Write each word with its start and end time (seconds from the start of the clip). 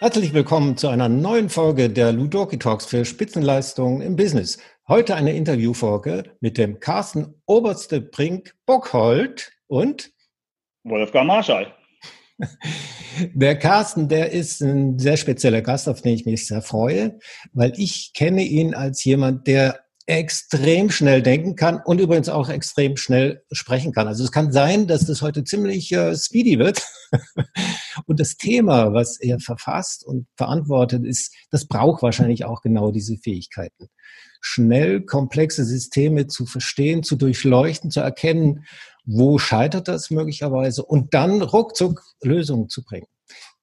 Herzlich 0.00 0.32
willkommen 0.32 0.76
zu 0.76 0.88
einer 0.88 1.08
neuen 1.08 1.48
Folge 1.50 1.90
der 1.90 2.12
Ludoki 2.12 2.58
Talks 2.58 2.86
für 2.86 3.04
Spitzenleistungen 3.04 4.00
im 4.00 4.16
Business. 4.16 4.58
Heute 4.86 5.14
eine 5.14 5.34
Interviewfolge 5.34 6.36
mit 6.40 6.56
dem 6.56 6.80
Carsten 6.80 7.34
Oberste 7.46 8.00
Brink 8.00 8.54
Bockhold 8.64 9.52
und 9.66 10.10
Wolfgang 10.84 11.26
Marschall. 11.26 11.74
Der 13.34 13.58
Carsten, 13.58 14.08
der 14.08 14.30
ist 14.30 14.62
ein 14.62 14.98
sehr 14.98 15.16
spezieller 15.16 15.60
Gast, 15.60 15.88
auf 15.88 16.02
den 16.02 16.14
ich 16.14 16.24
mich 16.24 16.46
sehr 16.46 16.62
freue, 16.62 17.18
weil 17.52 17.72
ich 17.76 18.12
kenne 18.14 18.42
ihn 18.44 18.74
als 18.74 19.04
jemand, 19.04 19.46
der 19.46 19.80
extrem 20.08 20.90
schnell 20.90 21.20
denken 21.20 21.54
kann 21.54 21.82
und 21.84 22.00
übrigens 22.00 22.30
auch 22.30 22.48
extrem 22.48 22.96
schnell 22.96 23.42
sprechen 23.52 23.92
kann. 23.92 24.08
Also 24.08 24.24
es 24.24 24.32
kann 24.32 24.52
sein, 24.52 24.86
dass 24.86 25.04
das 25.04 25.20
heute 25.20 25.44
ziemlich 25.44 25.92
äh, 25.92 26.16
speedy 26.16 26.58
wird. 26.58 26.82
und 28.06 28.18
das 28.18 28.38
Thema, 28.38 28.94
was 28.94 29.20
er 29.20 29.38
verfasst 29.38 30.06
und 30.06 30.26
verantwortet, 30.34 31.04
ist, 31.04 31.34
das 31.50 31.66
braucht 31.66 32.02
wahrscheinlich 32.02 32.46
auch 32.46 32.62
genau 32.62 32.90
diese 32.90 33.18
Fähigkeiten. 33.18 33.90
Schnell 34.40 35.02
komplexe 35.02 35.66
Systeme 35.66 36.26
zu 36.26 36.46
verstehen, 36.46 37.02
zu 37.02 37.16
durchleuchten, 37.16 37.90
zu 37.90 38.00
erkennen, 38.00 38.64
wo 39.04 39.36
scheitert 39.36 39.88
das 39.88 40.10
möglicherweise 40.10 40.86
und 40.86 41.12
dann 41.12 41.42
ruckzuck 41.42 42.02
Lösungen 42.22 42.70
zu 42.70 42.82
bringen. 42.82 43.08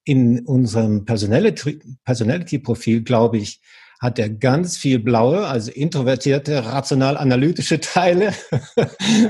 In 0.04 0.46
unserem 0.46 1.06
Personality-Profil, 1.06 3.02
glaube 3.02 3.40
ich, 3.40 3.62
hat 4.00 4.20
er 4.20 4.30
ganz 4.30 4.78
viel 4.78 5.00
blaue, 5.00 5.48
also 5.48 5.72
introvertierte, 5.72 6.66
rational-analytische 6.66 7.80
Teile. 7.82 8.34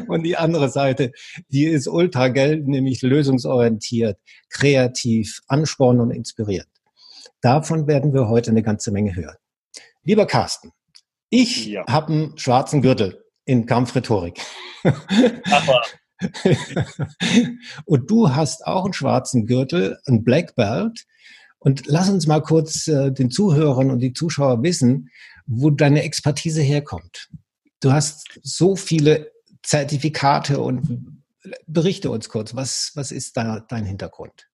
und 0.08 0.24
die 0.24 0.38
andere 0.38 0.70
Seite, 0.70 1.12
die 1.50 1.66
ist 1.66 1.88
ultra 1.88 2.30
gelb, 2.30 2.68
nämlich 2.68 3.02
lösungsorientiert, 3.02 4.18
kreativ, 4.50 5.41
anspornend 5.48 6.02
und 6.04 6.12
inspiriert. 6.12 6.68
Davon 7.41 7.88
werden 7.88 8.13
wir 8.13 8.27
heute 8.27 8.52
eine 8.52 8.63
ganze 8.63 8.91
Menge 8.91 9.16
hören. 9.16 9.38
Lieber 10.04 10.26
Carsten, 10.26 10.72
ich 11.29 11.68
ja. 11.68 11.85
habe 11.88 12.13
einen 12.13 12.38
schwarzen 12.38 12.82
Gürtel 12.82 13.24
in 13.46 13.66
Kampfrhetorik. 13.66 14.40
Aber. 14.84 15.82
und 17.85 18.10
du 18.10 18.34
hast 18.34 18.66
auch 18.66 18.85
einen 18.85 18.94
schwarzen 18.94 19.46
Gürtel, 19.46 20.00
ein 20.05 20.24
Black 20.24 20.55
Belt 20.55 21.05
und 21.66 21.88
lass 21.88 22.10
uns 22.10 22.27
mal 22.27 22.41
kurz 22.41 22.88
äh, 22.88 23.12
den 23.12 23.32
Zuhörern 23.32 23.90
und 23.90 23.99
die 23.99 24.13
Zuschauer 24.13 24.62
wissen, 24.62 25.10
wo 25.48 25.72
deine 25.72 26.04
Expertise 26.04 26.62
herkommt. 26.62 27.30
Du 27.82 27.91
hast 27.91 28.40
so 28.44 28.76
viele 28.76 29.32
Zertifikate 29.63 30.60
und 30.60 31.24
berichte 31.66 32.12
uns 32.12 32.30
kurz, 32.30 32.55
was, 32.55 32.91
was 32.94 33.12
ist 33.12 33.35
da 33.35 33.66
dein 33.68 33.84
Hintergrund? 33.84 34.48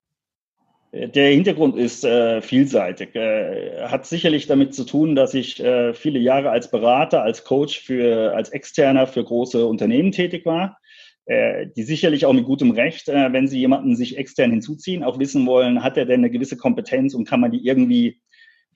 Der 0.93 1.31
Hintergrund 1.31 1.77
ist 1.77 2.05
äh, 2.05 2.41
vielseitig. 2.41 3.13
Äh, 3.13 3.87
hat 3.87 4.05
sicherlich 4.05 4.47
damit 4.47 4.73
zu 4.73 4.85
tun, 4.85 5.13
dass 5.13 5.33
ich 5.33 5.61
äh, 5.61 5.93
viele 5.93 6.19
Jahre 6.19 6.49
als 6.49 6.71
Berater, 6.71 7.23
als 7.23 7.43
Coach 7.43 7.81
für, 7.81 8.33
als 8.33 8.49
Externer 8.49 9.05
für 9.05 9.23
große 9.23 9.65
Unternehmen 9.65 10.13
tätig 10.13 10.45
war 10.45 10.80
die 11.27 11.83
sicherlich 11.83 12.25
auch 12.25 12.33
mit 12.33 12.45
gutem 12.45 12.71
Recht, 12.71 13.07
äh, 13.07 13.31
wenn 13.31 13.47
sie 13.47 13.59
jemanden 13.59 13.95
sich 13.95 14.17
extern 14.17 14.51
hinzuziehen, 14.51 15.03
auch 15.03 15.19
wissen 15.19 15.45
wollen, 15.45 15.83
hat 15.83 15.97
er 15.97 16.05
denn 16.05 16.21
eine 16.21 16.31
gewisse 16.31 16.57
Kompetenz 16.57 17.13
und 17.13 17.27
kann 17.27 17.39
man 17.39 17.51
die 17.51 17.65
irgendwie 17.65 18.21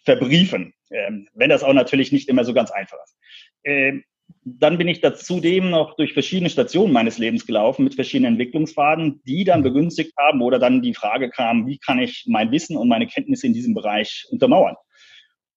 verbriefen, 0.06 0.74
ähm, 0.92 1.28
wenn 1.34 1.50
das 1.50 1.64
auch 1.64 1.74
natürlich 1.74 2.12
nicht 2.12 2.30
immer 2.30 2.46
so 2.46 2.54
ganz 2.54 2.72
einfach 2.72 2.98
ist. 3.04 3.18
Ähm, 3.64 4.04
dann 4.44 4.78
bin 4.78 4.88
ich 4.88 5.02
zudem 5.02 5.70
noch 5.70 5.96
durch 5.96 6.14
verschiedene 6.14 6.50
Stationen 6.50 6.94
meines 6.94 7.18
Lebens 7.18 7.46
gelaufen 7.46 7.84
mit 7.84 7.96
verschiedenen 7.96 8.34
Entwicklungspfaden, 8.34 9.22
die 9.26 9.44
dann 9.44 9.64
begünstigt 9.64 10.14
haben 10.18 10.42
oder 10.42 10.60
dann 10.60 10.82
die 10.82 10.94
Frage 10.94 11.30
kam, 11.30 11.68
wie 11.68 11.78
kann 11.78 12.00
ich 12.00 12.26
mein 12.28 12.52
Wissen 12.52 12.78
und 12.78 12.88
meine 12.88 13.08
Kenntnisse 13.08 13.48
in 13.48 13.54
diesem 13.54 13.74
Bereich 13.74 14.26
untermauern? 14.30 14.76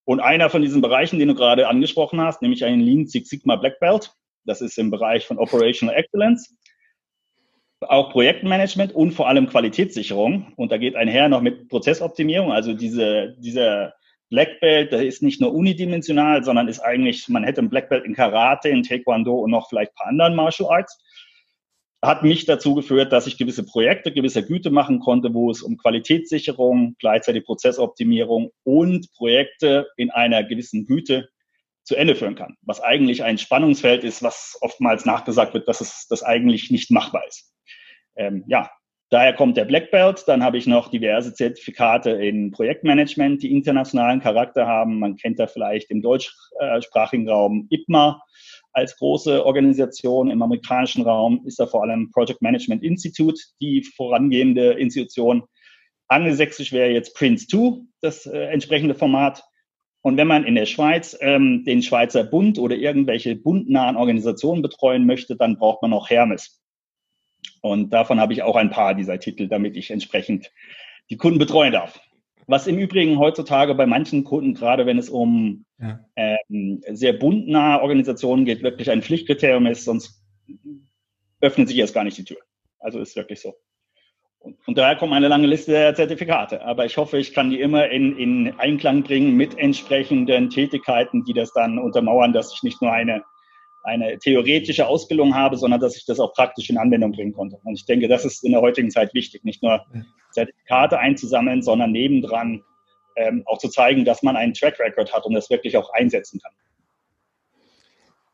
Und 0.04 0.20
einer 0.20 0.48
von 0.48 0.62
diesen 0.62 0.80
Bereichen, 0.80 1.18
den 1.18 1.28
du 1.28 1.34
gerade 1.34 1.68
angesprochen 1.68 2.20
hast, 2.20 2.40
nämlich 2.40 2.64
ein 2.64 2.80
Lean 2.80 3.06
Six 3.06 3.28
Sigma 3.28 3.56
Black 3.56 3.78
Belt, 3.78 4.10
das 4.44 4.62
ist 4.62 4.78
im 4.78 4.90
Bereich 4.90 5.26
von 5.26 5.38
Operational 5.38 5.94
Excellence 5.94 6.56
auch 7.80 8.10
Projektmanagement 8.10 8.94
und 8.94 9.12
vor 9.12 9.28
allem 9.28 9.48
Qualitätssicherung. 9.48 10.52
Und 10.56 10.72
da 10.72 10.78
geht 10.78 10.96
einher 10.96 11.28
noch 11.28 11.42
mit 11.42 11.68
Prozessoptimierung. 11.68 12.52
Also 12.52 12.74
diese, 12.74 13.36
dieser 13.38 13.94
Black 14.30 14.60
Belt, 14.60 14.92
der 14.92 15.06
ist 15.06 15.22
nicht 15.22 15.40
nur 15.40 15.54
unidimensional, 15.54 16.42
sondern 16.44 16.68
ist 16.68 16.80
eigentlich, 16.80 17.28
man 17.28 17.44
hätte 17.44 17.62
ein 17.62 17.70
Black 17.70 17.88
Belt 17.88 18.04
in 18.04 18.14
Karate, 18.14 18.68
in 18.68 18.82
Taekwondo 18.82 19.34
und 19.38 19.50
noch 19.50 19.68
vielleicht 19.68 19.92
ein 19.92 19.96
paar 19.96 20.06
anderen 20.08 20.34
Martial 20.34 20.70
Arts. 20.70 20.98
Hat 22.02 22.22
mich 22.22 22.44
dazu 22.44 22.74
geführt, 22.74 23.12
dass 23.12 23.26
ich 23.26 23.38
gewisse 23.38 23.64
Projekte 23.64 24.12
gewisser 24.12 24.42
Güte 24.42 24.70
machen 24.70 25.00
konnte, 25.00 25.34
wo 25.34 25.50
es 25.50 25.62
um 25.62 25.76
Qualitätssicherung, 25.78 26.94
gleichzeitig 27.00 27.44
Prozessoptimierung 27.44 28.50
und 28.64 29.10
Projekte 29.14 29.88
in 29.96 30.10
einer 30.10 30.44
gewissen 30.44 30.86
Güte 30.86 31.28
zu 31.82 31.96
Ende 31.96 32.14
führen 32.14 32.34
kann. 32.34 32.56
Was 32.62 32.80
eigentlich 32.80 33.24
ein 33.24 33.38
Spannungsfeld 33.38 34.04
ist, 34.04 34.22
was 34.22 34.58
oftmals 34.60 35.06
nachgesagt 35.06 35.54
wird, 35.54 35.66
dass 35.66 35.80
es 35.80 36.06
das 36.08 36.22
eigentlich 36.22 36.70
nicht 36.70 36.90
machbar 36.90 37.22
ist 37.26 37.52
ähm, 38.18 38.44
ja, 38.46 38.70
daher 39.10 39.32
kommt 39.32 39.56
der 39.56 39.64
Black 39.64 39.90
Belt. 39.90 40.24
Dann 40.26 40.42
habe 40.42 40.58
ich 40.58 40.66
noch 40.66 40.90
diverse 40.90 41.32
Zertifikate 41.32 42.10
in 42.10 42.50
Projektmanagement, 42.50 43.42
die 43.42 43.52
internationalen 43.52 44.20
Charakter 44.20 44.66
haben. 44.66 44.98
Man 44.98 45.16
kennt 45.16 45.38
da 45.38 45.46
vielleicht 45.46 45.90
im 45.90 46.02
deutschsprachigen 46.02 47.28
Raum 47.28 47.66
IPMA 47.70 48.20
als 48.72 48.96
große 48.96 49.44
Organisation. 49.44 50.30
Im 50.30 50.42
amerikanischen 50.42 51.02
Raum 51.02 51.42
ist 51.46 51.58
da 51.58 51.66
vor 51.66 51.82
allem 51.82 52.10
Project 52.10 52.42
Management 52.42 52.82
Institute 52.82 53.40
die 53.60 53.82
vorangehende 53.82 54.72
Institution. 54.72 55.44
Angelsächsisch 56.08 56.72
wäre 56.72 56.90
jetzt 56.90 57.14
Prince 57.14 57.46
2, 57.46 57.82
das 58.00 58.26
äh, 58.26 58.44
entsprechende 58.46 58.94
Format. 58.94 59.42
Und 60.00 60.16
wenn 60.16 60.26
man 60.26 60.44
in 60.44 60.54
der 60.54 60.66
Schweiz 60.66 61.16
ähm, 61.20 61.64
den 61.64 61.82
Schweizer 61.82 62.24
Bund 62.24 62.58
oder 62.58 62.76
irgendwelche 62.76 63.36
bundnahen 63.36 63.96
Organisationen 63.96 64.62
betreuen 64.62 65.06
möchte, 65.06 65.36
dann 65.36 65.58
braucht 65.58 65.82
man 65.82 65.92
auch 65.92 66.08
Hermes. 66.08 66.62
Und 67.60 67.90
davon 67.90 68.20
habe 68.20 68.32
ich 68.32 68.42
auch 68.42 68.56
ein 68.56 68.70
paar 68.70 68.94
dieser 68.94 69.18
Titel, 69.18 69.48
damit 69.48 69.76
ich 69.76 69.90
entsprechend 69.90 70.52
die 71.10 71.16
Kunden 71.16 71.38
betreuen 71.38 71.72
darf. 71.72 72.00
Was 72.46 72.66
im 72.66 72.78
Übrigen 72.78 73.18
heutzutage 73.18 73.74
bei 73.74 73.86
manchen 73.86 74.24
Kunden, 74.24 74.54
gerade 74.54 74.86
wenn 74.86 74.98
es 74.98 75.10
um 75.10 75.66
ja. 75.78 76.00
ähm, 76.16 76.82
sehr 76.88 77.12
buntnahe 77.12 77.82
Organisationen 77.82 78.44
geht, 78.44 78.62
wirklich 78.62 78.90
ein 78.90 79.02
Pflichtkriterium 79.02 79.66
ist, 79.66 79.84
sonst 79.84 80.22
öffnet 81.40 81.68
sich 81.68 81.78
erst 81.78 81.94
gar 81.94 82.04
nicht 82.04 82.16
die 82.16 82.24
Tür. 82.24 82.38
Also 82.78 83.00
ist 83.00 83.16
wirklich 83.16 83.40
so. 83.40 83.54
Und, 84.38 84.56
und 84.66 84.78
daher 84.78 84.96
kommt 84.96 85.12
eine 85.12 85.28
lange 85.28 85.46
Liste 85.46 85.72
der 85.72 85.94
Zertifikate. 85.94 86.62
Aber 86.62 86.86
ich 86.86 86.96
hoffe, 86.96 87.18
ich 87.18 87.34
kann 87.34 87.50
die 87.50 87.60
immer 87.60 87.88
in, 87.90 88.16
in 88.16 88.58
Einklang 88.58 89.02
bringen 89.02 89.36
mit 89.36 89.58
entsprechenden 89.58 90.48
Tätigkeiten, 90.48 91.24
die 91.24 91.34
das 91.34 91.52
dann 91.52 91.78
untermauern, 91.78 92.32
dass 92.32 92.54
ich 92.54 92.62
nicht 92.62 92.80
nur 92.80 92.92
eine 92.92 93.22
eine 93.88 94.18
theoretische 94.18 94.86
Ausbildung 94.86 95.34
habe, 95.34 95.56
sondern 95.56 95.80
dass 95.80 95.96
ich 95.96 96.04
das 96.04 96.20
auch 96.20 96.34
praktisch 96.34 96.68
in 96.70 96.78
Anwendung 96.78 97.12
bringen 97.12 97.32
konnte. 97.32 97.58
Und 97.64 97.74
ich 97.74 97.86
denke, 97.86 98.06
das 98.06 98.24
ist 98.24 98.44
in 98.44 98.52
der 98.52 98.60
heutigen 98.60 98.90
Zeit 98.90 99.14
wichtig, 99.14 99.44
nicht 99.44 99.62
nur 99.62 99.84
Zertifikate 100.32 100.98
einzusammeln, 100.98 101.62
sondern 101.62 101.92
nebendran 101.92 102.62
ähm, 103.16 103.42
auch 103.46 103.58
zu 103.58 103.68
zeigen, 103.68 104.04
dass 104.04 104.22
man 104.22 104.36
einen 104.36 104.52
Track 104.52 104.78
Record 104.78 105.12
hat 105.12 105.24
und 105.24 105.34
das 105.34 105.48
wirklich 105.48 105.76
auch 105.76 105.90
einsetzen 105.94 106.38
kann. 106.40 106.52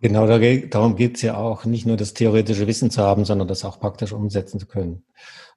Genau, 0.01 0.27
darum 0.27 0.97
geht 0.97 1.17
es 1.17 1.23
ja 1.23 1.37
auch, 1.37 1.65
nicht 1.65 1.87
nur 1.87 1.97
das 1.97 2.13
theoretische 2.13 2.67
Wissen 2.67 2.91
zu 2.91 3.01
haben, 3.01 3.25
sondern 3.25 3.49
das 3.49 3.65
auch 3.65 3.81
praktisch 3.81 4.13
umsetzen 4.13 4.61
zu 4.61 4.67
können. 4.67 5.05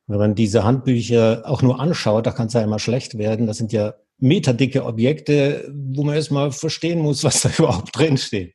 Wenn 0.06 0.20
man 0.20 0.36
diese 0.36 0.64
Handbücher 0.64 1.42
auch 1.46 1.62
nur 1.62 1.82
anschaut, 1.82 2.26
da 2.28 2.32
kann 2.32 2.48
es 2.48 2.54
ja 2.54 2.62
immer 2.62 2.80
schlecht 2.80 3.18
werden. 3.18 3.46
Das 3.46 3.58
sind 3.58 3.74
ja 3.74 3.96
meterdicke 4.20 4.86
Objekte, 4.86 5.70
wo 5.74 6.04
man 6.04 6.16
erstmal 6.16 6.52
verstehen 6.52 7.00
muss, 7.00 7.26
was 7.26 7.42
da 7.42 7.50
überhaupt 7.58 7.98
drin 7.98 8.18
steht 8.18 8.54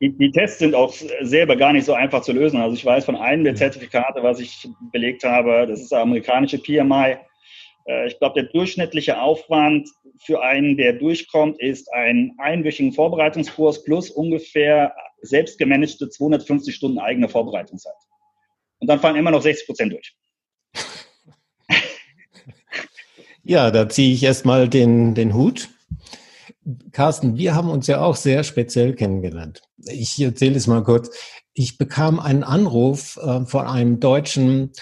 die, 0.00 0.16
die, 0.16 0.30
Tests 0.30 0.58
sind 0.58 0.74
auch 0.74 0.94
selber 1.20 1.56
gar 1.56 1.72
nicht 1.72 1.84
so 1.84 1.92
einfach 1.92 2.22
zu 2.22 2.32
lösen. 2.32 2.60
Also 2.60 2.74
ich 2.74 2.84
weiß 2.84 3.04
von 3.04 3.16
einem 3.16 3.44
der 3.44 3.54
Zertifikate, 3.54 4.22
was 4.22 4.40
ich 4.40 4.66
belegt 4.92 5.24
habe, 5.24 5.66
das 5.66 5.80
ist 5.80 5.92
der 5.92 6.00
amerikanische 6.00 6.58
PMI. 6.58 7.16
Äh, 7.86 8.06
ich 8.06 8.18
glaube, 8.18 8.40
der 8.40 8.50
durchschnittliche 8.50 9.20
Aufwand 9.20 9.88
für 10.24 10.42
einen, 10.42 10.76
der 10.76 10.94
durchkommt, 10.94 11.60
ist 11.60 11.92
ein 11.92 12.34
einwöchigen 12.38 12.92
Vorbereitungskurs 12.92 13.84
plus 13.84 14.10
ungefähr 14.10 14.94
selbst 15.22 15.58
gemanagte 15.58 16.08
250 16.08 16.74
Stunden 16.74 16.98
eigene 16.98 17.28
Vorbereitungszeit. 17.28 17.92
Und 18.78 18.88
dann 18.88 19.00
fallen 19.00 19.16
immer 19.16 19.30
noch 19.30 19.42
60 19.42 19.66
Prozent 19.66 19.92
durch. 19.92 20.14
Ja, 23.42 23.70
da 23.70 23.88
ziehe 23.88 24.12
ich 24.12 24.22
erstmal 24.22 24.68
den, 24.68 25.14
den 25.14 25.34
Hut. 25.34 25.70
Carsten, 26.92 27.36
wir 27.36 27.54
haben 27.54 27.70
uns 27.70 27.86
ja 27.86 28.00
auch 28.00 28.16
sehr 28.16 28.44
speziell 28.44 28.94
kennengelernt. 28.94 29.62
Ich 29.86 30.20
erzähle 30.20 30.56
es 30.56 30.66
mal 30.66 30.82
kurz. 30.82 31.10
Ich 31.54 31.78
bekam 31.78 32.20
einen 32.20 32.44
Anruf 32.44 33.16
äh, 33.16 33.44
von 33.46 33.66
einem 33.66 34.00
deutschen, 34.00 34.72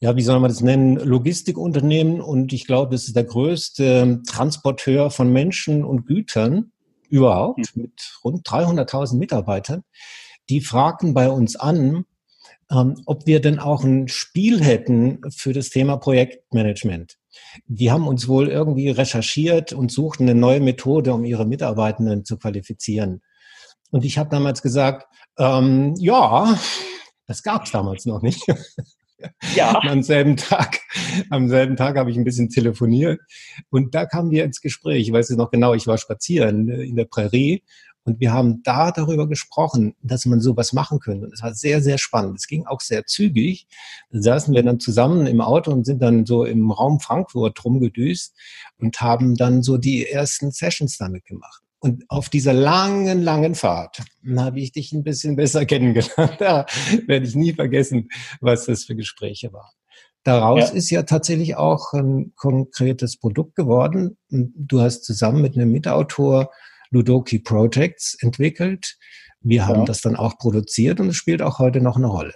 ja, 0.00 0.16
wie 0.16 0.22
soll 0.22 0.40
man 0.40 0.50
das 0.50 0.60
nennen, 0.60 0.96
Logistikunternehmen 0.96 2.20
und 2.20 2.52
ich 2.52 2.66
glaube, 2.66 2.94
es 2.94 3.08
ist 3.08 3.16
der 3.16 3.24
größte 3.24 4.22
Transporteur 4.26 5.10
von 5.10 5.32
Menschen 5.32 5.84
und 5.84 6.06
Gütern 6.06 6.72
überhaupt 7.08 7.66
hm. 7.74 7.82
mit 7.82 8.18
rund 8.24 8.46
300.000 8.46 9.16
Mitarbeitern. 9.16 9.82
Die 10.48 10.60
fragten 10.60 11.14
bei 11.14 11.28
uns 11.28 11.56
an, 11.56 12.04
ähm, 12.70 13.00
ob 13.06 13.26
wir 13.26 13.40
denn 13.40 13.58
auch 13.58 13.84
ein 13.84 14.08
Spiel 14.08 14.62
hätten 14.62 15.20
für 15.30 15.52
das 15.52 15.70
Thema 15.70 15.96
Projektmanagement. 15.96 17.17
Die 17.66 17.90
haben 17.90 18.06
uns 18.06 18.28
wohl 18.28 18.48
irgendwie 18.48 18.90
recherchiert 18.90 19.72
und 19.72 19.90
suchten 19.90 20.24
eine 20.24 20.38
neue 20.38 20.60
Methode, 20.60 21.12
um 21.12 21.24
ihre 21.24 21.46
Mitarbeitenden 21.46 22.24
zu 22.24 22.38
qualifizieren. 22.38 23.22
Und 23.90 24.04
ich 24.04 24.18
habe 24.18 24.30
damals 24.30 24.62
gesagt, 24.62 25.06
ähm, 25.38 25.94
ja, 25.98 26.58
das 27.26 27.42
gab 27.42 27.64
es 27.64 27.70
damals 27.70 28.06
noch 28.06 28.22
nicht. 28.22 28.46
Ja. 29.54 29.80
am 29.82 30.02
selben 30.02 30.36
Tag, 30.36 30.80
am 31.30 31.48
selben 31.48 31.76
Tag 31.76 31.96
habe 31.96 32.10
ich 32.10 32.16
ein 32.16 32.24
bisschen 32.24 32.50
telefoniert 32.50 33.20
und 33.70 33.94
da 33.94 34.06
kamen 34.06 34.30
wir 34.30 34.44
ins 34.44 34.60
Gespräch. 34.60 35.02
Ich 35.02 35.12
weiß 35.12 35.30
es 35.30 35.36
noch 35.36 35.50
genau, 35.50 35.74
ich 35.74 35.86
war 35.86 35.98
spazieren 35.98 36.68
in 36.68 36.96
der 36.96 37.04
Prärie 37.04 37.64
und 38.08 38.20
wir 38.20 38.32
haben 38.32 38.62
da 38.62 38.90
darüber 38.90 39.28
gesprochen, 39.28 39.94
dass 40.00 40.24
man 40.24 40.40
sowas 40.40 40.72
machen 40.72 40.98
könnte. 40.98 41.26
Und 41.26 41.34
es 41.34 41.42
war 41.42 41.52
sehr, 41.52 41.82
sehr 41.82 41.98
spannend. 41.98 42.38
Es 42.38 42.46
ging 42.46 42.64
auch 42.64 42.80
sehr 42.80 43.04
zügig. 43.04 43.66
Da 44.10 44.22
saßen 44.22 44.54
wir 44.54 44.62
dann 44.62 44.80
zusammen 44.80 45.26
im 45.26 45.42
Auto 45.42 45.70
und 45.70 45.84
sind 45.84 46.00
dann 46.00 46.24
so 46.24 46.46
im 46.46 46.70
Raum 46.70 47.00
Frankfurt 47.00 47.62
rumgedüst 47.62 48.34
und 48.78 48.98
haben 49.02 49.34
dann 49.34 49.62
so 49.62 49.76
die 49.76 50.06
ersten 50.08 50.52
Sessions 50.52 50.96
damit 50.96 51.26
gemacht. 51.26 51.62
Und 51.80 52.04
auf 52.08 52.30
dieser 52.30 52.54
langen, 52.54 53.22
langen 53.22 53.54
Fahrt 53.54 54.02
habe 54.38 54.58
ich 54.58 54.72
dich 54.72 54.94
ein 54.94 55.04
bisschen 55.04 55.36
besser 55.36 55.66
kennengelernt. 55.66 56.36
Da 56.38 56.64
werde 57.06 57.26
ich 57.26 57.34
nie 57.34 57.52
vergessen, 57.52 58.08
was 58.40 58.64
das 58.64 58.84
für 58.84 58.96
Gespräche 58.96 59.52
waren. 59.52 59.70
Daraus 60.24 60.70
ja. 60.70 60.74
ist 60.74 60.88
ja 60.88 61.02
tatsächlich 61.02 61.56
auch 61.56 61.92
ein 61.92 62.32
konkretes 62.36 63.18
Produkt 63.18 63.54
geworden. 63.54 64.16
Du 64.30 64.80
hast 64.80 65.04
zusammen 65.04 65.42
mit 65.42 65.56
einem 65.56 65.70
Mitautor 65.70 66.50
Ludoki 66.90 67.38
Projects 67.38 68.16
entwickelt. 68.20 68.96
Wir 69.40 69.66
haben 69.66 69.80
ja. 69.80 69.84
das 69.84 70.00
dann 70.00 70.16
auch 70.16 70.36
produziert 70.38 71.00
und 71.00 71.08
es 71.08 71.16
spielt 71.16 71.42
auch 71.42 71.58
heute 71.58 71.80
noch 71.80 71.96
eine 71.96 72.08
Rolle. 72.08 72.34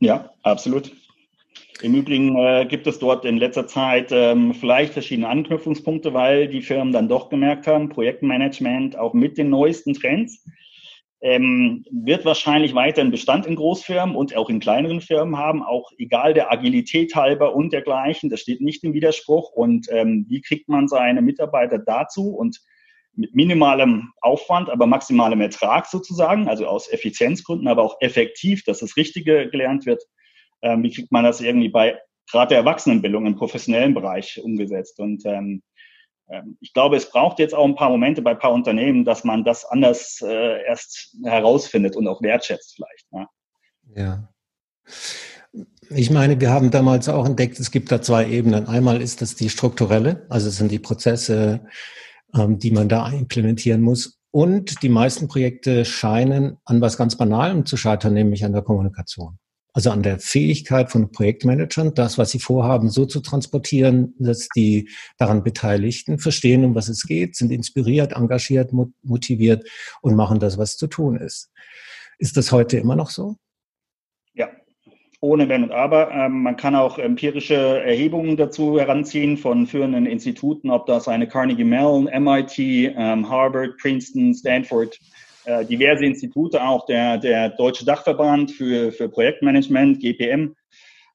Ja, 0.00 0.30
absolut. 0.42 0.92
Im 1.82 1.94
Übrigen 1.94 2.36
äh, 2.36 2.66
gibt 2.68 2.86
es 2.86 2.98
dort 2.98 3.24
in 3.24 3.38
letzter 3.38 3.66
Zeit 3.66 4.10
ähm, 4.12 4.52
vielleicht 4.54 4.92
verschiedene 4.92 5.28
Anknüpfungspunkte, 5.28 6.12
weil 6.12 6.48
die 6.48 6.60
Firmen 6.60 6.92
dann 6.92 7.08
doch 7.08 7.30
gemerkt 7.30 7.66
haben, 7.66 7.88
Projektmanagement 7.88 8.98
auch 8.98 9.14
mit 9.14 9.38
den 9.38 9.48
neuesten 9.48 9.94
Trends 9.94 10.44
ähm, 11.22 11.84
wird 11.90 12.24
wahrscheinlich 12.24 12.74
weiterhin 12.74 13.10
Bestand 13.10 13.46
in 13.46 13.56
Großfirmen 13.56 14.16
und 14.16 14.34
auch 14.36 14.48
in 14.48 14.60
kleineren 14.60 15.00
Firmen 15.00 15.36
haben, 15.36 15.62
auch 15.62 15.90
egal 15.98 16.32
der 16.32 16.50
Agilität 16.50 17.14
halber 17.14 17.54
und 17.54 17.72
dergleichen. 17.72 18.30
Das 18.30 18.40
steht 18.40 18.60
nicht 18.60 18.84
im 18.84 18.94
Widerspruch. 18.94 19.50
Und 19.52 19.88
ähm, 19.90 20.24
wie 20.28 20.40
kriegt 20.40 20.68
man 20.68 20.88
seine 20.88 21.20
Mitarbeiter 21.20 21.78
dazu 21.78 22.28
und 22.28 22.60
mit 23.14 23.34
minimalem 23.34 24.12
Aufwand, 24.20 24.70
aber 24.70 24.86
maximalem 24.86 25.40
Ertrag 25.40 25.86
sozusagen, 25.86 26.48
also 26.48 26.66
aus 26.66 26.90
Effizienzgründen, 26.90 27.68
aber 27.68 27.82
auch 27.82 27.96
effektiv, 28.00 28.64
dass 28.64 28.78
das 28.78 28.96
Richtige 28.96 29.48
gelernt 29.50 29.86
wird. 29.86 30.02
Ähm, 30.62 30.82
wie 30.82 30.90
kriegt 30.90 31.12
man 31.12 31.24
das 31.24 31.40
irgendwie 31.40 31.68
bei 31.68 31.98
gerade 32.30 32.50
der 32.50 32.58
Erwachsenenbildung 32.58 33.26
im 33.26 33.36
professionellen 33.36 33.94
Bereich 33.94 34.40
umgesetzt? 34.42 35.00
Und 35.00 35.24
ähm, 35.26 35.62
ähm, 36.30 36.56
ich 36.60 36.72
glaube, 36.72 36.96
es 36.96 37.10
braucht 37.10 37.38
jetzt 37.38 37.54
auch 37.54 37.64
ein 37.64 37.74
paar 37.74 37.90
Momente 37.90 38.22
bei 38.22 38.32
ein 38.32 38.38
paar 38.38 38.52
Unternehmen, 38.52 39.04
dass 39.04 39.24
man 39.24 39.44
das 39.44 39.64
anders 39.64 40.22
äh, 40.22 40.64
erst 40.64 41.16
herausfindet 41.24 41.96
und 41.96 42.06
auch 42.06 42.22
wertschätzt 42.22 42.74
vielleicht. 42.76 43.06
Ja. 43.12 43.28
ja. 43.96 44.28
Ich 45.90 46.10
meine, 46.10 46.40
wir 46.40 46.50
haben 46.50 46.70
damals 46.70 47.08
auch 47.08 47.26
entdeckt, 47.26 47.58
es 47.58 47.72
gibt 47.72 47.90
da 47.90 48.00
zwei 48.00 48.28
Ebenen. 48.28 48.68
Einmal 48.68 49.02
ist 49.02 49.22
das 49.22 49.34
die 49.34 49.50
strukturelle, 49.50 50.24
also 50.28 50.48
es 50.48 50.56
sind 50.56 50.70
die 50.70 50.78
Prozesse, 50.78 51.66
ähm, 52.34 52.58
die 52.58 52.70
man 52.70 52.88
da 52.88 53.08
implementieren 53.08 53.82
muss. 53.82 54.18
Und 54.32 54.82
die 54.82 54.88
meisten 54.88 55.28
Projekte 55.28 55.84
scheinen 55.84 56.56
an 56.64 56.80
was 56.80 56.96
ganz 56.96 57.16
Banalem 57.16 57.66
zu 57.66 57.76
scheitern, 57.76 58.14
nämlich 58.14 58.44
an 58.44 58.52
der 58.52 58.62
Kommunikation. 58.62 59.38
Also 59.72 59.90
an 59.90 60.02
der 60.02 60.18
Fähigkeit 60.18 60.90
von 60.90 61.12
Projektmanagern, 61.12 61.94
das, 61.94 62.18
was 62.18 62.30
sie 62.30 62.40
vorhaben, 62.40 62.90
so 62.90 63.06
zu 63.06 63.20
transportieren, 63.20 64.14
dass 64.18 64.48
die 64.48 64.88
daran 65.16 65.44
Beteiligten 65.44 66.18
verstehen, 66.18 66.64
um 66.64 66.74
was 66.74 66.88
es 66.88 67.04
geht, 67.04 67.36
sind 67.36 67.52
inspiriert, 67.52 68.12
engagiert, 68.12 68.72
motiviert 69.02 69.68
und 70.02 70.16
machen 70.16 70.40
das, 70.40 70.58
was 70.58 70.76
zu 70.76 70.88
tun 70.88 71.16
ist. 71.16 71.50
Ist 72.18 72.36
das 72.36 72.50
heute 72.50 72.78
immer 72.78 72.96
noch 72.96 73.10
so? 73.10 73.36
Ohne 75.20 75.48
Wenn 75.48 75.62
und 75.62 75.72
Aber. 75.72 76.10
Ähm, 76.10 76.42
man 76.42 76.56
kann 76.56 76.74
auch 76.74 76.98
empirische 76.98 77.54
Erhebungen 77.54 78.36
dazu 78.36 78.78
heranziehen 78.78 79.36
von 79.36 79.66
führenden 79.66 80.06
Instituten, 80.06 80.70
ob 80.70 80.86
das 80.86 81.08
eine 81.08 81.28
Carnegie 81.28 81.64
Mellon, 81.64 82.04
MIT, 82.04 82.58
ähm, 82.58 83.28
Harvard, 83.28 83.76
Princeton, 83.78 84.34
Stanford, 84.34 84.98
äh, 85.44 85.64
diverse 85.64 86.04
Institute, 86.04 86.62
auch 86.62 86.86
der, 86.86 87.18
der 87.18 87.50
Deutsche 87.50 87.84
Dachverband 87.84 88.50
für, 88.50 88.92
für 88.92 89.08
Projektmanagement, 89.08 90.00
GPM, 90.00 90.54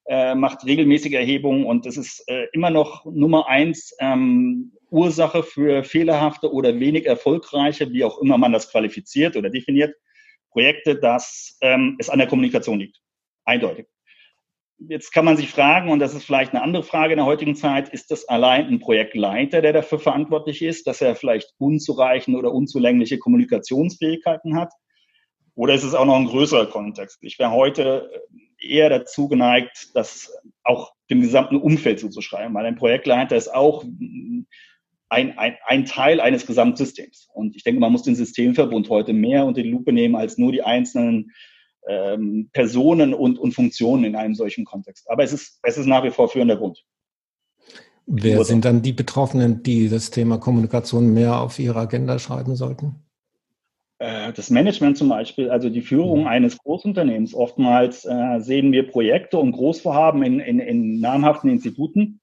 äh, 0.07 0.35
macht 0.35 0.65
regelmäßige 0.65 1.13
Erhebungen 1.13 1.65
und 1.65 1.85
das 1.85 1.97
ist 1.97 2.23
äh, 2.27 2.45
immer 2.53 2.69
noch 2.69 3.05
Nummer 3.05 3.47
eins 3.47 3.95
ähm, 3.99 4.71
Ursache 4.91 5.41
für 5.41 5.83
fehlerhafte 5.83 6.53
oder 6.53 6.79
wenig 6.79 7.07
erfolgreiche, 7.07 7.91
wie 7.91 8.03
auch 8.03 8.19
immer 8.19 8.37
man 8.37 8.53
das 8.53 8.69
qualifiziert 8.69 9.35
oder 9.35 9.49
definiert, 9.49 9.95
Projekte, 10.51 10.95
dass 10.95 11.57
ähm, 11.61 11.97
es 11.99 12.09
an 12.09 12.19
der 12.19 12.27
Kommunikation 12.27 12.79
liegt. 12.79 13.01
Eindeutig. 13.45 13.87
Jetzt 14.77 15.13
kann 15.13 15.25
man 15.25 15.37
sich 15.37 15.49
fragen, 15.49 15.89
und 15.89 15.99
das 15.99 16.13
ist 16.13 16.25
vielleicht 16.25 16.53
eine 16.53 16.61
andere 16.61 16.83
Frage 16.83 17.13
in 17.13 17.17
der 17.17 17.25
heutigen 17.25 17.55
Zeit, 17.55 17.89
ist 17.89 18.11
das 18.11 18.27
allein 18.27 18.67
ein 18.67 18.79
Projektleiter, 18.79 19.61
der 19.61 19.71
dafür 19.71 19.99
verantwortlich 19.99 20.61
ist, 20.61 20.85
dass 20.85 21.01
er 21.01 21.15
vielleicht 21.15 21.53
unzureichende 21.57 22.37
oder 22.37 22.53
unzulängliche 22.53 23.17
Kommunikationsfähigkeiten 23.17 24.57
hat? 24.57 24.73
Oder 25.55 25.73
ist 25.73 25.83
es 25.83 25.95
auch 25.95 26.05
noch 26.05 26.17
ein 26.17 26.25
größerer 26.25 26.67
Kontext? 26.67 27.19
Ich 27.21 27.39
wäre 27.39 27.51
heute 27.51 28.11
eher 28.59 28.89
dazu 28.89 29.29
geneigt, 29.29 29.91
das 29.93 30.31
auch 30.63 30.93
dem 31.09 31.21
gesamten 31.21 31.55
Umfeld 31.55 31.99
zuzuschreiben, 31.99 32.53
weil 32.53 32.65
ein 32.65 32.75
Projektleiter 32.75 33.37
ist 33.37 33.53
auch 33.53 33.85
ein, 35.09 35.37
ein, 35.37 35.57
ein 35.65 35.85
Teil 35.85 36.19
eines 36.19 36.45
Gesamtsystems. 36.45 37.29
Und 37.33 37.55
ich 37.55 37.63
denke, 37.63 37.79
man 37.79 37.91
muss 37.91 38.03
den 38.03 38.15
Systemverbund 38.15 38.89
heute 38.89 39.13
mehr 39.13 39.45
unter 39.45 39.61
die 39.61 39.69
Lupe 39.69 39.93
nehmen 39.93 40.15
als 40.15 40.37
nur 40.37 40.51
die 40.51 40.63
einzelnen 40.63 41.31
ähm, 41.87 42.49
Personen 42.53 43.13
und, 43.13 43.39
und 43.39 43.53
Funktionen 43.53 44.05
in 44.05 44.15
einem 44.15 44.35
solchen 44.35 44.65
Kontext. 44.65 45.09
Aber 45.09 45.23
es 45.23 45.33
ist, 45.33 45.59
es 45.63 45.77
ist 45.77 45.85
nach 45.85 46.03
wie 46.03 46.11
vor 46.11 46.29
führender 46.29 46.57
Grund. 46.57 46.83
Wer 48.07 48.43
sind 48.43 48.65
dann 48.65 48.81
die 48.83 48.93
Betroffenen, 48.93 49.63
die 49.63 49.89
das 49.89 50.11
Thema 50.11 50.37
Kommunikation 50.37 51.13
mehr 51.13 51.39
auf 51.39 51.57
ihre 51.57 51.79
Agenda 51.79 52.19
schreiben 52.19 52.55
sollten? 52.55 53.05
Äh, 53.97 54.33
das 54.33 54.49
Management 54.49 54.97
zum 54.97 55.09
Beispiel, 55.09 55.49
also 55.49 55.69
die 55.69 55.81
Führung 55.81 56.21
mhm. 56.21 56.27
eines 56.27 56.57
Großunternehmens. 56.57 57.33
Oftmals 57.33 58.05
äh, 58.05 58.39
sehen 58.39 58.71
wir 58.71 58.87
Projekte 58.87 59.39
und 59.39 59.53
Großvorhaben 59.53 60.21
in, 60.23 60.39
in, 60.39 60.59
in 60.59 60.99
namhaften 60.99 61.49
Instituten, 61.49 62.21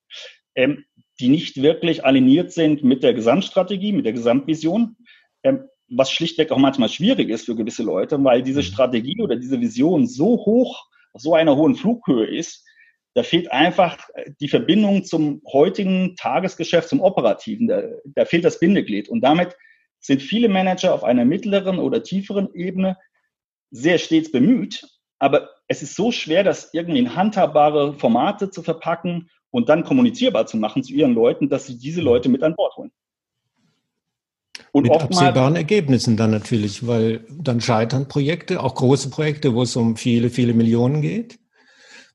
ähm, 0.54 0.84
die 1.18 1.28
nicht 1.28 1.60
wirklich 1.62 2.04
aligniert 2.04 2.52
sind 2.52 2.84
mit 2.84 3.02
der 3.02 3.14
Gesamtstrategie, 3.14 3.92
mit 3.92 4.06
der 4.06 4.12
Gesamtvision. 4.12 4.96
Ähm, 5.42 5.64
was 5.96 6.10
schlichtweg 6.10 6.50
auch 6.50 6.58
manchmal 6.58 6.88
schwierig 6.88 7.28
ist 7.28 7.46
für 7.46 7.56
gewisse 7.56 7.82
Leute, 7.82 8.22
weil 8.24 8.42
diese 8.42 8.60
mhm. 8.60 8.64
Strategie 8.64 9.20
oder 9.20 9.36
diese 9.36 9.60
Vision 9.60 10.06
so 10.06 10.44
hoch, 10.44 10.86
auf 11.12 11.20
so 11.20 11.34
einer 11.34 11.56
hohen 11.56 11.74
Flughöhe 11.74 12.26
ist, 12.26 12.66
da 13.14 13.22
fehlt 13.22 13.52
einfach 13.52 13.98
die 14.40 14.48
Verbindung 14.48 15.04
zum 15.04 15.42
heutigen 15.52 16.16
Tagesgeschäft, 16.16 16.88
zum 16.88 17.00
Operativen. 17.00 17.68
Da, 17.68 17.82
da 18.04 18.24
fehlt 18.24 18.44
das 18.44 18.58
Bindeglied. 18.58 19.08
Und 19.08 19.20
damit 19.20 19.54
sind 20.00 20.22
viele 20.22 20.48
Manager 20.48 20.94
auf 20.94 21.04
einer 21.04 21.24
mittleren 21.24 21.78
oder 21.78 22.02
tieferen 22.02 22.48
Ebene 22.54 22.96
sehr 23.70 23.98
stets 23.98 24.32
bemüht. 24.32 24.86
Aber 25.18 25.50
es 25.68 25.82
ist 25.82 25.94
so 25.94 26.10
schwer, 26.10 26.42
das 26.42 26.72
irgendwie 26.72 26.98
in 26.98 27.14
handhabbare 27.14 27.94
Formate 27.94 28.50
zu 28.50 28.62
verpacken 28.62 29.30
und 29.50 29.68
dann 29.68 29.84
kommunizierbar 29.84 30.46
zu 30.46 30.56
machen 30.56 30.82
zu 30.82 30.92
ihren 30.94 31.14
Leuten, 31.14 31.48
dass 31.48 31.66
sie 31.66 31.78
diese 31.78 32.00
Leute 32.00 32.28
mit 32.28 32.42
an 32.42 32.56
Bord 32.56 32.76
holen. 32.76 32.92
Und 34.72 34.84
Mit 34.84 34.92
absehbaren 34.92 35.54
Ergebnissen 35.54 36.16
dann 36.16 36.30
natürlich, 36.30 36.86
weil 36.86 37.26
dann 37.30 37.60
scheitern 37.60 38.08
Projekte, 38.08 38.62
auch 38.62 38.74
große 38.74 39.10
Projekte, 39.10 39.54
wo 39.54 39.62
es 39.62 39.76
um 39.76 39.96
viele, 39.96 40.30
viele 40.30 40.54
Millionen 40.54 41.02
geht, 41.02 41.38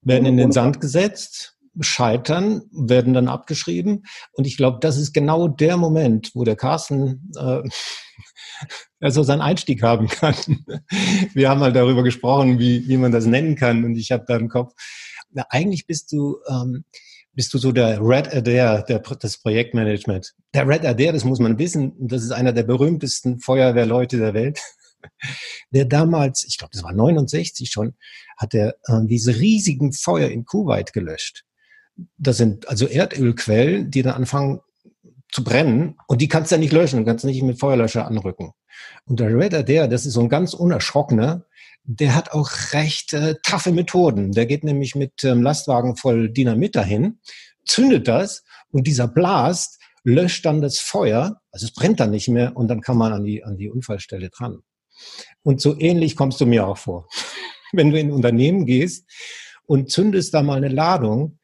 werden 0.01 0.25
in 0.25 0.37
den 0.37 0.51
Sand 0.51 0.81
gesetzt, 0.81 1.55
scheitern, 1.79 2.63
werden 2.71 3.13
dann 3.13 3.27
abgeschrieben. 3.27 4.05
Und 4.31 4.47
ich 4.47 4.57
glaube, 4.57 4.79
das 4.81 4.97
ist 4.97 5.13
genau 5.13 5.47
der 5.47 5.77
Moment, 5.77 6.31
wo 6.33 6.43
der 6.43 6.55
Carsten 6.55 7.31
äh, 7.37 7.61
also 8.99 9.21
seinen 9.21 9.41
Einstieg 9.41 9.83
haben 9.83 10.07
kann. 10.07 10.35
Wir 11.33 11.49
haben 11.49 11.59
mal 11.59 11.73
darüber 11.73 12.01
gesprochen, 12.01 12.57
wie, 12.57 12.87
wie 12.87 12.97
man 12.97 13.11
das 13.11 13.27
nennen 13.27 13.55
kann. 13.55 13.85
Und 13.85 13.95
ich 13.95 14.11
habe 14.11 14.25
da 14.27 14.35
im 14.35 14.49
Kopf, 14.49 14.73
na, 15.31 15.45
eigentlich 15.49 15.85
bist 15.85 16.11
du 16.11 16.37
ähm, 16.49 16.85
bist 17.37 17.53
du 17.53 17.59
so 17.59 17.71
der 17.71 17.99
Red 18.01 18.33
Adair 18.33 18.81
der, 18.81 18.97
des 18.97 19.37
Projektmanagement. 19.37 20.33
Der 20.55 20.67
Red 20.67 20.83
Adair, 20.83 21.13
das 21.13 21.23
muss 21.23 21.37
man 21.37 21.59
wissen, 21.59 21.93
das 21.99 22.23
ist 22.23 22.31
einer 22.31 22.51
der 22.51 22.63
berühmtesten 22.63 23.39
Feuerwehrleute 23.39 24.17
der 24.17 24.33
Welt. 24.33 24.59
Der 25.71 25.85
damals, 25.85 26.43
ich 26.43 26.57
glaube, 26.57 26.71
das 26.73 26.81
war 26.81 26.91
69 26.91 27.69
schon, 27.69 27.93
hat 28.35 28.55
er 28.55 28.75
äh, 28.85 28.99
diese 29.03 29.39
riesigen 29.39 29.93
Feuer 29.93 30.27
in 30.29 30.43
Kuwait 30.43 30.91
gelöscht. 30.91 31.45
Das 32.17 32.37
sind 32.37 32.67
also 32.67 32.87
Erdölquellen, 32.87 33.91
die 33.91 34.01
dann 34.01 34.15
anfangen 34.15 34.59
zu 35.31 35.43
brennen 35.43 35.97
und 36.07 36.19
die 36.19 36.27
kannst 36.27 36.51
du 36.51 36.55
ja 36.55 36.59
nicht 36.59 36.73
löschen, 36.73 37.05
kannst 37.05 37.23
nicht 37.25 37.43
mit 37.43 37.59
Feuerlöscher 37.59 38.07
anrücken. 38.07 38.53
Und 39.05 39.19
der 39.19 39.37
Red 39.37 39.53
Adair, 39.53 39.87
das 39.87 40.07
ist 40.07 40.13
so 40.13 40.21
ein 40.21 40.29
ganz 40.29 40.55
unerschrockener, 40.55 41.45
der 41.87 42.15
hat 42.15 42.33
auch 42.33 42.51
recht 42.73 43.13
äh, 43.13 43.35
taffe 43.43 43.71
Methoden. 43.71 44.33
Der 44.33 44.45
geht 44.45 44.65
nämlich 44.65 44.93
mit 44.93 45.23
ähm, 45.23 45.41
Lastwagen 45.41 45.95
voll 45.95 46.29
Dynamit 46.29 46.75
dahin, 46.75 47.19
zündet 47.65 48.09
das 48.09 48.43
und 48.69 48.87
dieser 48.87 49.07
Blast 49.07 49.81
löscht 50.03 50.45
dann 50.45 50.61
das 50.61 50.79
Feuer, 50.79 51.41
also 51.51 51.65
es 51.65 51.73
brennt 51.73 51.99
dann 51.99 52.11
nicht 52.11 52.27
mehr 52.27 52.55
und 52.55 52.67
dann 52.67 52.81
kann 52.81 52.97
man 52.97 53.13
an 53.13 53.23
die, 53.23 53.43
an 53.43 53.57
die 53.57 53.69
Unfallstelle 53.69 54.29
dran. 54.29 54.59
Und 55.43 55.61
so 55.61 55.79
ähnlich 55.79 56.15
kommst 56.15 56.41
du 56.41 56.45
mir 56.45 56.67
auch 56.67 56.77
vor. 56.77 57.07
Wenn 57.71 57.91
du 57.91 57.99
in 57.99 58.07
ein 58.07 58.13
Unternehmen 58.13 58.65
gehst 58.65 59.05
und 59.65 59.89
zündest 59.89 60.33
da 60.33 60.43
mal 60.43 60.57
eine 60.57 60.69
Ladung 60.69 61.39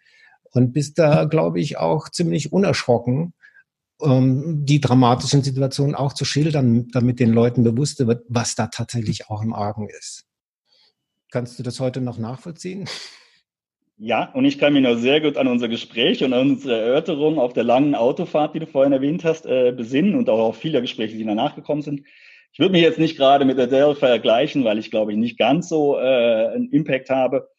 und 0.51 0.73
bist 0.73 0.99
da, 0.99 1.23
glaube 1.23 1.61
ich, 1.61 1.77
auch 1.77 2.09
ziemlich 2.09 2.51
unerschrocken, 2.51 3.33
ähm, 4.01 4.65
die 4.65 4.81
dramatischen 4.81 5.41
Situationen 5.41 5.95
auch 5.95 6.13
zu 6.13 6.25
schildern, 6.25 6.89
damit 6.89 7.19
den 7.19 7.31
Leuten 7.31 7.63
bewusst 7.63 8.05
wird, 8.05 8.25
was 8.27 8.55
da 8.55 8.67
tatsächlich 8.67 9.29
auch 9.29 9.41
im 9.41 9.53
Argen 9.53 9.87
ist. 9.87 10.25
Kannst 11.33 11.57
du 11.57 11.63
das 11.63 11.79
heute 11.79 11.99
noch 11.99 12.19
nachvollziehen? 12.19 12.87
Ja, 13.97 14.31
und 14.33 14.45
ich 14.45 14.59
kann 14.59 14.71
mich 14.71 14.83
noch 14.83 14.97
sehr 14.97 15.19
gut 15.19 15.35
an 15.35 15.47
unser 15.47 15.67
Gespräch 15.67 16.23
und 16.23 16.31
an 16.31 16.51
unsere 16.51 16.79
Erörterung 16.79 17.39
auf 17.39 17.53
der 17.53 17.63
langen 17.63 17.95
Autofahrt, 17.95 18.53
die 18.53 18.59
du 18.59 18.67
vorhin 18.67 18.93
erwähnt 18.93 19.23
hast, 19.23 19.47
äh, 19.47 19.71
besinnen 19.71 20.13
und 20.13 20.29
auch 20.29 20.37
auf 20.37 20.57
viele 20.57 20.79
Gespräche, 20.79 21.17
die 21.17 21.25
danach 21.25 21.55
gekommen 21.55 21.81
sind. 21.81 22.01
Ich 22.51 22.59
würde 22.59 22.73
mich 22.73 22.83
jetzt 22.83 22.99
nicht 22.99 23.17
gerade 23.17 23.45
mit 23.45 23.57
Adele 23.57 23.95
vergleichen, 23.95 24.63
weil 24.63 24.77
ich 24.77 24.91
glaube 24.91 25.11
ich 25.11 25.17
nicht 25.17 25.39
ganz 25.39 25.69
so 25.69 25.97
äh, 25.97 26.49
einen 26.53 26.69
Impact 26.69 27.09
habe. 27.09 27.49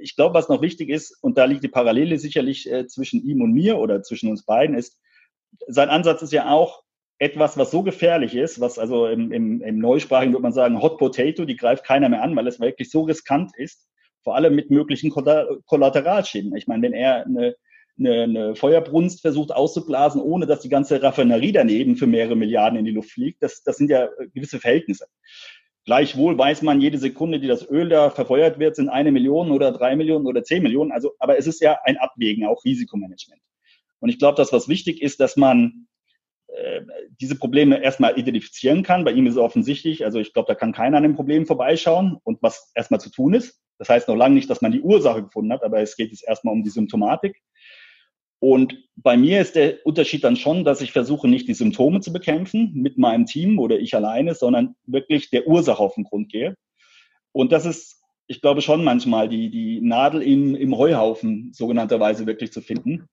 Ich 0.00 0.16
glaube, 0.16 0.32
was 0.32 0.48
noch 0.48 0.62
wichtig 0.62 0.88
ist, 0.88 1.22
und 1.22 1.36
da 1.36 1.44
liegt 1.44 1.62
die 1.62 1.68
Parallele 1.68 2.18
sicherlich 2.18 2.72
äh, 2.72 2.86
zwischen 2.86 3.22
ihm 3.22 3.42
und 3.42 3.52
mir 3.52 3.76
oder 3.76 4.02
zwischen 4.02 4.30
uns 4.30 4.46
beiden, 4.46 4.74
ist, 4.74 4.98
sein 5.66 5.90
Ansatz 5.90 6.22
ist 6.22 6.32
ja 6.32 6.48
auch 6.48 6.84
etwas, 7.20 7.58
was 7.58 7.70
so 7.70 7.82
gefährlich 7.82 8.34
ist, 8.34 8.60
was 8.60 8.78
also 8.78 9.06
im, 9.06 9.30
im, 9.30 9.60
im 9.60 9.78
Neusprachigen 9.78 10.32
würde 10.32 10.42
man 10.42 10.54
sagen 10.54 10.80
Hot 10.80 10.98
Potato, 10.98 11.44
die 11.44 11.56
greift 11.56 11.84
keiner 11.84 12.08
mehr 12.08 12.22
an, 12.22 12.34
weil 12.34 12.46
es 12.46 12.58
wirklich 12.58 12.90
so 12.90 13.02
riskant 13.02 13.52
ist, 13.56 13.86
vor 14.24 14.36
allem 14.36 14.54
mit 14.54 14.70
möglichen 14.70 15.10
Kollateralschäden. 15.10 16.56
Ich 16.56 16.66
meine, 16.66 16.82
wenn 16.82 16.94
er 16.94 17.26
eine, 17.26 17.54
eine, 17.98 18.22
eine 18.22 18.54
Feuerbrunst 18.56 19.20
versucht 19.20 19.52
auszublasen, 19.52 20.22
ohne 20.22 20.46
dass 20.46 20.60
die 20.60 20.70
ganze 20.70 21.02
Raffinerie 21.02 21.52
daneben 21.52 21.96
für 21.96 22.06
mehrere 22.06 22.36
Milliarden 22.36 22.78
in 22.78 22.86
die 22.86 22.90
Luft 22.90 23.10
fliegt, 23.10 23.42
das, 23.42 23.62
das 23.62 23.76
sind 23.76 23.90
ja 23.90 24.08
gewisse 24.32 24.58
Verhältnisse. 24.58 25.06
Gleichwohl 25.84 26.38
weiß 26.38 26.62
man, 26.62 26.80
jede 26.80 26.98
Sekunde, 26.98 27.38
die 27.38 27.48
das 27.48 27.68
Öl 27.70 27.90
da 27.90 28.08
verfeuert 28.08 28.58
wird, 28.58 28.76
sind 28.76 28.88
eine 28.88 29.12
Million 29.12 29.50
oder 29.50 29.72
drei 29.72 29.94
Millionen 29.94 30.26
oder 30.26 30.42
zehn 30.42 30.62
Millionen. 30.62 30.90
Also, 30.90 31.12
aber 31.18 31.36
es 31.36 31.46
ist 31.46 31.60
ja 31.60 31.78
ein 31.84 31.98
Abwägen, 31.98 32.46
auch 32.46 32.64
Risikomanagement. 32.64 33.42
Und 33.98 34.08
ich 34.08 34.18
glaube, 34.18 34.36
dass 34.36 34.52
was 34.52 34.68
wichtig 34.68 35.02
ist, 35.02 35.20
dass 35.20 35.36
man 35.36 35.86
äh, 36.56 36.82
diese 37.20 37.36
Probleme 37.36 37.82
erstmal 37.82 38.18
identifizieren 38.18 38.82
kann. 38.82 39.04
Bei 39.04 39.12
ihm 39.12 39.26
ist 39.26 39.34
es 39.34 39.38
offensichtlich, 39.38 40.04
also 40.04 40.18
ich 40.18 40.32
glaube, 40.32 40.48
da 40.48 40.54
kann 40.54 40.72
keiner 40.72 40.96
an 40.96 41.02
dem 41.02 41.14
Problem 41.14 41.46
vorbeischauen 41.46 42.18
und 42.24 42.42
was 42.42 42.70
erstmal 42.74 43.00
zu 43.00 43.10
tun 43.10 43.34
ist. 43.34 43.60
Das 43.78 43.88
heißt 43.88 44.08
noch 44.08 44.16
lange 44.16 44.34
nicht, 44.34 44.50
dass 44.50 44.60
man 44.60 44.72
die 44.72 44.82
Ursache 44.82 45.22
gefunden 45.22 45.52
hat, 45.52 45.62
aber 45.62 45.80
es 45.80 45.96
geht 45.96 46.10
jetzt 46.10 46.26
erstmal 46.26 46.52
um 46.52 46.62
die 46.62 46.70
Symptomatik. 46.70 47.40
Und 48.40 48.76
bei 48.96 49.16
mir 49.16 49.40
ist 49.40 49.54
der 49.54 49.84
Unterschied 49.84 50.24
dann 50.24 50.36
schon, 50.36 50.64
dass 50.64 50.80
ich 50.80 50.92
versuche, 50.92 51.28
nicht 51.28 51.46
die 51.46 51.54
Symptome 51.54 52.00
zu 52.00 52.12
bekämpfen 52.12 52.72
mit 52.74 52.96
meinem 52.96 53.26
Team 53.26 53.58
oder 53.58 53.78
ich 53.78 53.94
alleine, 53.94 54.34
sondern 54.34 54.74
wirklich 54.86 55.30
der 55.30 55.46
Ursache 55.46 55.82
auf 55.82 55.94
den 55.94 56.04
Grund 56.04 56.30
gehe. 56.30 56.56
Und 57.32 57.52
das 57.52 57.66
ist, 57.66 58.02
ich 58.26 58.40
glaube, 58.40 58.62
schon 58.62 58.82
manchmal 58.82 59.28
die, 59.28 59.50
die 59.50 59.80
Nadel 59.82 60.22
im, 60.22 60.54
im 60.54 60.76
Heuhaufen 60.76 61.52
sogenannterweise 61.52 62.26
wirklich 62.26 62.50
zu 62.50 62.62
finden. 62.62 63.08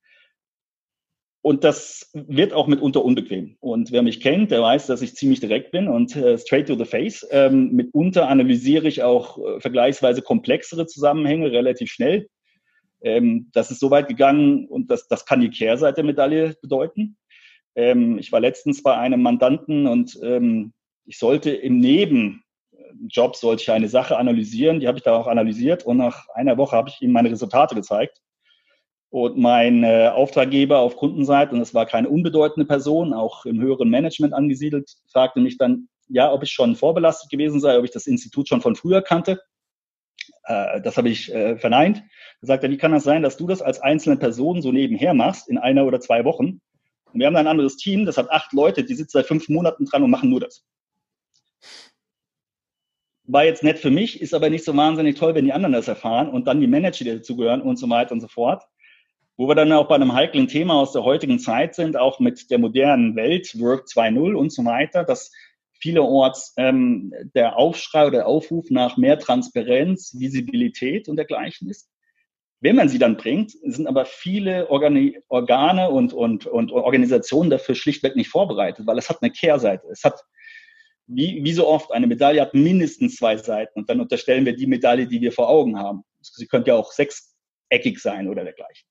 Und 1.41 1.63
das 1.63 2.09
wird 2.13 2.51
auch 2.51 2.67
mitunter 2.67 3.05
unbequem. 3.05 3.55
Und 3.59 3.91
wer 3.91 4.01
mich 4.01 4.19
kennt, 4.19 4.51
der 4.51 4.61
weiß, 4.61 4.87
dass 4.87 5.01
ich 5.01 5.15
ziemlich 5.15 5.39
direkt 5.39 5.71
bin 5.71 5.87
und 5.87 6.15
äh, 6.15 6.37
straight 6.37 6.67
to 6.67 6.75
the 6.75 6.85
face. 6.85 7.25
Ähm, 7.31 7.71
mitunter 7.71 8.27
analysiere 8.27 8.87
ich 8.87 9.03
auch 9.03 9.37
äh, 9.37 9.59
vergleichsweise 9.61 10.21
komplexere 10.21 10.87
Zusammenhänge 10.87 11.51
relativ 11.51 11.89
schnell. 11.89 12.27
Ähm, 13.01 13.49
das 13.53 13.71
ist 13.71 13.79
so 13.79 13.91
weit 13.91 14.07
gegangen 14.07 14.67
und 14.67 14.89
das, 14.89 15.07
das 15.07 15.25
kann 15.25 15.39
die 15.39 15.49
Kehrseite 15.49 15.95
der 15.95 16.03
Medaille 16.05 16.55
bedeuten. 16.61 17.17
Ähm, 17.75 18.17
ich 18.17 18.31
war 18.31 18.39
letztens 18.39 18.81
bei 18.81 18.97
einem 18.97 19.21
Mandanten 19.21 19.87
und 19.87 20.19
ähm, 20.23 20.73
ich 21.05 21.19
sollte 21.19 21.51
im 21.51 21.77
Nebenjob 21.77 23.35
sollte 23.35 23.61
ich 23.61 23.71
eine 23.71 23.87
Sache 23.87 24.17
analysieren. 24.17 24.79
Die 24.79 24.87
habe 24.87 24.97
ich 24.97 25.03
da 25.03 25.15
auch 25.15 25.27
analysiert 25.27 25.85
und 25.85 25.97
nach 25.97 26.27
einer 26.29 26.57
Woche 26.57 26.75
habe 26.75 26.89
ich 26.89 27.01
ihm 27.01 27.11
meine 27.11 27.31
Resultate 27.31 27.75
gezeigt. 27.75 28.19
Und 29.17 29.35
mein 29.35 29.83
äh, 29.83 30.11
Auftraggeber 30.13 30.77
auf 30.77 30.95
Kundenseite, 30.95 31.55
und 31.55 31.61
es 31.61 31.73
war 31.73 31.87
keine 31.87 32.07
unbedeutende 32.07 32.67
Person, 32.67 33.13
auch 33.13 33.47
im 33.47 33.59
höheren 33.59 33.89
Management 33.89 34.35
angesiedelt, 34.35 34.91
fragte 35.11 35.39
mich 35.39 35.57
dann, 35.57 35.89
ja, 36.07 36.31
ob 36.31 36.43
ich 36.43 36.51
schon 36.51 36.75
vorbelastet 36.75 37.31
gewesen 37.31 37.59
sei, 37.59 37.79
ob 37.79 37.83
ich 37.83 37.89
das 37.89 38.05
Institut 38.05 38.47
schon 38.47 38.61
von 38.61 38.75
früher 38.75 39.01
kannte. 39.01 39.41
Äh, 40.43 40.81
das 40.81 40.97
habe 40.97 41.09
ich 41.09 41.33
äh, 41.33 41.57
verneint. 41.57 42.03
Er 42.41 42.45
sagte, 42.45 42.69
wie 42.69 42.77
kann 42.77 42.91
das 42.91 43.05
sein, 43.05 43.23
dass 43.23 43.37
du 43.37 43.47
das 43.47 43.63
als 43.63 43.79
einzelne 43.79 44.17
Person 44.17 44.61
so 44.61 44.71
nebenher 44.71 45.15
machst 45.15 45.49
in 45.49 45.57
einer 45.57 45.87
oder 45.87 45.99
zwei 45.99 46.23
Wochen? 46.23 46.61
Und 47.11 47.19
wir 47.19 47.25
haben 47.25 47.37
ein 47.37 47.47
anderes 47.47 47.75
Team, 47.75 48.05
das 48.05 48.19
hat 48.19 48.29
acht 48.29 48.53
Leute, 48.53 48.83
die 48.83 48.93
sitzen 48.93 49.13
seit 49.13 49.25
fünf 49.25 49.49
Monaten 49.49 49.85
dran 49.85 50.03
und 50.03 50.11
machen 50.11 50.29
nur 50.29 50.41
das. 50.41 50.63
War 53.23 53.45
jetzt 53.45 53.63
nett 53.63 53.79
für 53.79 53.89
mich, 53.89 54.21
ist 54.21 54.35
aber 54.35 54.51
nicht 54.51 54.63
so 54.63 54.77
wahnsinnig 54.77 55.17
toll, 55.17 55.33
wenn 55.33 55.45
die 55.45 55.53
anderen 55.53 55.73
das 55.73 55.87
erfahren 55.87 56.29
und 56.29 56.47
dann 56.47 56.61
die 56.61 56.67
Manager, 56.67 57.03
die 57.03 57.15
dazugehören 57.15 57.63
und 57.63 57.77
so 57.77 57.89
weiter 57.89 58.11
und 58.11 58.21
so 58.21 58.27
fort. 58.27 58.63
Wo 59.37 59.47
wir 59.47 59.55
dann 59.55 59.71
auch 59.71 59.87
bei 59.87 59.95
einem 59.95 60.13
heiklen 60.13 60.47
Thema 60.47 60.73
aus 60.73 60.93
der 60.93 61.03
heutigen 61.03 61.37
Zeit 61.37 61.75
sind, 61.75 61.95
auch 61.95 62.19
mit 62.19 62.49
der 62.49 62.57
modernen 62.57 63.15
Welt, 63.15 63.59
Work 63.59 63.85
2.0 63.85 64.33
und 64.33 64.51
so 64.51 64.65
weiter, 64.65 65.03
dass 65.03 65.31
vielerorts 65.79 66.53
ähm, 66.57 67.13
der 67.35 67.55
Aufschrei 67.55 68.07
oder 68.07 68.17
der 68.17 68.27
Aufruf 68.27 68.69
nach 68.71 68.97
mehr 68.97 69.19
Transparenz, 69.19 70.15
Visibilität 70.17 71.07
und 71.07 71.17
dergleichen 71.17 71.69
ist. 71.69 71.87
Wenn 72.59 72.75
man 72.75 72.89
sie 72.89 72.97
dann 72.97 73.17
bringt, 73.17 73.51
sind 73.51 73.85
aber 73.85 74.05
viele 74.05 74.71
Organi 74.71 75.19
Organe 75.27 75.91
und, 75.91 76.13
und, 76.13 76.47
und 76.47 76.71
Organisationen 76.71 77.51
dafür 77.51 77.75
schlichtweg 77.75 78.15
nicht 78.15 78.29
vorbereitet, 78.29 78.87
weil 78.87 78.97
es 78.97 79.09
hat 79.09 79.21
eine 79.21 79.31
Kehrseite. 79.31 79.87
Es 79.91 80.03
hat, 80.03 80.19
wie, 81.05 81.43
wie 81.43 81.53
so 81.53 81.67
oft, 81.67 81.91
eine 81.91 82.07
Medaille 82.07 82.41
hat 82.41 82.55
mindestens 82.55 83.17
zwei 83.17 83.37
Seiten 83.37 83.79
und 83.79 83.89
dann 83.89 84.01
unterstellen 84.01 84.45
wir 84.45 84.55
die 84.55 84.65
Medaille, 84.65 85.05
die 85.05 85.21
wir 85.21 85.31
vor 85.31 85.49
Augen 85.49 85.77
haben. 85.77 86.03
Sie 86.21 86.47
könnte 86.47 86.71
ja 86.71 86.75
auch 86.75 86.91
sechseckig 86.91 87.99
sein 87.99 88.27
oder 88.27 88.43
dergleichen. 88.43 88.87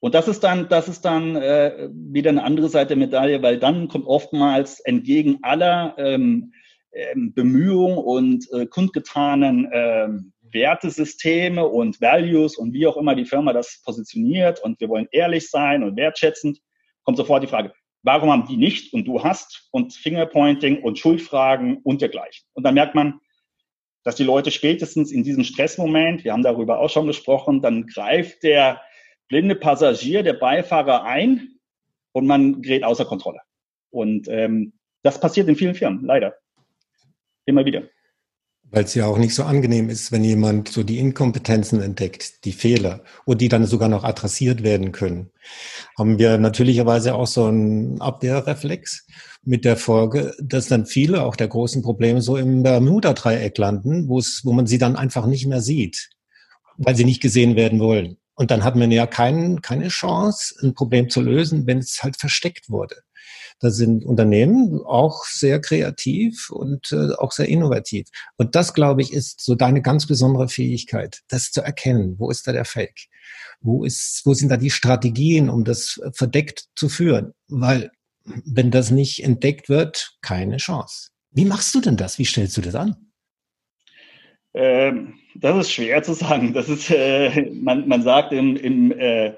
Und 0.00 0.14
das 0.14 0.28
ist 0.28 0.44
dann, 0.44 0.68
das 0.68 0.88
ist 0.88 1.04
dann 1.04 1.36
äh, 1.36 1.88
wieder 1.92 2.30
eine 2.30 2.44
andere 2.44 2.68
Seite 2.68 2.88
der 2.88 2.96
Medaille, 2.98 3.42
weil 3.42 3.58
dann 3.58 3.88
kommt 3.88 4.06
oftmals 4.06 4.80
entgegen 4.80 5.38
aller 5.42 5.94
ähm, 5.98 6.52
ähm, 6.92 7.32
Bemühungen 7.34 7.98
und 7.98 8.46
äh, 8.52 8.66
kundgetanen 8.66 9.68
ähm, 9.72 10.32
Wertesysteme 10.52 11.66
und 11.66 12.00
Values 12.00 12.56
und 12.56 12.72
wie 12.72 12.86
auch 12.86 12.96
immer 12.96 13.14
die 13.14 13.24
Firma 13.24 13.52
das 13.52 13.82
positioniert 13.84 14.62
und 14.62 14.80
wir 14.80 14.88
wollen 14.88 15.08
ehrlich 15.10 15.50
sein 15.50 15.82
und 15.82 15.96
wertschätzend, 15.96 16.60
kommt 17.04 17.16
sofort 17.16 17.42
die 17.42 17.48
Frage, 17.48 17.72
warum 18.02 18.30
haben 18.30 18.46
die 18.46 18.56
nicht 18.56 18.92
und 18.92 19.06
du 19.06 19.22
hast 19.22 19.68
und 19.72 19.92
Fingerpointing 19.92 20.82
und 20.82 20.98
Schuldfragen 20.98 21.78
und 21.82 22.00
dergleichen. 22.00 22.46
Und 22.52 22.64
dann 22.64 22.74
merkt 22.74 22.94
man, 22.94 23.20
dass 24.04 24.14
die 24.14 24.24
Leute 24.24 24.50
spätestens 24.52 25.10
in 25.10 25.24
diesem 25.24 25.42
Stressmoment, 25.42 26.22
wir 26.22 26.32
haben 26.32 26.44
darüber 26.44 26.78
auch 26.78 26.90
schon 26.90 27.08
gesprochen, 27.08 27.60
dann 27.60 27.86
greift 27.86 28.44
der 28.44 28.80
blinde 29.28 29.54
Passagier, 29.54 30.22
der 30.22 30.34
Beifahrer 30.34 31.04
ein 31.04 31.58
und 32.12 32.26
man 32.26 32.62
gerät 32.62 32.84
außer 32.84 33.04
Kontrolle. 33.04 33.40
Und 33.90 34.28
ähm, 34.28 34.72
das 35.02 35.20
passiert 35.20 35.48
in 35.48 35.56
vielen 35.56 35.74
Firmen, 35.74 36.04
leider. 36.04 36.34
Immer 37.44 37.64
wieder. 37.64 37.84
Weil 38.68 38.84
es 38.84 38.94
ja 38.94 39.06
auch 39.06 39.18
nicht 39.18 39.34
so 39.34 39.44
angenehm 39.44 39.88
ist, 39.88 40.10
wenn 40.10 40.24
jemand 40.24 40.68
so 40.68 40.82
die 40.82 40.98
Inkompetenzen 40.98 41.80
entdeckt, 41.80 42.44
die 42.44 42.52
Fehler 42.52 43.04
und 43.24 43.40
die 43.40 43.48
dann 43.48 43.64
sogar 43.64 43.88
noch 43.88 44.02
adressiert 44.02 44.64
werden 44.64 44.90
können. 44.90 45.30
Haben 45.96 46.18
wir 46.18 46.36
natürlicherweise 46.36 47.14
auch 47.14 47.28
so 47.28 47.44
einen 47.44 48.00
Abwehrreflex 48.00 49.06
mit 49.44 49.64
der 49.64 49.76
Folge, 49.76 50.34
dass 50.42 50.66
dann 50.66 50.86
viele 50.86 51.22
auch 51.22 51.36
der 51.36 51.46
großen 51.46 51.82
Probleme 51.82 52.20
so 52.20 52.36
im 52.36 52.64
Bermuda-Dreieck 52.64 53.56
landen, 53.56 54.08
wo 54.08 54.18
es, 54.18 54.40
wo 54.44 54.52
man 54.52 54.66
sie 54.66 54.78
dann 54.78 54.96
einfach 54.96 55.26
nicht 55.26 55.46
mehr 55.46 55.60
sieht, 55.60 56.10
weil 56.76 56.96
sie 56.96 57.04
nicht 57.04 57.22
gesehen 57.22 57.54
werden 57.54 57.78
wollen. 57.78 58.18
Und 58.36 58.50
dann 58.50 58.64
hat 58.64 58.76
man 58.76 58.90
ja 58.90 59.06
kein, 59.06 59.62
keine 59.62 59.88
Chance, 59.88 60.54
ein 60.62 60.74
Problem 60.74 61.08
zu 61.08 61.20
lösen, 61.20 61.66
wenn 61.66 61.78
es 61.78 62.02
halt 62.02 62.16
versteckt 62.18 62.68
wurde. 62.68 62.96
Da 63.60 63.70
sind 63.70 64.04
Unternehmen 64.04 64.82
auch 64.84 65.24
sehr 65.24 65.60
kreativ 65.60 66.50
und 66.50 66.92
äh, 66.92 67.14
auch 67.14 67.32
sehr 67.32 67.48
innovativ. 67.48 68.06
Und 68.36 68.54
das, 68.54 68.74
glaube 68.74 69.00
ich, 69.00 69.12
ist 69.12 69.40
so 69.40 69.54
deine 69.54 69.80
ganz 69.80 70.06
besondere 70.06 70.48
Fähigkeit, 70.48 71.22
das 71.28 71.50
zu 71.50 71.62
erkennen. 71.62 72.16
Wo 72.18 72.30
ist 72.30 72.46
da 72.46 72.52
der 72.52 72.66
Fake? 72.66 73.06
Wo 73.62 73.84
ist, 73.84 74.22
wo 74.26 74.34
sind 74.34 74.50
da 74.50 74.58
die 74.58 74.70
Strategien, 74.70 75.48
um 75.48 75.64
das 75.64 75.98
verdeckt 76.12 76.66
zu 76.76 76.90
führen? 76.90 77.32
Weil, 77.48 77.90
wenn 78.24 78.70
das 78.70 78.90
nicht 78.90 79.24
entdeckt 79.24 79.70
wird, 79.70 80.18
keine 80.20 80.58
Chance. 80.58 81.08
Wie 81.30 81.46
machst 81.46 81.74
du 81.74 81.80
denn 81.80 81.96
das? 81.96 82.18
Wie 82.18 82.26
stellst 82.26 82.56
du 82.58 82.60
das 82.60 82.74
an? 82.74 83.05
Ähm, 84.56 85.18
das 85.34 85.66
ist 85.66 85.72
schwer 85.72 86.02
zu 86.02 86.14
sagen. 86.14 86.54
Das 86.54 86.70
ist, 86.70 86.90
äh, 86.90 87.50
man, 87.52 87.86
man 87.86 88.02
sagt 88.02 88.32
im, 88.32 88.56
im, 88.56 88.90
äh, 88.90 89.34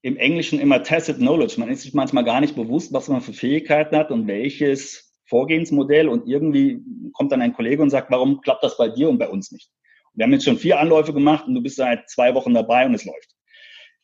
im 0.00 0.16
Englischen 0.16 0.58
immer 0.58 0.82
tacit 0.82 1.18
knowledge. 1.18 1.60
Man 1.60 1.68
ist 1.68 1.82
sich 1.82 1.92
manchmal 1.92 2.24
gar 2.24 2.40
nicht 2.40 2.56
bewusst, 2.56 2.90
was 2.92 3.08
man 3.08 3.20
für 3.20 3.34
Fähigkeiten 3.34 3.94
hat 3.94 4.10
und 4.10 4.26
welches 4.26 5.12
Vorgehensmodell 5.26 6.08
und 6.08 6.26
irgendwie 6.26 6.80
kommt 7.12 7.32
dann 7.32 7.42
ein 7.42 7.52
Kollege 7.52 7.82
und 7.82 7.90
sagt, 7.90 8.10
warum 8.10 8.40
klappt 8.40 8.64
das 8.64 8.78
bei 8.78 8.88
dir 8.88 9.10
und 9.10 9.18
bei 9.18 9.28
uns 9.28 9.52
nicht? 9.52 9.70
Wir 10.14 10.24
haben 10.24 10.32
jetzt 10.32 10.46
schon 10.46 10.58
vier 10.58 10.80
Anläufe 10.80 11.12
gemacht 11.12 11.46
und 11.46 11.54
du 11.54 11.62
bist 11.62 11.76
seit 11.76 12.08
zwei 12.08 12.34
Wochen 12.34 12.54
dabei 12.54 12.86
und 12.86 12.94
es 12.94 13.04
läuft. 13.04 13.30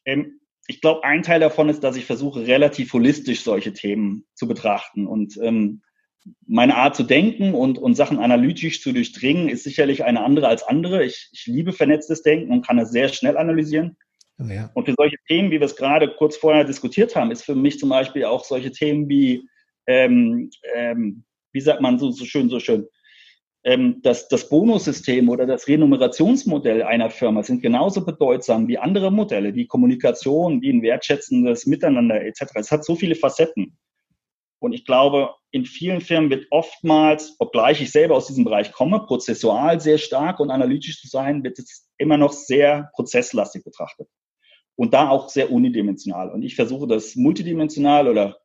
Ähm, 0.04 0.38
ich 0.66 0.82
glaube, 0.82 1.02
ein 1.02 1.22
Teil 1.22 1.40
davon 1.40 1.70
ist, 1.70 1.82
dass 1.82 1.96
ich 1.96 2.04
versuche, 2.04 2.46
relativ 2.46 2.92
holistisch 2.92 3.40
solche 3.40 3.72
Themen 3.72 4.26
zu 4.34 4.46
betrachten. 4.46 5.06
Und 5.06 5.38
ähm, 5.42 5.80
meine 6.46 6.76
Art 6.76 6.96
zu 6.96 7.04
denken 7.04 7.54
und, 7.54 7.78
und 7.78 7.94
Sachen 7.94 8.18
analytisch 8.18 8.82
zu 8.82 8.92
durchdringen, 8.92 9.48
ist 9.48 9.64
sicherlich 9.64 10.04
eine 10.04 10.22
andere 10.22 10.48
als 10.48 10.62
andere. 10.62 11.04
Ich, 11.04 11.30
ich 11.32 11.46
liebe 11.46 11.72
vernetztes 11.72 12.22
Denken 12.22 12.52
und 12.52 12.66
kann 12.66 12.78
es 12.78 12.90
sehr 12.90 13.08
schnell 13.08 13.36
analysieren. 13.36 13.96
Oh 14.38 14.44
ja. 14.44 14.70
Und 14.74 14.84
für 14.84 14.94
solche 14.96 15.16
Themen, 15.26 15.50
wie 15.50 15.58
wir 15.60 15.66
es 15.66 15.76
gerade 15.76 16.08
kurz 16.08 16.36
vorher 16.36 16.64
diskutiert 16.64 17.16
haben, 17.16 17.30
ist 17.30 17.44
für 17.44 17.54
mich 17.54 17.78
zum 17.78 17.88
Beispiel 17.88 18.24
auch 18.24 18.44
solche 18.44 18.70
Themen 18.70 19.08
wie 19.08 19.48
ähm, 19.86 20.50
ähm, 20.74 21.24
wie 21.52 21.60
sagt 21.60 21.80
man 21.80 21.98
so, 21.98 22.10
so 22.10 22.24
schön, 22.24 22.48
so 22.48 22.60
schön, 22.60 22.86
ähm, 23.64 24.00
das, 24.02 24.28
das 24.28 24.48
Bonussystem 24.48 25.28
oder 25.28 25.46
das 25.46 25.66
Renumerationsmodell 25.66 26.82
einer 26.82 27.10
Firma 27.10 27.42
sind 27.42 27.62
genauso 27.62 28.04
bedeutsam 28.04 28.68
wie 28.68 28.78
andere 28.78 29.10
Modelle, 29.10 29.54
wie 29.54 29.66
Kommunikation, 29.66 30.62
wie 30.62 30.70
ein 30.70 30.82
wertschätzendes 30.82 31.66
Miteinander 31.66 32.22
etc. 32.24 32.42
Es 32.54 32.70
hat 32.70 32.84
so 32.84 32.94
viele 32.94 33.14
Facetten. 33.14 33.76
Und 34.60 34.72
ich 34.72 34.84
glaube, 34.84 35.34
in 35.50 35.64
vielen 35.64 36.00
Firmen 36.00 36.30
wird 36.30 36.46
oftmals, 36.50 37.36
obgleich 37.38 37.80
ich 37.80 37.90
selber 37.90 38.16
aus 38.16 38.26
diesem 38.26 38.44
Bereich 38.44 38.72
komme, 38.72 39.00
prozessual 39.00 39.80
sehr 39.80 39.98
stark 39.98 40.40
und 40.40 40.50
analytisch 40.50 41.00
zu 41.00 41.08
sein, 41.08 41.44
wird 41.44 41.58
es 41.58 41.88
immer 41.96 42.16
noch 42.16 42.32
sehr 42.32 42.90
prozesslastig 42.94 43.64
betrachtet. 43.64 44.08
Und 44.76 44.94
da 44.94 45.08
auch 45.08 45.28
sehr 45.28 45.50
unidimensional. 45.50 46.30
Und 46.30 46.42
ich 46.42 46.54
versuche 46.54 46.86
das 46.86 47.16
multidimensional 47.16 48.08
oder 48.08 48.36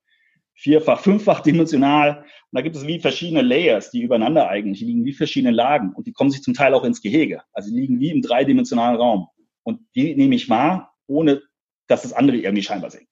vierfach, 0.56 1.00
fünffach 1.00 1.42
dimensional. 1.42 2.20
Und 2.20 2.26
da 2.52 2.62
gibt 2.62 2.76
es 2.76 2.88
wie 2.88 3.00
verschiedene 3.00 3.42
Layers, 3.42 3.92
die 3.92 4.02
übereinander 4.02 4.50
eigentlich 4.50 4.82
liegen, 4.82 5.06
wie 5.06 5.14
verschiedene 5.14 5.52
Lagen. 5.52 5.94
Und 5.94 6.08
die 6.08 6.14
kommen 6.14 6.32
sich 6.32 6.42
zum 6.42 6.54
Teil 6.54 6.74
auch 6.74 6.84
ins 6.84 7.02
Gehege. 7.02 7.42
Also 7.54 7.70
die 7.70 7.80
liegen 7.80 8.00
wie 8.00 8.10
im 8.10 8.22
dreidimensionalen 8.22 8.98
Raum. 8.98 9.28
Und 9.64 9.82
die 9.96 10.16
nehme 10.16 10.36
ich 10.36 10.50
wahr, 10.50 10.94
ohne 11.08 11.42
dass 11.88 12.04
das 12.04 12.14
andere 12.14 12.38
irgendwie 12.38 12.64
scheinbar 12.64 12.92
sehen. 12.92 13.08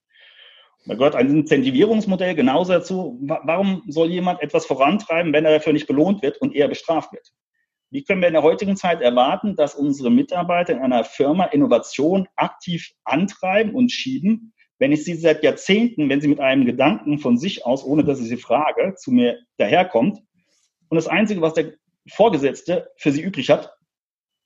Da 0.85 0.95
gehört 0.95 1.15
ein 1.15 1.29
Incentivierungsmodell 1.29 2.35
genauso 2.35 2.73
dazu. 2.73 3.19
Warum 3.21 3.83
soll 3.87 4.09
jemand 4.09 4.41
etwas 4.41 4.65
vorantreiben, 4.65 5.31
wenn 5.31 5.45
er 5.45 5.53
dafür 5.53 5.73
nicht 5.73 5.87
belohnt 5.87 6.21
wird 6.23 6.41
und 6.41 6.55
eher 6.55 6.67
bestraft 6.67 7.13
wird? 7.13 7.31
Wie 7.91 8.03
können 8.03 8.21
wir 8.21 8.29
in 8.29 8.33
der 8.33 8.43
heutigen 8.43 8.77
Zeit 8.77 9.01
erwarten, 9.01 9.55
dass 9.55 9.75
unsere 9.75 10.09
Mitarbeiter 10.09 10.73
in 10.73 10.79
einer 10.79 11.03
Firma 11.03 11.45
Innovation 11.45 12.27
aktiv 12.35 12.91
antreiben 13.03 13.75
und 13.75 13.91
schieben, 13.91 14.53
wenn 14.79 14.93
ich 14.93 15.03
sie 15.03 15.13
seit 15.13 15.43
Jahrzehnten, 15.43 16.09
wenn 16.09 16.21
sie 16.21 16.29
mit 16.29 16.39
einem 16.39 16.65
Gedanken 16.65 17.19
von 17.19 17.37
sich 17.37 17.65
aus, 17.65 17.83
ohne 17.83 18.03
dass 18.03 18.19
ich 18.19 18.29
sie 18.29 18.37
frage, 18.37 18.95
zu 18.95 19.11
mir 19.11 19.37
daherkommt 19.57 20.17
und 20.89 20.95
das 20.95 21.07
Einzige, 21.07 21.41
was 21.41 21.53
der 21.53 21.73
Vorgesetzte 22.09 22.89
für 22.97 23.11
sie 23.11 23.21
übrig 23.21 23.49
hat, 23.49 23.75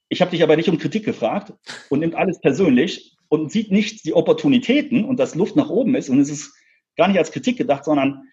ich 0.10 0.22
habe 0.22 0.32
dich 0.32 0.44
aber 0.44 0.56
nicht 0.56 0.68
um 0.68 0.78
Kritik 0.78 1.06
gefragt 1.06 1.54
und 1.90 2.00
nimmt 2.00 2.16
alles 2.16 2.40
persönlich 2.42 3.15
und 3.30 3.52
sieht 3.52 3.72
nicht 3.72 4.06
die 4.06 4.14
Opportunitäten 4.14 5.06
und 5.06 5.20
dass 5.20 5.36
Luft 5.36 5.56
nach 5.56 5.70
oben 5.70 5.96
ist 5.96 6.10
und 6.10 6.20
es 6.20 6.30
ist 6.30 6.54
gar 6.96 7.08
nicht 7.08 7.18
als 7.18 7.32
Kritik 7.32 7.58
gedacht, 7.58 7.86
sondern 7.86 8.24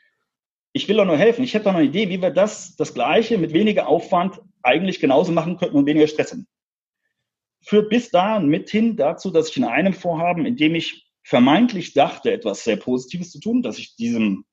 ich 0.73 0.89
will 0.89 0.97
doch 0.97 1.05
nur 1.05 1.19
helfen. 1.19 1.45
Ich 1.45 1.55
hätte 1.55 1.65
doch 1.65 1.75
eine 1.75 1.85
Idee, 1.85 2.09
wie 2.09 2.23
wir 2.23 2.31
das, 2.31 2.77
das 2.77 2.95
Gleiche 2.95 3.39
mit 3.39 3.53
weniger 3.53 3.89
Aufwand 3.89 4.41
eigentlich 4.63 5.01
genauso 5.01 5.33
machen 5.33 5.57
könnten 5.57 5.77
und 5.77 5.87
weniger 5.87 6.07
Stress 6.07 6.33
haben. 6.33 6.47
Führt 7.65 7.91
bis 7.91 8.11
dahin 8.11 8.49
mit 8.49 8.71
hin 8.71 8.97
dazu, 8.97 9.31
dass 9.31 9.51
ich 9.51 9.57
in 9.57 9.65
einem 9.65 9.93
Vorhaben, 9.93 10.47
in 10.47 10.57
dem 10.57 10.75
ich 10.75 11.07
vermeintlich 11.23 11.93
dachte, 11.93 12.33
etwas 12.33 12.65
sehr 12.65 12.77
Positives 12.77 13.31
zu 13.31 13.39
tun, 13.39 13.63
dass 13.63 13.79
ich 13.79 13.97
diesem 13.97 14.45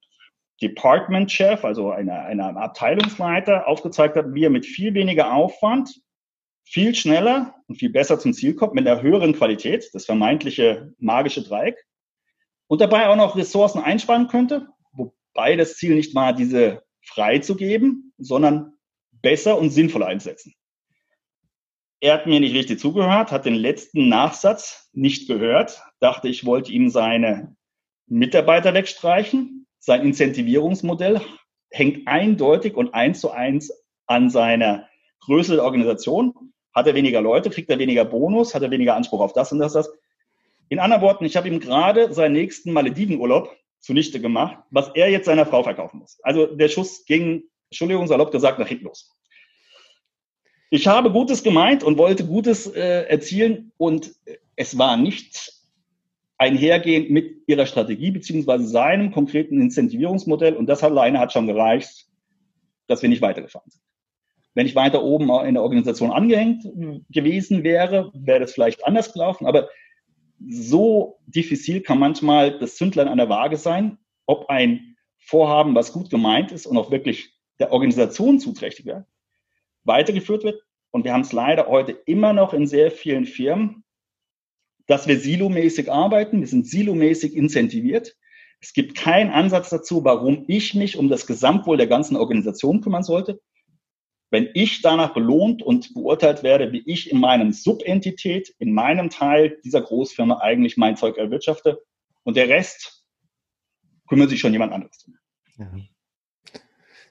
Department 0.62 1.32
Chef, 1.32 1.64
also 1.64 1.92
einer, 1.92 2.26
einer 2.26 2.56
Abteilungsleiter, 2.58 3.68
aufgezeigt 3.68 4.18
habe, 4.18 4.34
wie 4.34 4.44
er 4.44 4.50
mit 4.50 4.66
viel 4.66 4.94
weniger 4.94 5.34
Aufwand 5.34 6.02
viel 6.70 6.94
schneller 6.94 7.56
und 7.68 7.78
viel 7.78 7.90
besser 7.90 8.20
zum 8.20 8.34
Ziel 8.34 8.54
kommt, 8.54 8.76
mit 8.76 8.88
einer 8.88 9.02
höheren 9.02 9.34
Qualität, 9.34 9.90
das 9.94 10.06
vermeintliche 10.06 10.94
magische 11.00 11.42
Dreieck, 11.42 11.84
und 12.68 12.80
dabei 12.80 13.08
auch 13.08 13.16
noch 13.16 13.36
Ressourcen 13.36 13.82
einsparen 13.82 14.28
könnte, 14.28 14.68
wobei 14.92 15.56
das 15.56 15.78
Ziel 15.78 15.96
nicht 15.96 16.14
war, 16.14 16.34
diese 16.34 16.84
freizugeben, 17.02 18.14
sondern 18.20 18.74
besser 19.12 19.58
und 19.58 19.72
sinnvoller 19.72 20.06
einsetzen. 20.06 20.54
Er 22.02 22.14
hat 22.14 22.28
mir 22.28 22.40
nicht 22.40 22.54
richtig 22.54 22.80
zugehört, 22.80 23.32
hat 23.32 23.46
den 23.46 23.56
letzten 23.56 24.08
Nachsatz 24.08 24.90
nicht 24.94 25.28
gehört, 25.28 25.82
dachte, 26.00 26.30
ich 26.30 26.46
wollte 26.46 26.72
ihm 26.72 26.90
seine 26.90 27.56
Mitarbeiter 28.06 28.74
wegstreichen. 28.76 29.66
Sein 29.80 30.04
Incentivierungsmodell 30.04 31.20
hängt 31.72 32.08
eindeutig 32.08 32.76
und 32.76 32.94
eins 32.94 33.20
zu 33.20 33.32
eins 33.32 33.72
an 34.06 34.30
seiner 34.30 34.88
Größe 35.22 35.56
der 35.56 35.64
Organisation. 35.64 36.54
Hat 36.74 36.88
er 36.88 36.96
weniger 36.96 37.22
Leute, 37.22 37.50
kriegt 37.50 37.70
er 37.70 37.80
weniger 37.80 38.06
Bonus, 38.06 38.54
hat 38.54 38.62
er 38.62 38.72
weniger 38.72 38.96
Anspruch 38.96 39.22
auf 39.22 39.34
das 39.34 39.52
und 39.52 39.60
das, 39.60 39.74
das. 39.74 39.90
In 40.70 40.80
anderen 40.80 41.02
Worten, 41.02 41.26
ich 41.26 41.36
habe 41.36 41.48
ihm 41.48 41.60
gerade 41.60 42.14
seinen 42.14 42.34
nächsten 42.34 42.72
Maledivenurlaub 42.72 43.56
zunichte 43.80 44.20
gemacht, 44.20 44.58
was 44.70 44.90
er 44.94 45.10
jetzt 45.10 45.26
seiner 45.26 45.46
Frau 45.46 45.64
verkaufen 45.64 46.00
muss. 46.00 46.20
Also 46.22 46.46
der 46.46 46.70
Schuss 46.70 47.06
ging, 47.06 47.44
Entschuldigung, 47.70 48.08
salopp 48.08 48.32
gesagt, 48.32 48.60
nach 48.60 48.68
hinten 48.68 48.86
los 48.86 49.16
ich 50.70 50.88
habe 50.88 51.12
Gutes 51.12 51.44
gemeint 51.44 51.84
und 51.84 51.98
wollte 51.98 52.26
Gutes 52.26 52.68
äh, 52.68 53.06
erzielen 53.08 53.72
und 53.78 54.14
es 54.56 54.78
war 54.78 54.98
nicht 54.98 55.54
einhergehend 56.38 57.10
mit 57.10 57.44
ihrer 57.48 57.66
Strategie 57.66 58.12
beziehungsweise 58.12 58.68
seinem 58.68 59.12
konkreten 59.12 59.60
Incentivierungsmodell 59.62 60.56
und 60.56 60.68
das 60.68 60.84
alleine 60.84 61.20
hat 61.20 61.34
schon 61.34 61.48
gereicht, 61.48 62.08
dass 62.88 63.02
wir 63.02 63.10
nicht 63.10 63.22
weitergefahren 63.22 63.70
sind. 63.70 63.84
Wenn 64.56 64.66
ich 64.66 64.76
weiter 64.76 65.04
oben 65.04 65.30
in 65.46 65.54
der 65.54 65.64
Organisation 65.64 66.12
angehängt 66.12 66.64
gewesen 67.10 67.64
wäre, 67.64 68.12
wäre 68.14 68.40
das 68.40 68.54
vielleicht 68.54 68.86
anders 68.86 69.14
gelaufen, 69.14 69.46
aber 69.46 69.70
so 70.48 71.20
diffizil 71.28 71.82
kann 71.82 72.00
manchmal 72.00 72.60
das 72.60 72.76
Zündlein 72.76 73.08
an 73.08 73.18
der 73.18 73.30
Waage 73.30 73.58
sein, 73.58 73.98
ob 74.26 74.50
ein 74.50 74.96
Vorhaben, 75.18 75.76
was 75.76 75.94
gut 75.94 76.10
gemeint 76.10 76.52
ist 76.52 76.66
und 76.66 76.78
auch 76.78 76.92
wirklich 76.92 77.34
der 77.60 77.72
Organisation 77.72 78.40
zuträchtig 78.40 78.86
wäre, 78.86 79.06
weitergeführt 79.84 80.44
wird. 80.44 80.64
Und 80.92 81.04
wir 81.04 81.14
haben 81.14 81.22
es 81.22 81.34
leider 81.34 81.68
heute 81.68 81.92
immer 81.92 82.34
noch 82.34 82.54
in 82.54 82.66
sehr 82.66 82.90
vielen 82.90 83.26
Firmen, 83.26 83.84
dass 84.88 85.08
wir 85.08 85.20
silomäßig 85.20 85.92
arbeiten. 85.92 86.40
Wir 86.40 86.48
sind 86.48 86.66
silomäßig 86.66 87.36
incentiviert. 87.36 88.16
Es 88.60 88.74
gibt 88.74 88.96
keinen 88.96 89.30
Ansatz 89.30 89.70
dazu, 89.70 90.04
warum 90.04 90.46
ich 90.48 90.74
mich 90.74 90.98
um 90.98 91.10
das 91.10 91.28
Gesamtwohl 91.28 91.78
der 91.78 91.88
ganzen 91.88 92.18
Organisation 92.18 92.82
kümmern 92.82 93.04
sollte. 93.04 93.40
Wenn 94.32 94.50
ich 94.54 94.82
danach 94.82 95.14
belohnt 95.14 95.64
und 95.64 95.94
beurteilt 95.94 96.44
werde, 96.44 96.72
wie 96.72 96.84
ich 96.86 97.12
in 97.12 97.20
meinem 97.20 97.52
Subentität, 97.52 98.54
in 98.60 98.74
meinem 98.74 99.10
Teil 99.10 99.58
dieser 99.64 99.82
Großfirma 99.82 100.40
eigentlich 100.40 100.78
mein 100.78 100.98
Zeug 100.98 101.18
erwirtschafte 101.18 101.82
und 102.24 102.38
der 102.38 102.48
Rest 102.48 103.04
kümmert 104.08 104.30
sich 104.30 104.40
schon 104.40 104.54
jemand 104.54 104.74
anderes. 104.74 105.10
Ja. 105.58 105.72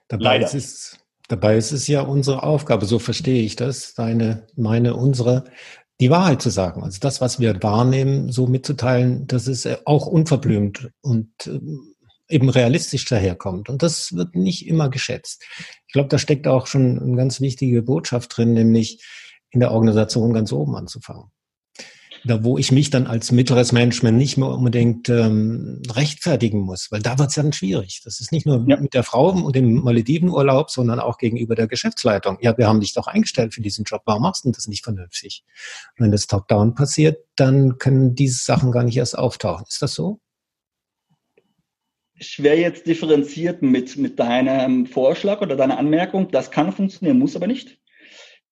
Dabei 0.08 0.24
Leider. 0.24 0.46
ist 0.46 0.54
es 0.54 0.98
Dabei 1.28 1.58
ist 1.58 1.72
es 1.72 1.86
ja 1.86 2.00
unsere 2.00 2.42
Aufgabe, 2.42 2.86
so 2.86 2.98
verstehe 2.98 3.42
ich 3.42 3.54
das, 3.54 3.92
deine, 3.92 4.46
meine, 4.56 4.96
unsere, 4.96 5.44
die 6.00 6.08
Wahrheit 6.08 6.40
zu 6.40 6.48
sagen. 6.48 6.82
Also 6.82 7.00
das, 7.00 7.20
was 7.20 7.38
wir 7.38 7.62
wahrnehmen, 7.62 8.32
so 8.32 8.46
mitzuteilen, 8.46 9.26
dass 9.26 9.46
es 9.46 9.66
äh, 9.66 9.76
auch 9.84 10.06
unverblümt 10.06 10.90
und 11.02 11.30
äh, 11.46 11.60
eben 12.28 12.48
realistisch 12.48 13.04
daherkommt. 13.04 13.68
Und 13.68 13.82
das 13.82 14.12
wird 14.12 14.34
nicht 14.34 14.66
immer 14.66 14.88
geschätzt. 14.88 15.44
Ich 15.86 15.92
glaube, 15.92 16.08
da 16.08 16.18
steckt 16.18 16.46
auch 16.46 16.66
schon 16.66 16.98
eine 16.98 17.16
ganz 17.16 17.40
wichtige 17.40 17.82
Botschaft 17.82 18.36
drin, 18.36 18.52
nämlich 18.52 19.04
in 19.50 19.60
der 19.60 19.72
Organisation 19.72 20.32
ganz 20.32 20.52
oben 20.52 20.76
anzufangen 20.76 21.30
da 22.24 22.44
wo 22.44 22.58
ich 22.58 22.72
mich 22.72 22.90
dann 22.90 23.06
als 23.06 23.32
mittleres 23.32 23.72
Management 23.72 24.18
nicht 24.18 24.36
mehr 24.36 24.48
unbedingt 24.48 25.08
ähm, 25.08 25.82
rechtfertigen 25.90 26.60
muss, 26.60 26.88
weil 26.90 27.00
da 27.00 27.18
wird 27.18 27.28
es 27.28 27.34
dann 27.34 27.52
schwierig. 27.52 28.02
Das 28.04 28.20
ist 28.20 28.32
nicht 28.32 28.46
nur 28.46 28.64
ja. 28.66 28.78
mit 28.78 28.94
der 28.94 29.02
Frau 29.02 29.30
und 29.30 29.54
dem 29.54 29.82
Maledivenurlaub, 29.82 30.70
sondern 30.70 31.00
auch 31.00 31.18
gegenüber 31.18 31.54
der 31.54 31.68
Geschäftsleitung. 31.68 32.38
Ja, 32.40 32.56
wir 32.56 32.66
haben 32.66 32.80
dich 32.80 32.94
doch 32.94 33.06
eingestellt 33.06 33.54
für 33.54 33.60
diesen 33.60 33.84
Job, 33.84 34.02
warum 34.04 34.22
machst 34.22 34.44
du 34.44 34.50
das 34.50 34.66
nicht 34.66 34.84
vernünftig? 34.84 35.44
Und 35.96 36.04
wenn 36.04 36.12
das 36.12 36.26
Top-Down 36.26 36.74
passiert, 36.74 37.18
dann 37.36 37.78
können 37.78 38.14
diese 38.14 38.44
Sachen 38.44 38.72
gar 38.72 38.84
nicht 38.84 38.96
erst 38.96 39.18
auftauchen. 39.18 39.66
Ist 39.68 39.82
das 39.82 39.94
so? 39.94 40.20
Ich 42.20 42.42
wäre 42.42 42.56
jetzt 42.56 42.86
differenziert 42.86 43.62
mit, 43.62 43.96
mit 43.96 44.18
deinem 44.18 44.86
Vorschlag 44.86 45.40
oder 45.40 45.56
deiner 45.56 45.78
Anmerkung. 45.78 46.30
Das 46.30 46.50
kann 46.50 46.72
funktionieren, 46.72 47.18
muss 47.18 47.36
aber 47.36 47.46
nicht. 47.46 47.78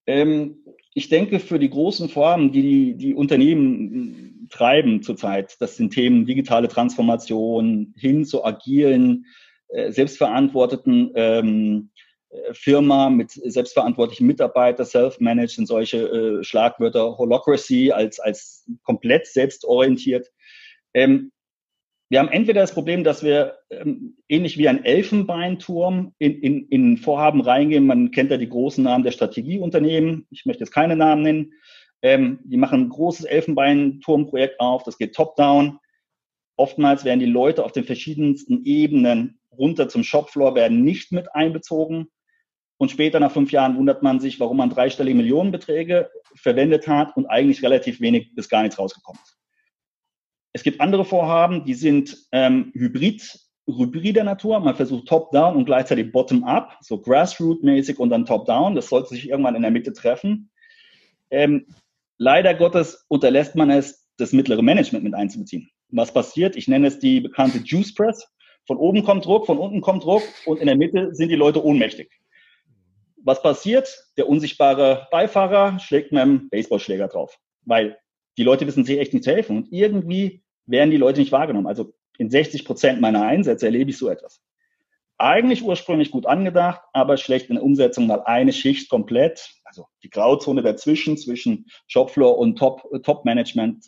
Ähm, 0.06 0.58
ich 0.94 1.08
denke, 1.08 1.40
für 1.40 1.58
die 1.58 1.68
großen 1.68 2.08
Formen, 2.08 2.52
die 2.52 2.96
die 2.96 3.14
Unternehmen 3.14 4.48
treiben 4.50 5.02
zurzeit, 5.02 5.56
das 5.60 5.76
sind 5.76 5.92
Themen 5.92 6.24
digitale 6.24 6.68
Transformation 6.68 7.92
hin 7.98 8.24
zu 8.24 8.44
agilen, 8.44 9.26
äh, 9.68 9.90
selbstverantworteten 9.90 11.10
ähm, 11.14 11.90
äh, 12.30 12.54
Firma 12.54 13.10
mit 13.10 13.32
selbstverantwortlichen 13.32 14.26
Mitarbeitern, 14.26 14.86
self-managed 14.86 15.56
sind 15.56 15.66
solche 15.66 15.98
äh, 15.98 16.44
Schlagwörter, 16.44 17.18
Holocracy 17.18 17.90
als, 17.90 18.20
als 18.20 18.64
komplett 18.84 19.26
selbstorientiert. 19.26 20.30
Ähm, 20.94 21.32
wir 22.08 22.20
haben 22.20 22.28
entweder 22.28 22.60
das 22.60 22.72
Problem, 22.72 23.02
dass 23.02 23.24
wir 23.24 23.58
ähm, 23.70 24.16
ähnlich 24.28 24.58
wie 24.58 24.68
ein 24.68 24.84
Elfenbeinturm 24.84 26.14
in, 26.18 26.40
in, 26.40 26.68
in 26.68 26.96
Vorhaben 26.98 27.40
reingehen. 27.40 27.86
Man 27.86 28.12
kennt 28.12 28.30
ja 28.30 28.36
die 28.36 28.48
großen 28.48 28.84
Namen 28.84 29.02
der 29.02 29.10
Strategieunternehmen. 29.10 30.26
Ich 30.30 30.46
möchte 30.46 30.62
jetzt 30.62 30.72
keine 30.72 30.94
Namen 30.94 31.22
nennen. 31.22 31.52
Ähm, 32.02 32.38
die 32.44 32.58
machen 32.58 32.82
ein 32.82 32.88
großes 32.90 33.24
Elfenbeinturmprojekt 33.24 34.60
auf. 34.60 34.84
Das 34.84 34.98
geht 34.98 35.14
top-down. 35.14 35.78
Oftmals 36.56 37.04
werden 37.04 37.20
die 37.20 37.26
Leute 37.26 37.64
auf 37.64 37.72
den 37.72 37.84
verschiedensten 37.84 38.64
Ebenen 38.64 39.40
runter 39.58 39.88
zum 39.88 40.04
Shopfloor 40.04 40.54
werden 40.54 40.84
nicht 40.84 41.12
mit 41.12 41.34
einbezogen. 41.34 42.08
Und 42.78 42.90
später, 42.90 43.20
nach 43.20 43.32
fünf 43.32 43.52
Jahren, 43.52 43.76
wundert 43.76 44.02
man 44.02 44.20
sich, 44.20 44.38
warum 44.38 44.58
man 44.58 44.70
dreistellige 44.70 45.16
Millionenbeträge 45.16 46.10
verwendet 46.34 46.86
hat 46.86 47.16
und 47.16 47.26
eigentlich 47.26 47.62
relativ 47.62 48.00
wenig 48.00 48.34
bis 48.34 48.48
gar 48.48 48.62
nichts 48.62 48.78
rausgekommen 48.78 49.20
ist. 49.22 49.38
Es 50.56 50.62
gibt 50.62 50.80
andere 50.80 51.04
Vorhaben, 51.04 51.66
die 51.66 51.74
sind 51.74 52.16
ähm, 52.32 52.72
hybrid, 52.72 53.38
hybrider 53.66 54.24
Natur. 54.24 54.58
Man 54.58 54.74
versucht 54.74 55.06
top-down 55.06 55.54
und 55.54 55.66
gleichzeitig 55.66 56.10
bottom-up, 56.12 56.78
so 56.80 56.96
grassroot-mäßig 56.96 57.98
und 57.98 58.08
dann 58.08 58.24
top-down. 58.24 58.74
Das 58.74 58.88
sollte 58.88 59.10
sich 59.10 59.28
irgendwann 59.28 59.54
in 59.54 59.60
der 59.60 59.70
Mitte 59.70 59.92
treffen. 59.92 60.48
Ähm, 61.28 61.66
leider 62.16 62.54
Gottes 62.54 63.04
unterlässt 63.08 63.54
man 63.54 63.68
es, 63.68 64.08
das 64.16 64.32
mittlere 64.32 64.62
Management 64.62 65.04
mit 65.04 65.12
einzubeziehen. 65.12 65.68
Was 65.90 66.14
passiert? 66.14 66.56
Ich 66.56 66.68
nenne 66.68 66.86
es 66.86 66.98
die 67.00 67.20
bekannte 67.20 67.58
Juice 67.58 67.92
Press. 67.92 68.26
Von 68.66 68.78
oben 68.78 69.04
kommt 69.04 69.26
Druck, 69.26 69.44
von 69.44 69.58
unten 69.58 69.82
kommt 69.82 70.04
Druck 70.04 70.22
und 70.46 70.58
in 70.58 70.68
der 70.68 70.76
Mitte 70.78 71.14
sind 71.14 71.28
die 71.28 71.36
Leute 71.36 71.62
ohnmächtig. 71.62 72.10
Was 73.22 73.42
passiert? 73.42 74.06
Der 74.16 74.26
unsichtbare 74.26 75.06
Beifahrer 75.10 75.78
schlägt 75.80 76.12
mit 76.12 76.22
einem 76.22 76.48
Baseballschläger 76.48 77.08
drauf, 77.08 77.38
weil 77.66 77.98
die 78.38 78.42
Leute 78.42 78.66
wissen 78.66 78.86
sich 78.86 78.98
echt 78.98 79.12
nicht 79.12 79.24
zu 79.24 79.32
helfen 79.32 79.58
und 79.58 79.70
irgendwie 79.70 80.42
werden 80.66 80.90
die 80.90 80.96
Leute 80.96 81.20
nicht 81.20 81.32
wahrgenommen. 81.32 81.66
Also 81.66 81.94
in 82.18 82.30
60 82.30 82.64
Prozent 82.64 83.00
meiner 83.00 83.22
Einsätze 83.22 83.66
erlebe 83.66 83.90
ich 83.90 83.98
so 83.98 84.08
etwas. 84.08 84.40
Eigentlich 85.18 85.62
ursprünglich 85.62 86.10
gut 86.10 86.26
angedacht, 86.26 86.82
aber 86.92 87.16
schlecht 87.16 87.48
in 87.48 87.56
der 87.56 87.64
Umsetzung, 87.64 88.06
mal 88.06 88.22
eine 88.22 88.52
Schicht 88.52 88.90
komplett, 88.90 89.54
also 89.64 89.86
die 90.02 90.10
Grauzone 90.10 90.62
dazwischen, 90.62 91.16
zwischen 91.16 91.66
Shopfloor 91.86 92.36
und 92.36 92.56
Top, 92.58 92.82
Top 93.02 93.24
Management 93.24 93.86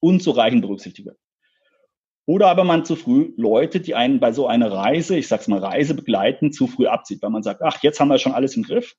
unzureichend 0.00 0.62
berücksichtigt 0.62 1.08
oder 2.26 2.48
aber 2.48 2.64
man 2.64 2.84
zu 2.84 2.96
früh 2.96 3.32
Leute, 3.36 3.80
die 3.80 3.94
einen 3.94 4.20
bei 4.20 4.32
so 4.32 4.46
einer 4.46 4.70
Reise, 4.70 5.16
ich 5.16 5.28
sag's 5.28 5.48
mal 5.48 5.58
Reise 5.58 5.94
begleiten, 5.94 6.52
zu 6.52 6.66
früh 6.66 6.86
abzieht, 6.86 7.22
weil 7.22 7.30
man 7.30 7.42
sagt, 7.42 7.62
ach, 7.62 7.82
jetzt 7.82 7.98
haben 8.00 8.08
wir 8.08 8.18
schon 8.18 8.32
alles 8.32 8.56
im 8.56 8.62
Griff 8.62 8.94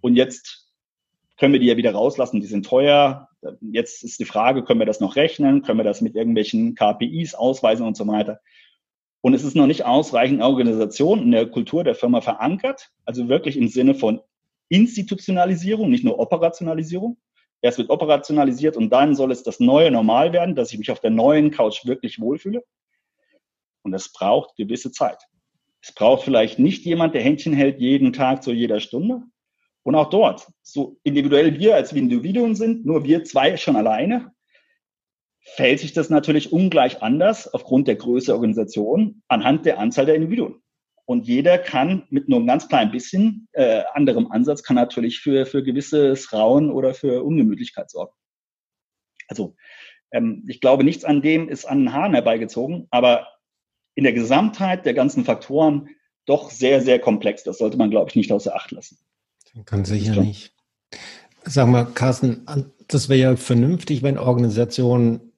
und 0.00 0.16
jetzt 0.16 0.70
können 1.38 1.52
wir 1.52 1.60
die 1.60 1.66
ja 1.66 1.76
wieder 1.76 1.92
rauslassen, 1.92 2.40
die 2.40 2.46
sind 2.46 2.66
teuer. 2.66 3.28
Jetzt 3.60 4.04
ist 4.04 4.20
die 4.20 4.24
Frage, 4.24 4.62
können 4.64 4.80
wir 4.80 4.86
das 4.86 5.00
noch 5.00 5.16
rechnen? 5.16 5.62
Können 5.62 5.78
wir 5.78 5.84
das 5.84 6.00
mit 6.00 6.14
irgendwelchen 6.14 6.74
KPIs 6.74 7.34
ausweisen 7.34 7.86
und 7.86 7.96
so 7.96 8.06
weiter? 8.06 8.40
Und 9.20 9.34
es 9.34 9.44
ist 9.44 9.54
noch 9.54 9.66
nicht 9.66 9.84
ausreichend 9.84 10.38
in 10.38 10.42
Organisation, 10.42 11.22
in 11.22 11.30
der 11.30 11.46
Kultur 11.46 11.84
der 11.84 11.94
Firma 11.94 12.20
verankert, 12.20 12.90
also 13.04 13.28
wirklich 13.28 13.56
im 13.56 13.68
Sinne 13.68 13.94
von 13.94 14.20
Institutionalisierung, 14.68 15.90
nicht 15.90 16.04
nur 16.04 16.18
Operationalisierung. 16.18 17.18
Erst 17.60 17.78
wird 17.78 17.90
operationalisiert 17.90 18.76
und 18.76 18.90
dann 18.90 19.14
soll 19.14 19.30
es 19.30 19.44
das 19.44 19.60
neue 19.60 19.92
Normal 19.92 20.32
werden, 20.32 20.56
dass 20.56 20.72
ich 20.72 20.78
mich 20.78 20.90
auf 20.90 20.98
der 20.98 21.10
neuen 21.10 21.52
Couch 21.52 21.84
wirklich 21.84 22.20
wohlfühle. 22.20 22.64
Und 23.82 23.94
es 23.94 24.12
braucht 24.12 24.56
gewisse 24.56 24.90
Zeit. 24.90 25.22
Es 25.80 25.92
braucht 25.92 26.24
vielleicht 26.24 26.58
nicht 26.58 26.84
jemand, 26.84 27.14
der 27.14 27.22
Händchen 27.22 27.52
hält 27.52 27.80
jeden 27.80 28.12
Tag 28.12 28.42
zu 28.42 28.52
jeder 28.52 28.80
Stunde. 28.80 29.22
Und 29.84 29.94
auch 29.94 30.10
dort, 30.10 30.48
so 30.62 30.98
individuell 31.02 31.58
wir 31.58 31.74
als 31.74 31.92
Individuen 31.92 32.54
sind, 32.54 32.86
nur 32.86 33.04
wir 33.04 33.24
zwei 33.24 33.56
schon 33.56 33.76
alleine, 33.76 34.32
fällt 35.40 35.80
sich 35.80 35.92
das 35.92 36.08
natürlich 36.08 36.52
ungleich 36.52 37.02
anders 37.02 37.52
aufgrund 37.52 37.88
der 37.88 37.96
Größe 37.96 38.26
der 38.26 38.36
Organisation 38.36 39.22
anhand 39.28 39.66
der 39.66 39.78
Anzahl 39.78 40.06
der 40.06 40.14
Individuen. 40.14 40.62
Und 41.04 41.26
jeder 41.26 41.58
kann 41.58 42.06
mit 42.10 42.28
nur 42.28 42.38
einem 42.38 42.46
ganz 42.46 42.68
kleinen 42.68 42.92
bisschen 42.92 43.48
äh, 43.52 43.82
anderem 43.92 44.30
Ansatz 44.30 44.62
kann 44.62 44.76
natürlich 44.76 45.18
für, 45.18 45.46
für 45.46 45.64
gewisses 45.64 46.32
Rauen 46.32 46.70
oder 46.70 46.94
für 46.94 47.24
Ungemütlichkeit 47.24 47.90
sorgen. 47.90 48.12
Also 49.26 49.56
ähm, 50.12 50.44
ich 50.46 50.60
glaube, 50.60 50.84
nichts 50.84 51.04
an 51.04 51.20
dem 51.20 51.48
ist 51.48 51.64
an 51.64 51.80
den 51.80 51.92
Haaren 51.92 52.14
herbeigezogen, 52.14 52.86
aber 52.90 53.26
in 53.94 54.04
der 54.04 54.12
Gesamtheit 54.12 54.86
der 54.86 54.94
ganzen 54.94 55.24
Faktoren 55.24 55.88
doch 56.24 56.50
sehr, 56.50 56.80
sehr 56.80 57.00
komplex. 57.00 57.42
Das 57.42 57.58
sollte 57.58 57.76
man, 57.76 57.90
glaube 57.90 58.08
ich, 58.08 58.16
nicht 58.16 58.30
außer 58.30 58.54
Acht 58.54 58.70
lassen. 58.70 58.98
Ganz 59.66 59.88
sicher 59.88 60.20
nicht. 60.20 60.54
Sag 61.44 61.68
mal, 61.68 61.84
Carsten, 61.84 62.46
das 62.88 63.08
wäre 63.08 63.20
ja 63.20 63.36
vernünftig, 63.36 64.02
wenn 64.02 64.18
Organisationen 64.18 65.32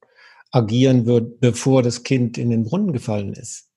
agieren 0.51 1.07
würden, 1.07 1.35
bevor 1.41 1.83
das 1.83 2.05
Kind 2.05 2.39
in 2.39 2.51
den 2.51 2.65
Brunnen 2.65 2.93
gefallen 2.93 3.33
ist. 3.33 3.71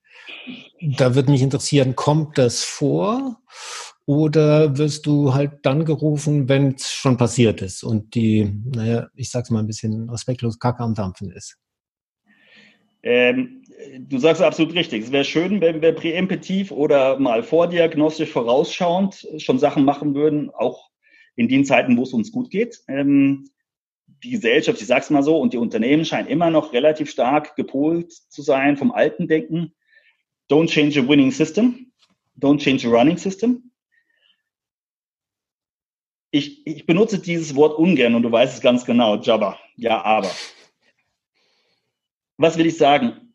Da 0.97 1.15
würde 1.15 1.31
mich 1.31 1.41
interessieren, 1.41 1.95
kommt 1.95 2.37
das 2.37 2.63
vor 2.63 3.41
oder 4.05 4.77
wirst 4.77 5.05
du 5.05 5.33
halt 5.33 5.59
dann 5.63 5.85
gerufen, 5.85 6.47
wenn 6.47 6.75
es 6.75 6.91
schon 6.91 7.17
passiert 7.17 7.61
ist 7.61 7.83
und 7.83 8.13
die, 8.13 8.61
naja, 8.65 9.07
ich 9.15 9.31
sag's 9.31 9.49
mal 9.49 9.59
ein 9.59 9.67
bisschen 9.67 10.09
respektlos, 10.09 10.59
Kacke 10.59 10.83
am 10.83 10.93
Dampfen 10.93 11.31
ist? 11.31 11.57
Ähm, 13.01 13.63
du 13.99 14.17
sagst 14.17 14.41
absolut 14.41 14.73
richtig. 14.73 15.03
Es 15.03 15.11
wäre 15.11 15.23
schön, 15.23 15.61
wenn 15.61 15.81
wir 15.81 15.93
präemptiv 15.93 16.71
oder 16.71 17.19
mal 17.19 17.43
vordiagnostisch 17.43 18.29
vorausschauend 18.29 19.27
schon 19.37 19.59
Sachen 19.59 19.85
machen 19.85 20.15
würden, 20.15 20.49
auch 20.49 20.89
in 21.35 21.47
den 21.47 21.65
Zeiten, 21.65 21.97
wo 21.97 22.03
es 22.03 22.13
uns 22.13 22.31
gut 22.31 22.49
geht. 22.49 22.81
Ähm, 22.87 23.49
die 24.23 24.31
Gesellschaft, 24.31 24.81
ich 24.81 24.87
sag's 24.87 25.09
mal 25.11 25.21
so, 25.21 25.37
und 25.37 25.53
die 25.53 25.57
Unternehmen 25.57 26.05
scheinen 26.05 26.27
immer 26.27 26.49
noch 26.49 26.73
relativ 26.73 27.09
stark 27.09 27.55
gepolt 27.55 28.11
zu 28.11 28.41
sein 28.41 28.77
vom 28.77 28.91
alten 28.91 29.27
Denken. 29.27 29.73
Don't 30.49 30.69
change 30.69 30.99
a 30.99 31.07
winning 31.07 31.31
system. 31.31 31.91
Don't 32.39 32.59
change 32.59 32.87
a 32.87 32.91
running 32.91 33.17
system. 33.17 33.71
Ich, 36.31 36.65
ich 36.65 36.85
benutze 36.85 37.19
dieses 37.19 37.55
Wort 37.55 37.77
ungern 37.77 38.15
und 38.15 38.23
du 38.23 38.31
weißt 38.31 38.55
es 38.55 38.61
ganz 38.61 38.85
genau, 38.85 39.17
Jabba. 39.17 39.59
Ja, 39.75 40.03
aber. 40.03 40.31
Was 42.37 42.57
will 42.57 42.65
ich 42.65 42.77
sagen? 42.77 43.26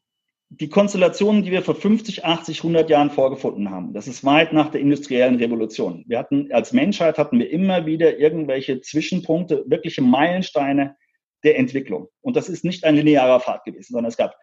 Die 0.55 0.69
Konstellationen, 0.69 1.45
die 1.45 1.51
wir 1.51 1.63
vor 1.63 1.75
50, 1.75 2.27
80, 2.27 2.59
100 2.59 2.91
Jahren 2.91 3.11
vorgefunden 3.11 3.71
haben, 3.71 3.95
das 3.95 4.07
ist 4.07 4.23
weit 4.23 4.53
nach 4.53 4.71
der 4.71 4.83
industriellen 4.83 5.37
Revolution. 5.37 6.05
Wir 6.07 6.19
hatten, 6.19 6.53
als 6.53 6.75
Menschheit 6.75 7.17
hatten 7.17 7.39
wir 7.39 7.49
immer 7.49 7.87
wieder 7.87 8.19
irgendwelche 8.19 8.83
Zwischenpunkte, 8.83 9.65
wirkliche 9.67 10.03
Meilensteine 10.03 10.95
der 11.43 11.59
Entwicklung. 11.59 12.09
Und 12.21 12.37
das 12.37 12.51
ist 12.51 12.65
nicht 12.65 12.85
ein 12.85 12.97
linearer 12.97 13.41
Pfad 13.41 13.65
gewesen, 13.65 13.95
sondern 13.95 14.11
es 14.11 14.19
gab 14.19 14.37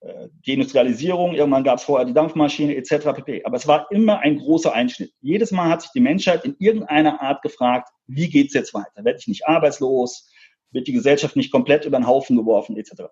äh, 0.00 0.26
die 0.44 0.54
Industrialisierung, 0.54 1.36
irgendwann 1.36 1.62
gab 1.62 1.78
es 1.78 1.84
vorher 1.84 2.04
die 2.04 2.14
Dampfmaschine 2.14 2.74
etc. 2.74 3.12
pp. 3.14 3.44
Aber 3.44 3.56
es 3.56 3.68
war 3.68 3.86
immer 3.92 4.18
ein 4.18 4.38
großer 4.38 4.74
Einschnitt. 4.74 5.12
Jedes 5.20 5.52
Mal 5.52 5.68
hat 5.68 5.82
sich 5.82 5.92
die 5.92 6.00
Menschheit 6.00 6.44
in 6.44 6.56
irgendeiner 6.58 7.22
Art 7.22 7.42
gefragt, 7.42 7.90
wie 8.08 8.28
geht's 8.28 8.54
jetzt 8.54 8.74
weiter? 8.74 9.04
Werde 9.04 9.20
ich 9.20 9.28
nicht 9.28 9.46
arbeitslos? 9.46 10.28
Wird 10.72 10.88
die 10.88 10.92
Gesellschaft 10.92 11.36
nicht 11.36 11.52
komplett 11.52 11.84
über 11.84 11.96
den 11.96 12.08
Haufen 12.08 12.36
geworfen 12.36 12.76
etc. 12.76 13.04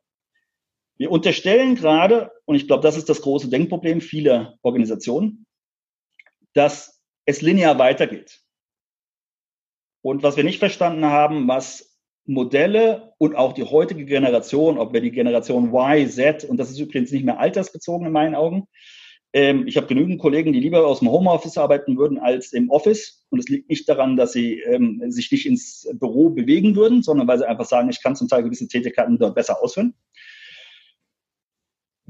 Wir 0.99 1.11
unterstellen 1.11 1.75
gerade, 1.75 2.31
und 2.45 2.57
ich 2.57 2.67
glaube, 2.67 2.83
das 2.83 2.97
ist 2.97 3.09
das 3.09 3.23
große 3.23 3.49
Denkproblem 3.49 4.01
vieler 4.01 4.59
Organisationen, 4.63 5.47
dass 6.53 7.01
es 7.25 7.43
linear 7.43 7.79
weitergeht. 7.79 8.41
Und 10.03 10.23
was 10.23 10.37
wir 10.37 10.45
nicht 10.45 10.59
verstanden 10.59 11.05
haben, 11.07 11.49
was 11.49 11.99
Modelle 12.25 13.15
und 13.19 13.35
auch 13.35 13.53
die 13.53 13.65
heutige 13.65 14.05
Generation, 14.05 14.79
ob 14.79 14.93
wir 14.93 15.01
die 15.01 15.11
Generation 15.11 15.73
Y, 15.73 16.09
Z, 16.09 16.45
und 16.45 16.57
das 16.57 16.71
ist 16.71 16.79
übrigens 16.79 17.11
nicht 17.11 17.25
mehr 17.25 17.39
altersbezogen 17.41 18.07
in 18.07 18.13
meinen 18.13 18.35
Augen. 18.35 18.69
Ähm, 19.33 19.67
ich 19.67 19.77
habe 19.77 19.87
genügend 19.87 20.21
Kollegen, 20.21 20.53
die 20.53 20.61
lieber 20.61 20.87
aus 20.87 20.99
dem 20.99 21.11
Homeoffice 21.11 21.57
arbeiten 21.57 21.97
würden 21.97 22.19
als 22.19 22.53
im 22.53 22.71
Office. 22.71 23.25
Und 23.31 23.39
es 23.39 23.49
liegt 23.49 23.71
nicht 23.71 23.89
daran, 23.89 24.17
dass 24.17 24.33
sie 24.33 24.61
ähm, 24.61 25.03
sich 25.11 25.33
nicht 25.33 25.47
ins 25.47 25.89
Büro 25.95 26.31
bewegen 26.31 26.77
würden, 26.77 27.03
sondern 27.03 27.27
weil 27.27 27.39
sie 27.39 27.49
einfach 27.49 27.65
sagen, 27.65 27.89
ich 27.89 28.03
kann 28.03 28.15
zum 28.15 28.29
Teil 28.29 28.43
gewisse 28.43 28.69
Tätigkeiten 28.69 29.19
dort 29.19 29.35
besser 29.35 29.63
ausführen. 29.63 29.95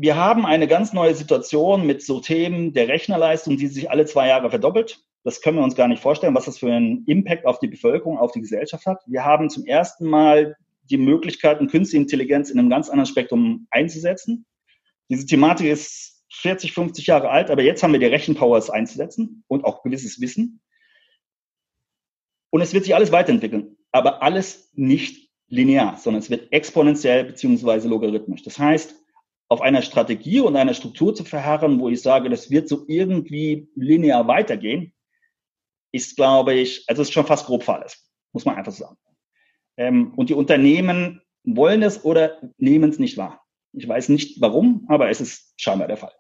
Wir 0.03 0.17
haben 0.17 0.45
eine 0.47 0.67
ganz 0.67 0.93
neue 0.93 1.15
Situation 1.15 1.87
mit 1.87 2.03
so 2.03 2.19
Themen 2.19 2.73
der 2.73 2.89
Rechnerleistung, 2.89 3.57
die 3.57 3.69
sich 3.69 3.89
alle 3.89 4.05
zwei 4.05 4.27
Jahre 4.27 4.51
verdoppelt. 4.51 4.99
Das 5.23 5.41
können 5.41 5.59
wir 5.59 5.63
uns 5.63 5.77
gar 5.77 5.87
nicht 5.87 6.03
vorstellen, 6.03 6.35
was 6.35 6.47
das 6.47 6.59
für 6.59 6.73
einen 6.73 7.05
Impact 7.07 7.47
auf 7.47 7.61
die 7.61 7.69
Bevölkerung, 7.69 8.19
auf 8.19 8.33
die 8.33 8.41
Gesellschaft 8.41 8.85
hat. 8.85 9.01
Wir 9.07 9.25
haben 9.25 9.49
zum 9.49 9.65
ersten 9.65 10.07
Mal 10.07 10.57
die 10.91 10.97
Möglichkeiten, 10.97 11.69
künstliche 11.69 12.03
Intelligenz 12.03 12.51
in 12.51 12.59
einem 12.59 12.69
ganz 12.69 12.89
anderen 12.89 13.07
Spektrum 13.07 13.69
einzusetzen. 13.71 14.45
Diese 15.09 15.25
Thematik 15.25 15.69
ist 15.69 16.25
40, 16.33 16.73
50 16.73 17.07
Jahre 17.07 17.31
alt, 17.31 17.49
aber 17.49 17.63
jetzt 17.63 17.85
haben 17.85 17.93
wir 17.93 18.01
die 18.01 18.07
Rechenpower, 18.07 18.59
es 18.59 18.71
einzusetzen 18.71 19.45
und 19.47 19.65
auch 19.65 19.85
gewisses 19.85 20.21
Wissen. 20.21 20.61
Und 22.51 22.61
es 22.61 22.75
wird 22.75 22.83
sich 22.83 22.97
alles 22.97 23.13
weiterentwickeln, 23.13 23.77
aber 23.93 24.21
alles 24.21 24.73
nicht 24.73 25.31
linear, 25.47 25.97
sondern 25.97 26.23
es 26.23 26.29
wird 26.29 26.53
exponentiell 26.53 27.23
beziehungsweise 27.23 27.87
logarithmisch. 27.87 28.43
Das 28.43 28.59
heißt, 28.59 28.97
auf 29.53 29.61
einer 29.61 29.83
Strategie 29.83 30.41
und 30.41 30.57
einer 30.57 30.73
Struktur 30.73 31.15
zu 31.15 31.25
verharren, 31.25 31.79
wo 31.79 31.91
ich 31.91 32.01
sage, 32.01 32.31
das 32.31 32.51
wird 32.51 32.69
so 32.69 32.85
irgendwie 32.89 33.69
linear 33.77 34.27
weitergehen, 34.27 34.95
ist, 35.93 36.17
glaube 36.17 36.55
ich, 36.55 36.85
also 36.89 37.03
ist 37.03 37.13
schon 37.13 37.27
fast 37.27 37.45
grob 37.45 37.63
fahrlässig, 37.63 38.01
muss 38.33 38.47
man 38.47 38.57
einfach 38.57 38.73
sagen. 38.73 38.97
Ähm, 39.77 40.15
und 40.17 40.31
die 40.31 40.35
Unternehmen 40.35 41.21
wollen 41.45 41.83
es 41.83 42.03
oder 42.03 42.39
nehmen 42.57 42.91
es 42.91 42.99
nicht 42.99 43.19
wahr. 43.19 43.43
Ich 43.75 43.87
weiß 43.87 44.09
nicht 44.09 44.41
warum, 44.41 44.87
aber 44.89 45.11
es 45.11 45.21
ist 45.21 45.53
scheinbar 45.57 45.89
der 45.89 45.99
Fall. 45.99 46.13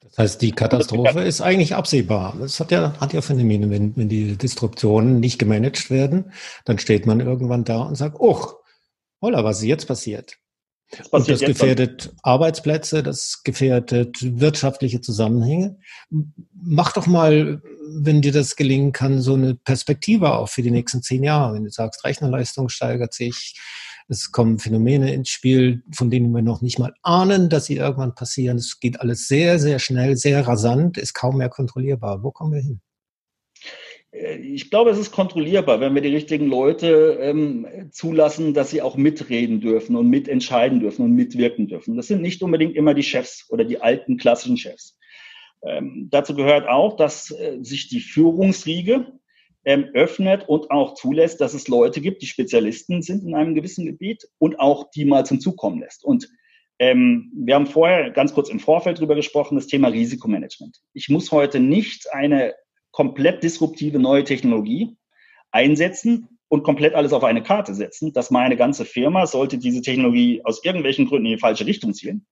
Das 0.00 0.16
heißt, 0.16 0.42
die 0.42 0.52
Katastrophe 0.52 1.20
ist 1.20 1.42
eigentlich 1.42 1.74
absehbar. 1.74 2.34
Das 2.38 2.60
hat 2.60 2.70
ja, 2.70 2.98
hat 2.98 3.12
ja 3.12 3.20
Phänomene, 3.20 3.68
wenn, 3.68 3.94
wenn 3.96 4.08
die 4.08 4.38
Disruptionen 4.38 5.20
nicht 5.20 5.38
gemanagt 5.38 5.90
werden, 5.90 6.32
dann 6.64 6.78
steht 6.78 7.04
man 7.04 7.20
irgendwann 7.20 7.64
da 7.64 7.82
und 7.82 7.96
sagt, 7.96 8.16
oh, 8.20 8.40
holla, 9.20 9.44
was 9.44 9.58
ist 9.58 9.66
jetzt 9.66 9.86
passiert? 9.86 10.38
Das 10.90 11.08
und 11.08 11.28
das 11.28 11.40
gefährdet 11.40 12.06
dann. 12.06 12.16
Arbeitsplätze, 12.22 13.02
das 13.02 13.42
gefährdet 13.42 14.18
wirtschaftliche 14.22 15.00
Zusammenhänge. 15.00 15.78
Mach 16.52 16.92
doch 16.92 17.06
mal, 17.06 17.60
wenn 17.88 18.22
dir 18.22 18.32
das 18.32 18.56
gelingen 18.56 18.92
kann, 18.92 19.20
so 19.20 19.34
eine 19.34 19.54
Perspektive 19.54 20.34
auch 20.34 20.48
für 20.48 20.62
die 20.62 20.70
nächsten 20.70 21.02
zehn 21.02 21.24
Jahre. 21.24 21.54
Wenn 21.54 21.64
du 21.64 21.70
sagst, 21.70 22.04
Rechnerleistung 22.04 22.68
steigert 22.68 23.14
sich, 23.14 23.58
es 24.08 24.30
kommen 24.30 24.60
Phänomene 24.60 25.12
ins 25.12 25.30
Spiel, 25.30 25.82
von 25.92 26.10
denen 26.10 26.30
wir 26.30 26.42
noch 26.42 26.62
nicht 26.62 26.78
mal 26.78 26.94
ahnen, 27.02 27.48
dass 27.48 27.64
sie 27.64 27.76
irgendwann 27.76 28.14
passieren. 28.14 28.58
Es 28.58 28.78
geht 28.78 29.00
alles 29.00 29.26
sehr, 29.26 29.58
sehr 29.58 29.80
schnell, 29.80 30.16
sehr 30.16 30.46
rasant, 30.46 30.96
ist 30.98 31.14
kaum 31.14 31.38
mehr 31.38 31.48
kontrollierbar. 31.48 32.22
Wo 32.22 32.30
kommen 32.30 32.52
wir 32.52 32.60
hin? 32.60 32.80
Äh, 34.16 34.36
ich 34.38 34.70
glaube, 34.70 34.90
es 34.90 34.98
ist 34.98 35.12
kontrollierbar, 35.12 35.80
wenn 35.80 35.94
wir 35.94 36.02
die 36.02 36.14
richtigen 36.14 36.46
Leute 36.46 37.18
ähm, 37.20 37.66
zulassen, 37.90 38.54
dass 38.54 38.70
sie 38.70 38.82
auch 38.82 38.96
mitreden 38.96 39.60
dürfen 39.60 39.96
und 39.96 40.08
mitentscheiden 40.08 40.80
dürfen 40.80 41.04
und 41.04 41.12
mitwirken 41.12 41.68
dürfen. 41.68 41.96
Das 41.96 42.06
sind 42.06 42.22
nicht 42.22 42.42
unbedingt 42.42 42.76
immer 42.76 42.94
die 42.94 43.02
Chefs 43.02 43.46
oder 43.50 43.64
die 43.64 43.80
alten 43.80 44.16
klassischen 44.16 44.56
Chefs. 44.56 44.98
Ähm, 45.62 46.08
dazu 46.10 46.34
gehört 46.34 46.68
auch, 46.68 46.96
dass 46.96 47.30
äh, 47.30 47.58
sich 47.60 47.88
die 47.88 48.00
Führungsriege 48.00 49.06
ähm, 49.64 49.86
öffnet 49.94 50.48
und 50.48 50.70
auch 50.70 50.94
zulässt, 50.94 51.40
dass 51.40 51.54
es 51.54 51.66
Leute 51.66 52.00
gibt, 52.00 52.22
die 52.22 52.26
Spezialisten 52.26 53.02
sind 53.02 53.24
in 53.24 53.34
einem 53.34 53.54
gewissen 53.54 53.86
Gebiet 53.86 54.28
und 54.38 54.60
auch 54.60 54.90
die 54.90 55.04
mal 55.04 55.26
zum 55.26 55.40
Zug 55.40 55.56
kommen 55.56 55.80
lässt. 55.80 56.04
Und 56.04 56.28
ähm, 56.78 57.32
wir 57.34 57.54
haben 57.54 57.66
vorher 57.66 58.10
ganz 58.10 58.34
kurz 58.34 58.50
im 58.50 58.60
Vorfeld 58.60 59.00
drüber 59.00 59.14
gesprochen, 59.14 59.56
das 59.56 59.66
Thema 59.66 59.88
Risikomanagement. 59.88 60.82
Ich 60.92 61.08
muss 61.08 61.32
heute 61.32 61.58
nicht 61.58 62.12
eine 62.12 62.54
komplett 62.96 63.42
disruptive 63.42 63.98
neue 63.98 64.24
Technologie 64.24 64.96
einsetzen 65.50 66.38
und 66.48 66.62
komplett 66.62 66.94
alles 66.94 67.12
auf 67.12 67.24
eine 67.24 67.42
Karte 67.42 67.74
setzen, 67.74 68.14
dass 68.14 68.30
meine 68.30 68.56
ganze 68.56 68.86
Firma, 68.86 69.26
sollte 69.26 69.58
diese 69.58 69.82
Technologie 69.82 70.40
aus 70.44 70.64
irgendwelchen 70.64 71.06
Gründen 71.06 71.26
in 71.26 71.32
die 71.32 71.38
falsche 71.38 71.66
Richtung 71.66 71.92
zielen, 71.92 72.26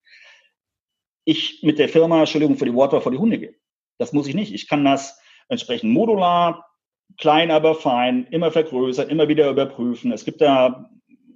ich 1.27 1.61
mit 1.63 1.79
der 1.79 1.91
Firma, 1.91 2.21
Entschuldigung 2.21 2.57
für 2.57 2.65
die 2.65 2.73
Worte, 2.73 2.99
vor 3.03 3.13
die 3.13 3.19
Hunde 3.19 3.39
gehe. 3.39 3.55
Das 3.99 4.15
muss 4.15 4.27
ich 4.27 4.35
nicht. 4.35 4.55
Ich 4.55 4.67
kann 4.67 4.87
das 4.87 5.21
entsprechend 5.51 5.93
modular, 5.93 6.65
klein, 7.19 7.51
aber 7.51 7.75
fein, 7.75 8.27
immer 8.31 8.51
vergrößern, 8.51 9.11
immer 9.11 9.29
wieder 9.29 9.51
überprüfen. 9.51 10.13
Es 10.13 10.25
gibt 10.25 10.41
da 10.41 10.89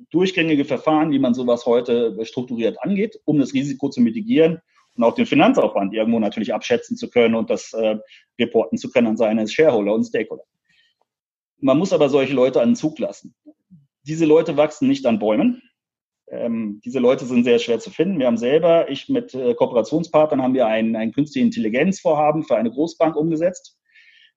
durchgängige 0.09 0.65
Verfahren, 0.65 1.11
wie 1.11 1.19
man 1.19 1.35
sowas 1.35 1.67
heute 1.67 2.19
strukturiert 2.25 2.83
angeht, 2.83 3.21
um 3.27 3.39
das 3.39 3.53
Risiko 3.53 3.91
zu 3.91 4.01
mitigieren 4.01 4.63
und 4.99 5.05
auch 5.05 5.15
den 5.15 5.27
Finanzaufwand 5.27 5.95
irgendwo 5.95 6.19
natürlich 6.19 6.53
abschätzen 6.53 6.97
zu 6.97 7.09
können 7.09 7.37
und 7.37 7.49
das 7.51 7.73
äh, 7.73 7.99
reporten 8.39 8.77
zu 8.77 8.91
können 8.91 9.07
an 9.07 9.17
seine 9.17 9.47
Shareholder 9.47 9.95
und 9.95 10.05
Stakeholder. 10.05 10.43
Man 11.61 11.79
muss 11.79 11.93
aber 11.93 12.09
solche 12.09 12.35
Leute 12.35 12.61
an 12.61 12.71
den 12.71 12.77
Zug 12.77 12.99
lassen. 12.99 13.35
Diese 14.03 14.27
Leute 14.27 14.57
wachsen 14.57 14.89
nicht 14.89 15.07
an 15.07 15.21
Bäumen. 15.21 15.63
Ähm, 16.31 16.81
diese 16.85 16.99
Leute 16.99 17.25
sind 17.25 17.45
sehr 17.45 17.61
schwer 17.61 17.79
zu 17.79 17.91
finden. 17.91 18.19
Wir 18.19 18.27
haben 18.27 18.37
selber, 18.37 18.91
ich 18.91 19.09
mit 19.09 19.35
äh, 19.35 19.55
Kooperationspartnern, 19.55 20.43
haben 20.43 20.55
wir 20.55 20.67
ein, 20.67 20.97
ein 20.97 21.13
künstliche 21.13 21.47
Intelligenzvorhaben 21.47 22.43
für 22.43 22.57
eine 22.57 22.71
Großbank 22.71 23.17
umgesetzt. 23.17 23.78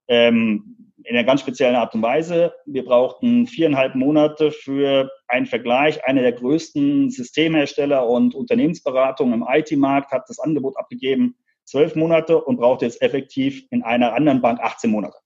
Ähm, 0.08 0.82
in 1.04 1.16
einer 1.16 1.26
ganz 1.26 1.42
speziellen 1.42 1.76
Art 1.76 1.94
und 1.96 2.02
Weise. 2.02 2.54
Wir 2.66 2.86
brauchten 2.86 3.48
viereinhalb 3.48 3.96
Monate 3.96 4.52
für 4.52 5.12
einen 5.28 5.46
Vergleich. 5.46 6.04
Einer 6.06 6.22
der 6.22 6.34
größten 6.34 7.10
Systemhersteller 7.10 8.08
und 8.08 8.36
Unternehmensberatungen 8.36 9.42
im 9.42 9.48
IT-Markt 9.50 10.12
hat 10.12 10.30
das 10.30 10.40
Angebot 10.40 10.78
abgegeben, 10.78 11.36
zwölf 11.66 11.96
Monate 11.96 12.42
und 12.42 12.58
brauchte 12.58 12.86
jetzt 12.86 13.02
effektiv 13.02 13.66
in 13.72 13.84
einer 13.84 14.14
anderen 14.14 14.42
Bank 14.42 14.60
18 14.60 14.90
Monate. 14.90 15.18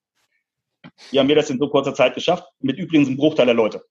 Wie 1.12 1.20
haben 1.20 1.28
wir 1.28 1.36
das 1.36 1.50
in 1.50 1.58
so 1.58 1.70
kurzer 1.70 1.94
Zeit 1.94 2.14
geschafft? 2.14 2.46
Mit 2.60 2.78
übrigens 2.78 3.08
einem 3.08 3.18
Bruchteil 3.18 3.48
der 3.48 3.56
Leute. 3.56 3.84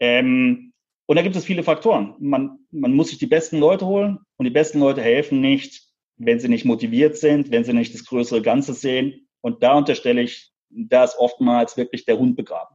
Ähm, 0.00 0.72
und 1.06 1.16
da 1.16 1.22
gibt 1.22 1.36
es 1.36 1.44
viele 1.44 1.62
Faktoren. 1.62 2.14
Man, 2.18 2.58
man 2.70 2.92
muss 2.94 3.08
sich 3.08 3.18
die 3.18 3.26
besten 3.26 3.58
Leute 3.58 3.86
holen 3.86 4.18
und 4.36 4.44
die 4.44 4.50
besten 4.50 4.80
Leute 4.80 5.02
helfen 5.02 5.40
nicht, 5.40 5.88
wenn 6.16 6.40
sie 6.40 6.48
nicht 6.48 6.64
motiviert 6.64 7.16
sind, 7.16 7.50
wenn 7.50 7.64
sie 7.64 7.72
nicht 7.72 7.94
das 7.94 8.04
größere 8.04 8.42
Ganze 8.42 8.74
sehen 8.74 9.28
und 9.42 9.62
da 9.62 9.74
unterstelle 9.74 10.22
ich, 10.22 10.50
da 10.70 11.04
ist 11.04 11.18
oftmals 11.18 11.76
wirklich 11.76 12.06
der 12.06 12.18
Hund 12.18 12.36
begraben. 12.36 12.74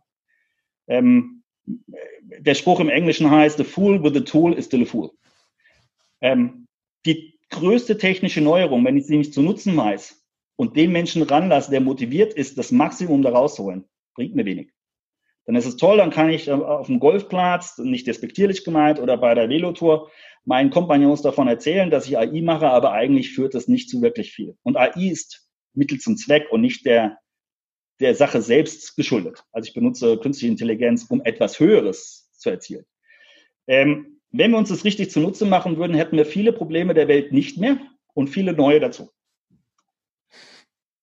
Ähm, 0.87 1.43
der 1.65 2.53
Spruch 2.53 2.79
im 2.79 2.89
Englischen 2.89 3.29
heißt, 3.29 3.57
the 3.57 3.63
fool 3.63 4.01
with 4.03 4.13
the 4.13 4.23
tool 4.23 4.53
is 4.53 4.65
still 4.65 4.83
a 4.83 4.85
fool. 4.85 5.11
Ähm, 6.21 6.67
die 7.05 7.39
größte 7.49 7.97
technische 7.97 8.41
Neuerung, 8.41 8.85
wenn 8.85 8.97
ich 8.97 9.07
sie 9.07 9.17
nicht 9.17 9.33
zu 9.33 9.41
nutzen 9.41 9.75
weiß 9.75 10.23
und 10.55 10.75
den 10.75 10.91
Menschen 10.91 11.23
ranlasse, 11.23 11.71
der 11.71 11.81
motiviert 11.81 12.33
ist, 12.33 12.57
das 12.57 12.71
Maximum 12.71 13.21
da 13.21 13.31
rauszuholen, 13.31 13.85
bringt 14.13 14.35
mir 14.35 14.45
wenig. 14.45 14.71
Dann 15.45 15.55
ist 15.55 15.65
es 15.65 15.77
toll, 15.77 15.97
dann 15.97 16.09
kann 16.09 16.29
ich 16.29 16.51
auf 16.51 16.87
dem 16.87 16.99
Golfplatz, 16.99 17.77
nicht 17.77 18.05
despektierlich 18.05 18.65
gemeint, 18.65 18.99
oder 18.99 19.17
bei 19.17 19.33
der 19.33 19.47
Velotour 19.47 20.11
meinen 20.43 20.71
Kompagnons 20.71 21.21
davon 21.21 21.47
erzählen, 21.47 21.89
dass 21.89 22.05
ich 22.05 22.17
AI 22.17 22.41
mache, 22.41 22.69
aber 22.69 22.91
eigentlich 22.91 23.33
führt 23.33 23.53
das 23.53 23.69
nicht 23.69 23.89
zu 23.89 24.01
wirklich 24.01 24.33
viel. 24.33 24.57
Und 24.63 24.75
AI 24.75 25.09
ist 25.09 25.46
Mittel 25.77 25.99
zum 25.99 26.17
Zweck 26.17 26.47
und 26.51 26.61
nicht 26.61 26.85
der, 26.85 27.19
der 27.99 28.15
Sache 28.15 28.41
selbst 28.41 28.95
geschuldet. 28.95 29.43
Also 29.51 29.67
ich 29.67 29.73
benutze 29.73 30.17
künstliche 30.17 30.51
Intelligenz, 30.51 31.05
um 31.09 31.23
etwas 31.23 31.59
Höheres 31.59 32.29
zu 32.33 32.49
erzielen. 32.49 32.85
Ähm, 33.67 34.19
wenn 34.31 34.51
wir 34.51 34.57
uns 34.57 34.69
das 34.69 34.83
richtig 34.83 35.11
zunutze 35.11 35.45
machen 35.45 35.77
würden, 35.77 35.95
hätten 35.95 36.17
wir 36.17 36.25
viele 36.25 36.53
Probleme 36.53 36.93
der 36.93 37.07
Welt 37.07 37.31
nicht 37.31 37.57
mehr 37.57 37.77
und 38.13 38.27
viele 38.27 38.53
neue 38.53 38.79
dazu. 38.79 39.09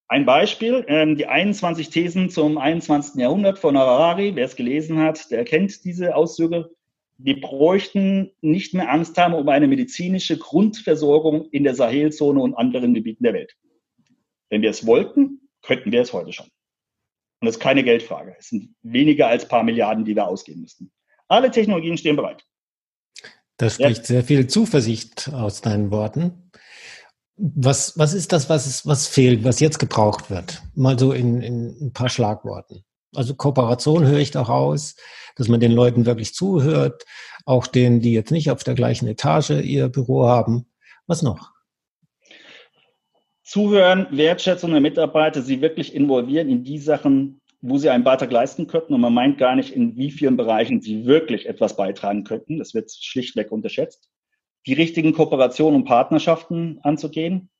Ein 0.06 0.26
Beispiel, 0.26 0.84
ähm, 0.86 1.16
die 1.16 1.26
21 1.26 1.88
Thesen 1.88 2.28
zum 2.30 2.58
21. 2.58 3.20
Jahrhundert 3.20 3.58
von 3.58 3.76
Harari, 3.78 4.36
wer 4.36 4.44
es 4.44 4.54
gelesen 4.54 4.98
hat, 4.98 5.30
der 5.30 5.38
erkennt 5.38 5.84
diese 5.84 6.14
Auszüge. 6.14 6.70
Wir 7.16 7.40
bräuchten 7.40 8.32
nicht 8.40 8.74
mehr 8.74 8.92
Angst 8.92 9.16
haben 9.16 9.34
um 9.34 9.48
eine 9.48 9.66
medizinische 9.66 10.36
Grundversorgung 10.36 11.48
in 11.50 11.64
der 11.64 11.74
Sahelzone 11.74 12.40
und 12.40 12.54
anderen 12.54 12.92
Gebieten 12.92 13.24
der 13.24 13.32
Welt. 13.32 13.56
Wenn 14.50 14.62
wir 14.62 14.70
es 14.70 14.86
wollten, 14.86 15.48
könnten 15.62 15.92
wir 15.92 16.00
es 16.00 16.12
heute 16.12 16.32
schon. 16.32 16.46
Und 17.40 17.46
das 17.46 17.56
ist 17.56 17.60
keine 17.60 17.84
Geldfrage. 17.84 18.36
Es 18.38 18.48
sind 18.48 18.74
weniger 18.82 19.28
als 19.28 19.44
ein 19.44 19.48
paar 19.48 19.64
Milliarden, 19.64 20.04
die 20.04 20.14
wir 20.14 20.26
ausgeben 20.26 20.62
müssten. 20.62 20.90
Alle 21.28 21.50
Technologien 21.50 21.96
stehen 21.96 22.16
bereit. 22.16 22.44
Das 23.56 23.74
spricht 23.74 24.02
ja. 24.02 24.04
sehr 24.04 24.24
viel 24.24 24.46
Zuversicht 24.46 25.30
aus 25.32 25.60
deinen 25.60 25.90
Worten. 25.90 26.50
Was, 27.36 27.98
was 27.98 28.14
ist 28.14 28.32
das, 28.32 28.48
was, 28.48 28.86
was 28.86 29.08
fehlt, 29.08 29.44
was 29.44 29.60
jetzt 29.60 29.78
gebraucht 29.78 30.30
wird? 30.30 30.62
Mal 30.74 30.98
so 30.98 31.12
in, 31.12 31.40
in 31.42 31.86
ein 31.86 31.92
paar 31.92 32.08
Schlagworten. 32.08 32.84
Also 33.14 33.34
Kooperation 33.34 34.06
höre 34.06 34.18
ich 34.18 34.32
doch 34.32 34.48
aus, 34.48 34.96
dass 35.36 35.48
man 35.48 35.60
den 35.60 35.72
Leuten 35.72 36.06
wirklich 36.06 36.34
zuhört, 36.34 37.04
auch 37.44 37.66
denen, 37.66 38.00
die 38.00 38.12
jetzt 38.12 38.30
nicht 38.30 38.50
auf 38.50 38.64
der 38.64 38.74
gleichen 38.74 39.06
Etage 39.06 39.50
ihr 39.50 39.88
Büro 39.88 40.26
haben. 40.26 40.66
Was 41.06 41.22
noch? 41.22 41.53
Zuhören, 43.44 44.06
Wertschätzung 44.10 44.70
der 44.72 44.80
Mitarbeiter, 44.80 45.42
sie 45.42 45.60
wirklich 45.60 45.94
involvieren 45.94 46.48
in 46.48 46.64
die 46.64 46.78
Sachen, 46.78 47.42
wo 47.60 47.76
sie 47.76 47.90
einen 47.90 48.02
Beitrag 48.02 48.32
leisten 48.32 48.66
könnten. 48.66 48.94
Und 48.94 49.02
man 49.02 49.12
meint 49.12 49.36
gar 49.36 49.54
nicht, 49.54 49.70
in 49.70 49.96
wie 49.96 50.10
vielen 50.10 50.38
Bereichen 50.38 50.80
sie 50.80 51.04
wirklich 51.04 51.46
etwas 51.46 51.76
beitragen 51.76 52.24
könnten. 52.24 52.58
Das 52.58 52.72
wird 52.72 52.90
schlichtweg 52.90 53.52
unterschätzt. 53.52 54.10
Die 54.66 54.72
richtigen 54.72 55.12
Kooperationen 55.12 55.82
und 55.82 55.84
Partnerschaften 55.84 56.80
anzugehen. 56.82 57.50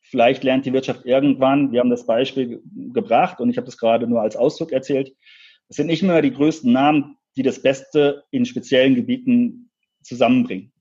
Vielleicht 0.00 0.42
lernt 0.42 0.64
die 0.64 0.72
Wirtschaft 0.72 1.04
irgendwann, 1.04 1.70
wir 1.70 1.80
haben 1.80 1.90
das 1.90 2.06
Beispiel 2.06 2.62
gebracht 2.94 3.40
und 3.40 3.50
ich 3.50 3.58
habe 3.58 3.66
das 3.66 3.76
gerade 3.76 4.06
nur 4.06 4.22
als 4.22 4.36
Ausdruck 4.36 4.72
erzählt. 4.72 5.14
Es 5.68 5.76
sind 5.76 5.88
nicht 5.88 6.02
mehr 6.02 6.22
die 6.22 6.32
größten 6.32 6.72
Namen, 6.72 7.16
die 7.36 7.42
das 7.42 7.60
Beste 7.60 8.24
in 8.30 8.46
speziellen 8.46 8.94
Gebieten 8.94 9.70
zusammenbringen, 10.02 10.72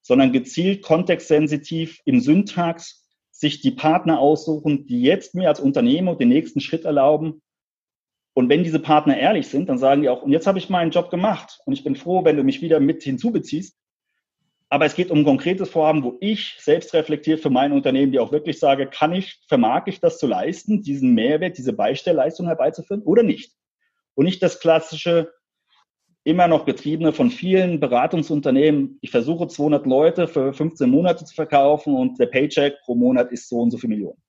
sondern 0.00 0.32
gezielt 0.32 0.82
kontextsensitiv 0.82 2.00
im 2.04 2.20
Syntax 2.20 3.01
sich 3.42 3.60
die 3.60 3.72
Partner 3.72 4.20
aussuchen, 4.20 4.86
die 4.86 5.02
jetzt 5.02 5.34
mir 5.34 5.48
als 5.48 5.58
Unternehmer 5.58 6.14
den 6.14 6.28
nächsten 6.28 6.60
Schritt 6.60 6.84
erlauben. 6.84 7.42
Und 8.34 8.48
wenn 8.48 8.62
diese 8.62 8.78
Partner 8.78 9.18
ehrlich 9.18 9.48
sind, 9.48 9.68
dann 9.68 9.78
sagen 9.78 10.02
die 10.02 10.08
auch, 10.08 10.22
und 10.22 10.30
jetzt 10.30 10.46
habe 10.46 10.60
ich 10.60 10.70
meinen 10.70 10.92
Job 10.92 11.10
gemacht 11.10 11.58
und 11.66 11.72
ich 11.72 11.82
bin 11.82 11.96
froh, 11.96 12.24
wenn 12.24 12.36
du 12.36 12.44
mich 12.44 12.62
wieder 12.62 12.78
mit 12.78 13.02
hinzubeziehst. 13.02 13.76
Aber 14.68 14.86
es 14.86 14.94
geht 14.94 15.10
um 15.10 15.18
ein 15.18 15.24
konkretes 15.24 15.68
Vorhaben, 15.68 16.04
wo 16.04 16.16
ich 16.20 16.54
selbst 16.60 16.94
reflektiert 16.94 17.40
für 17.40 17.50
mein 17.50 17.72
Unternehmen, 17.72 18.12
die 18.12 18.20
auch 18.20 18.30
wirklich 18.30 18.60
sage, 18.60 18.86
kann 18.86 19.12
ich, 19.12 19.40
vermag 19.48 19.82
ich 19.86 19.98
das 19.98 20.18
zu 20.18 20.28
leisten, 20.28 20.80
diesen 20.80 21.12
Mehrwert, 21.12 21.58
diese 21.58 21.72
Beistellleistung 21.72 22.46
herbeizuführen 22.46 23.02
oder 23.02 23.24
nicht? 23.24 23.52
Und 24.14 24.26
nicht 24.26 24.40
das 24.40 24.60
klassische, 24.60 25.32
immer 26.24 26.46
noch 26.48 26.64
getriebene 26.64 27.12
von 27.12 27.30
vielen 27.30 27.80
Beratungsunternehmen. 27.80 28.98
Ich 29.00 29.10
versuche 29.10 29.48
200 29.48 29.86
Leute 29.86 30.28
für 30.28 30.52
15 30.52 30.88
Monate 30.88 31.24
zu 31.24 31.34
verkaufen 31.34 31.94
und 31.94 32.18
der 32.18 32.26
Paycheck 32.26 32.80
pro 32.84 32.94
Monat 32.94 33.32
ist 33.32 33.48
so 33.48 33.60
und 33.60 33.70
so 33.70 33.78
viel 33.78 33.90
Millionen. 33.90 34.22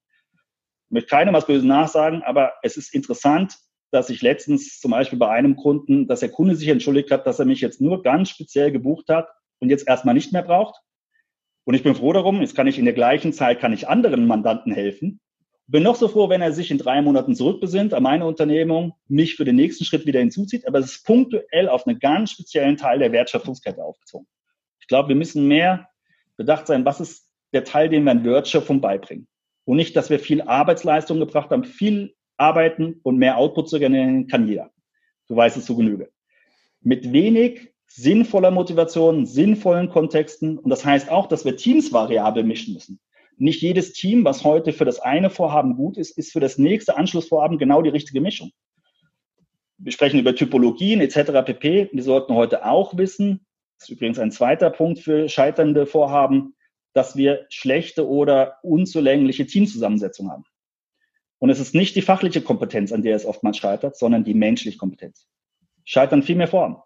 Ich 0.87 0.91
möchte 0.91 1.09
keinem 1.09 1.33
was 1.33 1.45
Böses 1.45 1.65
nachsagen, 1.65 2.23
aber 2.23 2.53
es 2.63 2.77
ist 2.77 2.93
interessant, 2.93 3.57
dass 3.91 4.09
ich 4.09 4.21
letztens 4.23 4.79
zum 4.79 4.91
Beispiel 4.91 5.19
bei 5.19 5.29
einem 5.29 5.55
Kunden, 5.55 6.07
dass 6.07 6.21
der 6.21 6.29
Kunde 6.29 6.55
sich 6.55 6.67
entschuldigt 6.67 7.11
hat, 7.11 7.27
dass 7.27 7.39
er 7.39 7.45
mich 7.45 7.61
jetzt 7.61 7.79
nur 7.79 8.01
ganz 8.01 8.29
speziell 8.29 8.71
gebucht 8.71 9.09
hat 9.09 9.27
und 9.59 9.69
jetzt 9.69 9.87
erstmal 9.87 10.15
nicht 10.15 10.33
mehr 10.33 10.41
braucht. 10.41 10.79
Und 11.65 11.75
ich 11.75 11.83
bin 11.83 11.95
froh 11.95 12.11
darum, 12.11 12.41
jetzt 12.41 12.55
kann 12.55 12.67
ich 12.67 12.79
in 12.79 12.85
der 12.85 12.95
gleichen 12.95 13.33
Zeit, 13.33 13.59
kann 13.59 13.71
ich 13.71 13.87
anderen 13.87 14.25
Mandanten 14.25 14.73
helfen. 14.73 15.21
Bin 15.67 15.83
noch 15.83 15.95
so 15.95 16.07
froh, 16.07 16.27
wenn 16.29 16.41
er 16.41 16.51
sich 16.51 16.71
in 16.71 16.77
drei 16.77 17.01
Monaten 17.01 17.35
zurückbesinnt 17.35 17.93
an 17.93 18.03
meine 18.03 18.25
Unternehmung, 18.25 18.93
mich 19.07 19.35
für 19.35 19.45
den 19.45 19.55
nächsten 19.55 19.85
Schritt 19.85 20.05
wieder 20.05 20.19
hinzuzieht, 20.19 20.67
aber 20.67 20.79
es 20.79 20.87
ist 20.87 21.05
punktuell 21.05 21.69
auf 21.69 21.87
einen 21.87 21.99
ganz 21.99 22.31
speziellen 22.31 22.75
Teil 22.75 22.99
der 22.99 23.11
Wertschöpfungskette 23.11 23.83
aufgezogen. 23.83 24.27
Ich 24.81 24.87
glaube, 24.87 25.09
wir 25.09 25.15
müssen 25.15 25.47
mehr 25.47 25.87
bedacht 26.35 26.67
sein, 26.67 26.83
was 26.83 26.99
ist 26.99 27.29
der 27.53 27.63
Teil, 27.63 27.87
den 27.87 28.03
wir 28.03 28.11
an 28.11 28.25
Wertschöpfung 28.25 28.81
beibringen. 28.81 29.27
Und 29.65 29.77
nicht, 29.77 29.95
dass 29.95 30.09
wir 30.09 30.19
viel 30.19 30.41
Arbeitsleistung 30.41 31.19
gebracht 31.19 31.51
haben, 31.51 31.63
viel 31.63 32.13
arbeiten 32.35 32.99
und 33.03 33.17
mehr 33.17 33.37
Output 33.37 33.69
zu 33.69 33.79
generieren 33.79 34.27
kann 34.27 34.47
jeder. 34.47 34.71
Du 35.27 35.35
weißt 35.35 35.55
es 35.55 35.65
zu 35.65 35.77
Genüge. 35.77 36.11
Mit 36.81 37.13
wenig 37.13 37.73
sinnvoller 37.87 38.51
Motivation, 38.51 39.25
sinnvollen 39.25 39.89
Kontexten. 39.89 40.57
Und 40.57 40.69
das 40.69 40.83
heißt 40.83 41.09
auch, 41.09 41.27
dass 41.27 41.45
wir 41.45 41.55
Teams 41.55 41.93
variabel 41.93 42.43
mischen 42.43 42.73
müssen. 42.73 42.99
Nicht 43.43 43.61
jedes 43.61 43.91
Team, 43.91 44.23
was 44.23 44.45
heute 44.45 44.71
für 44.71 44.85
das 44.85 45.01
eine 45.01 45.29
Vorhaben 45.29 45.75
gut 45.75 45.97
ist, 45.97 46.17
ist 46.17 46.31
für 46.31 46.39
das 46.39 46.57
nächste 46.57 46.95
Anschlussvorhaben 46.95 47.57
genau 47.57 47.81
die 47.81 47.89
richtige 47.89 48.21
Mischung. 48.21 48.53
Wir 49.77 49.91
sprechen 49.91 50.17
über 50.17 50.33
Typologien 50.33 51.01
etc. 51.01 51.43
pp. 51.43 51.89
Wir 51.91 52.03
sollten 52.03 52.35
heute 52.35 52.65
auch 52.65 52.95
wissen, 52.97 53.45
das 53.77 53.89
ist 53.89 53.95
übrigens 53.97 54.17
ein 54.17 54.31
zweiter 54.31 54.69
Punkt 54.69 54.99
für 54.99 55.27
scheiternde 55.27 55.85
Vorhaben, 55.85 56.55
dass 56.93 57.17
wir 57.17 57.45
schlechte 57.49 58.07
oder 58.07 58.59
unzulängliche 58.63 59.45
Teamzusammensetzung 59.45 60.31
haben. 60.31 60.45
Und 61.39 61.49
es 61.49 61.59
ist 61.59 61.75
nicht 61.75 61.97
die 61.97 62.01
fachliche 62.01 62.41
Kompetenz, 62.41 62.93
an 62.93 63.01
der 63.01 63.17
es 63.17 63.25
oftmals 63.25 63.57
scheitert, 63.57 63.97
sondern 63.97 64.23
die 64.23 64.35
menschliche 64.35 64.77
Kompetenz. 64.77 65.27
Scheitern 65.83 66.23
viel 66.23 66.37
mehr 66.37 66.47
Formen. 66.47 66.77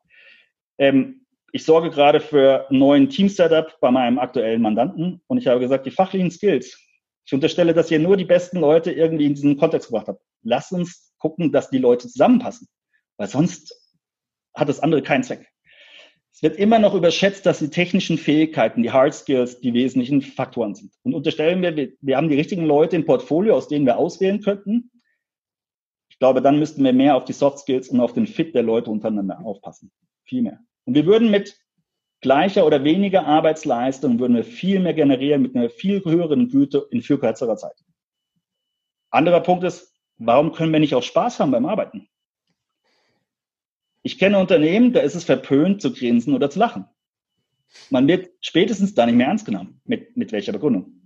Ähm, 0.80 1.27
ich 1.52 1.64
sorge 1.64 1.90
gerade 1.90 2.20
für 2.20 2.70
einen 2.70 2.80
neuen 2.80 3.10
Team-Setup 3.10 3.80
bei 3.80 3.92
meinem 3.92 4.20
aktuellen 4.20 4.62
Mandanten 4.62 5.22
und 5.28 5.38
ich 5.38 5.48
habe 5.48 5.60
gesagt, 5.60 5.86
die 5.86 5.92
fachlichen 5.92 6.32
Skills. 6.32 6.78
Ich 7.26 7.34
unterstelle, 7.34 7.74
dass 7.74 7.92
ihr 7.92 8.00
nur 8.00 8.18
die 8.18 8.26
besten 8.26 8.60
Leute 8.60 8.92
irgendwie 8.92 9.26
in 9.26 9.34
diesen 9.34 9.58
Kontext 9.58 9.90
gebracht 9.90 10.08
habt. 10.08 10.22
Lasst 10.44 10.72
uns 10.72 11.14
gucken, 11.18 11.52
dass 11.52 11.70
die 11.70 11.78
Leute 11.78 12.08
zusammenpassen, 12.08 12.68
weil 13.18 13.28
sonst 13.28 13.74
hat 14.54 14.70
das 14.70 14.80
andere 14.80 15.02
keinen 15.02 15.24
Zweck. 15.24 15.48
Es 16.38 16.44
wird 16.44 16.58
immer 16.58 16.78
noch 16.78 16.94
überschätzt, 16.94 17.48
dass 17.48 17.60
die 17.60 17.70
technischen 17.70 18.20
Fähigkeiten, 18.20 18.84
die 18.84 18.92
Hard 18.92 19.16
Skills, 19.16 19.60
die 19.60 19.74
wesentlichen 19.74 20.22
Faktoren 20.22 20.76
sind. 20.76 20.94
Und 21.02 21.16
unterstellen 21.16 21.64
wir, 21.64 21.94
wir 22.00 22.16
haben 22.16 22.30
die 22.30 22.36
richtigen 22.36 22.64
Leute 22.64 22.96
im 22.96 23.06
Portfolio, 23.06 23.56
aus 23.56 23.68
denen 23.68 23.88
wir 23.88 23.98
auswählen 23.98 24.42
könnten. 24.42 24.92
Ich 26.10 26.20
glaube, 26.20 26.44
dann 26.44 26.60
müssten 26.60 26.84
wir 26.84 26.94
mehr 26.94 27.16
auf 27.16 27.26
die 27.26 27.34
Soft 27.34 27.60
Skills 27.60 27.90
und 27.90 28.00
auf 28.00 28.14
den 28.14 28.28
Fit 28.28 28.54
der 28.54 28.62
Leute 28.64 28.92
untereinander 28.92 29.44
aufpassen. 29.44 29.92
Viel 30.26 30.44
mehr. 30.44 30.60
Und 30.88 30.94
wir 30.94 31.06
würden 31.06 31.30
mit 31.30 31.60
gleicher 32.22 32.66
oder 32.66 32.86
weniger 32.86 33.26
Arbeitsleistung 33.26 34.20
würden 34.20 34.38
wir 34.38 34.46
viel 34.46 34.80
mehr 34.80 34.94
generieren 34.94 35.42
mit 35.42 35.54
einer 35.54 35.70
viel 35.70 36.04
höheren 36.04 36.48
Güte 36.48 36.88
in 36.92 37.02
viel 37.02 37.18
kürzerer 37.18 37.58
Zeit. 37.58 37.76
Anderer 39.10 39.42
Punkt 39.42 39.66
ist, 39.66 39.94
warum 40.18 40.54
können 40.54 40.72
wir 40.72 40.80
nicht 40.80 40.96
auch 40.96 41.04
Spaß 41.04 41.42
haben 41.42 41.52
beim 41.52 41.66
Arbeiten? 41.66 42.08
Ich 44.02 44.18
kenne 44.18 44.40
Unternehmen, 44.40 44.94
da 44.94 45.02
ist 45.02 45.16
es 45.16 45.26
verpönt 45.26 45.82
zu 45.82 45.92
grinsen 45.92 46.34
oder 46.34 46.50
zu 46.50 46.58
lachen. 46.58 46.86
Man 47.90 48.08
wird 48.08 48.30
spätestens 48.40 48.96
da 48.96 49.06
nicht 49.06 49.16
mehr 49.16 49.28
ernst 49.28 49.46
genommen. 49.46 49.82
Mit, 49.84 50.16
mit 50.16 50.32
welcher 50.32 50.54
Begründung? 50.54 50.97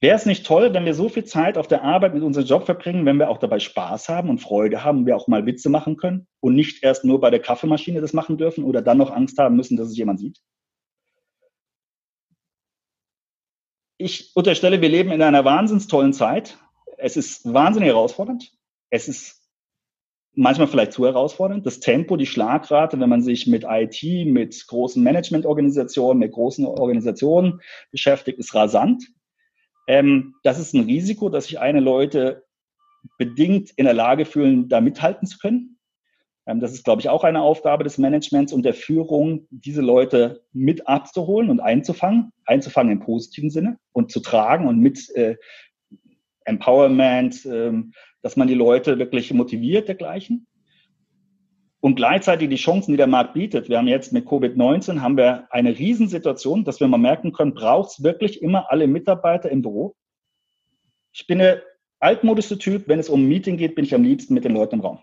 Wäre 0.00 0.16
es 0.16 0.26
nicht 0.26 0.44
toll, 0.44 0.74
wenn 0.74 0.84
wir 0.84 0.94
so 0.94 1.08
viel 1.08 1.24
Zeit 1.24 1.56
auf 1.56 1.68
der 1.68 1.82
Arbeit 1.82 2.12
mit 2.12 2.22
unserem 2.22 2.46
Job 2.46 2.66
verbringen, 2.66 3.06
wenn 3.06 3.16
wir 3.16 3.30
auch 3.30 3.38
dabei 3.38 3.58
Spaß 3.58 4.10
haben 4.10 4.28
und 4.28 4.40
Freude 4.40 4.84
haben, 4.84 4.98
und 4.98 5.06
wir 5.06 5.16
auch 5.16 5.26
mal 5.26 5.46
Witze 5.46 5.70
machen 5.70 5.96
können 5.96 6.26
und 6.40 6.54
nicht 6.54 6.82
erst 6.84 7.04
nur 7.04 7.18
bei 7.20 7.30
der 7.30 7.40
Kaffeemaschine 7.40 8.02
das 8.02 8.12
machen 8.12 8.36
dürfen 8.36 8.64
oder 8.64 8.82
dann 8.82 8.98
noch 8.98 9.10
Angst 9.10 9.38
haben 9.38 9.56
müssen, 9.56 9.76
dass 9.76 9.88
es 9.88 9.96
jemand 9.96 10.20
sieht? 10.20 10.38
Ich 13.98 14.36
unterstelle, 14.36 14.82
wir 14.82 14.90
leben 14.90 15.10
in 15.10 15.22
einer 15.22 15.46
wahnsinns 15.46 15.86
tollen 15.86 16.12
Zeit. 16.12 16.58
Es 16.98 17.16
ist 17.16 17.50
wahnsinnig 17.50 17.88
herausfordernd. 17.88 18.52
Es 18.90 19.08
ist 19.08 19.42
manchmal 20.34 20.68
vielleicht 20.68 20.92
zu 20.92 21.06
herausfordernd. 21.06 21.64
Das 21.64 21.80
Tempo, 21.80 22.18
die 22.18 22.26
Schlagrate, 22.26 23.00
wenn 23.00 23.08
man 23.08 23.22
sich 23.22 23.46
mit 23.46 23.64
IT, 23.66 24.02
mit 24.26 24.66
großen 24.66 25.02
Managementorganisationen, 25.02 26.18
mit 26.18 26.32
großen 26.32 26.66
Organisationen 26.66 27.62
beschäftigt, 27.90 28.38
ist 28.38 28.54
rasant. 28.54 29.02
Ähm, 29.86 30.34
das 30.42 30.58
ist 30.58 30.74
ein 30.74 30.84
Risiko, 30.84 31.28
dass 31.28 31.46
sich 31.46 31.58
eine 31.58 31.80
Leute 31.80 32.44
bedingt 33.18 33.70
in 33.76 33.84
der 33.84 33.94
Lage 33.94 34.24
fühlen, 34.24 34.68
da 34.68 34.80
mithalten 34.80 35.26
zu 35.26 35.38
können. 35.38 35.78
Ähm, 36.46 36.60
das 36.60 36.72
ist, 36.72 36.84
glaube 36.84 37.00
ich, 37.00 37.08
auch 37.08 37.24
eine 37.24 37.42
Aufgabe 37.42 37.84
des 37.84 37.98
Managements 37.98 38.52
und 38.52 38.64
der 38.64 38.74
Führung, 38.74 39.46
diese 39.50 39.82
Leute 39.82 40.44
mit 40.52 40.88
abzuholen 40.88 41.50
und 41.50 41.60
einzufangen, 41.60 42.32
einzufangen 42.44 42.92
im 42.92 43.00
positiven 43.00 43.50
Sinne 43.50 43.78
und 43.92 44.10
zu 44.10 44.20
tragen 44.20 44.66
und 44.66 44.78
mit 44.78 45.08
äh, 45.14 45.36
Empowerment, 46.44 47.44
äh, 47.46 47.72
dass 48.22 48.36
man 48.36 48.48
die 48.48 48.54
Leute 48.54 48.98
wirklich 48.98 49.32
motiviert 49.32 49.88
dergleichen 49.88 50.46
und 51.80 51.96
gleichzeitig 51.96 52.48
die 52.48 52.56
Chancen, 52.56 52.92
die 52.92 52.96
der 52.96 53.06
Markt 53.06 53.34
bietet. 53.34 53.68
Wir 53.68 53.78
haben 53.78 53.88
jetzt 53.88 54.12
mit 54.12 54.26
Covid-19 54.26 55.00
haben 55.00 55.16
wir 55.16 55.46
eine 55.50 55.78
Riesensituation, 55.78 56.64
dass 56.64 56.80
wir 56.80 56.88
mal 56.88 56.98
merken 56.98 57.32
können, 57.32 57.54
braucht 57.54 57.90
es 57.90 58.02
wirklich 58.02 58.42
immer 58.42 58.70
alle 58.70 58.86
Mitarbeiter 58.86 59.50
im 59.50 59.62
Büro? 59.62 59.94
Ich 61.12 61.26
bin 61.26 61.38
der 61.38 61.62
altmodische 62.00 62.58
Typ, 62.58 62.88
wenn 62.88 62.98
es 62.98 63.08
um 63.08 63.22
ein 63.22 63.28
Meeting 63.28 63.56
geht, 63.56 63.74
bin 63.74 63.84
ich 63.84 63.94
am 63.94 64.02
liebsten 64.02 64.34
mit 64.34 64.44
den 64.44 64.54
Leuten 64.54 64.76
im 64.76 64.80
Raum. 64.80 64.98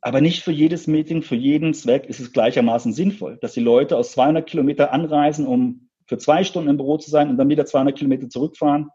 Aber 0.00 0.20
nicht 0.20 0.42
für 0.42 0.50
jedes 0.50 0.88
Meeting, 0.88 1.22
für 1.22 1.36
jeden 1.36 1.74
Zweck 1.74 2.06
ist 2.06 2.18
es 2.18 2.32
gleichermaßen 2.32 2.92
sinnvoll, 2.92 3.38
dass 3.40 3.52
die 3.52 3.60
Leute 3.60 3.96
aus 3.96 4.12
200 4.12 4.48
Kilometer 4.48 4.92
anreisen, 4.92 5.46
um 5.46 5.88
für 6.06 6.18
zwei 6.18 6.42
Stunden 6.42 6.70
im 6.70 6.76
Büro 6.76 6.98
zu 6.98 7.08
sein 7.10 7.30
und 7.30 7.36
dann 7.36 7.48
wieder 7.48 7.66
200 7.66 7.96
Kilometer 7.96 8.28
zurückfahren 8.28 8.90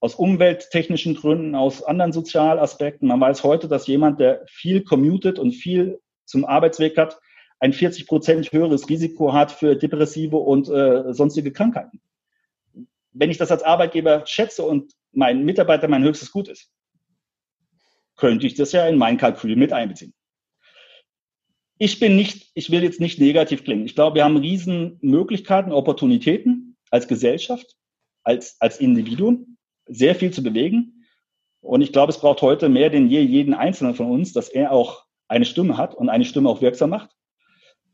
aus 0.00 0.14
umwelttechnischen 0.14 1.14
Gründen, 1.14 1.54
aus 1.54 1.82
anderen 1.82 2.12
Sozialaspekten. 2.12 3.08
Man 3.08 3.20
weiß 3.20 3.44
heute, 3.44 3.68
dass 3.68 3.86
jemand, 3.86 4.20
der 4.20 4.44
viel 4.46 4.84
commutet 4.84 5.38
und 5.38 5.52
viel 5.52 6.00
zum 6.24 6.44
Arbeitsweg 6.44 6.96
hat, 6.98 7.18
ein 7.58 7.72
40 7.72 8.06
Prozent 8.06 8.52
höheres 8.52 8.88
Risiko 8.88 9.32
hat 9.32 9.50
für 9.50 9.76
depressive 9.76 10.36
und 10.36 10.68
äh, 10.68 11.14
sonstige 11.14 11.52
Krankheiten. 11.52 12.00
Wenn 13.12 13.30
ich 13.30 13.38
das 13.38 13.50
als 13.50 13.62
Arbeitgeber 13.62 14.26
schätze 14.26 14.62
und 14.62 14.92
mein 15.12 15.44
Mitarbeiter 15.44 15.88
mein 15.88 16.04
höchstes 16.04 16.30
Gut 16.30 16.48
ist, 16.48 16.70
könnte 18.16 18.46
ich 18.46 18.54
das 18.54 18.72
ja 18.72 18.86
in 18.86 18.98
mein 18.98 19.16
Kalkül 19.16 19.56
mit 19.56 19.72
einbeziehen. 19.72 20.12
Ich 21.78 21.98
bin 21.98 22.16
nicht, 22.16 22.50
ich 22.54 22.70
will 22.70 22.82
jetzt 22.82 23.00
nicht 23.00 23.18
negativ 23.20 23.64
klingen. 23.64 23.84
Ich 23.84 23.94
glaube, 23.94 24.16
wir 24.16 24.24
haben 24.24 24.36
riesen 24.36 24.98
Möglichkeiten, 25.02 25.72
Opportunitäten 25.72 26.76
als 26.90 27.08
Gesellschaft, 27.08 27.76
als, 28.22 28.56
als 28.60 28.80
Individuum 28.80 29.55
sehr 29.86 30.14
viel 30.14 30.32
zu 30.32 30.42
bewegen. 30.42 31.04
Und 31.60 31.80
ich 31.80 31.92
glaube, 31.92 32.10
es 32.10 32.18
braucht 32.18 32.42
heute 32.42 32.68
mehr 32.68 32.90
denn 32.90 33.08
je 33.08 33.20
jeden 33.20 33.54
Einzelnen 33.54 33.94
von 33.94 34.10
uns, 34.10 34.32
dass 34.32 34.48
er 34.48 34.72
auch 34.72 35.04
eine 35.28 35.44
Stimme 35.44 35.76
hat 35.76 35.94
und 35.94 36.08
eine 36.08 36.24
Stimme 36.24 36.48
auch 36.48 36.60
wirksam 36.60 36.90
macht. 36.90 37.10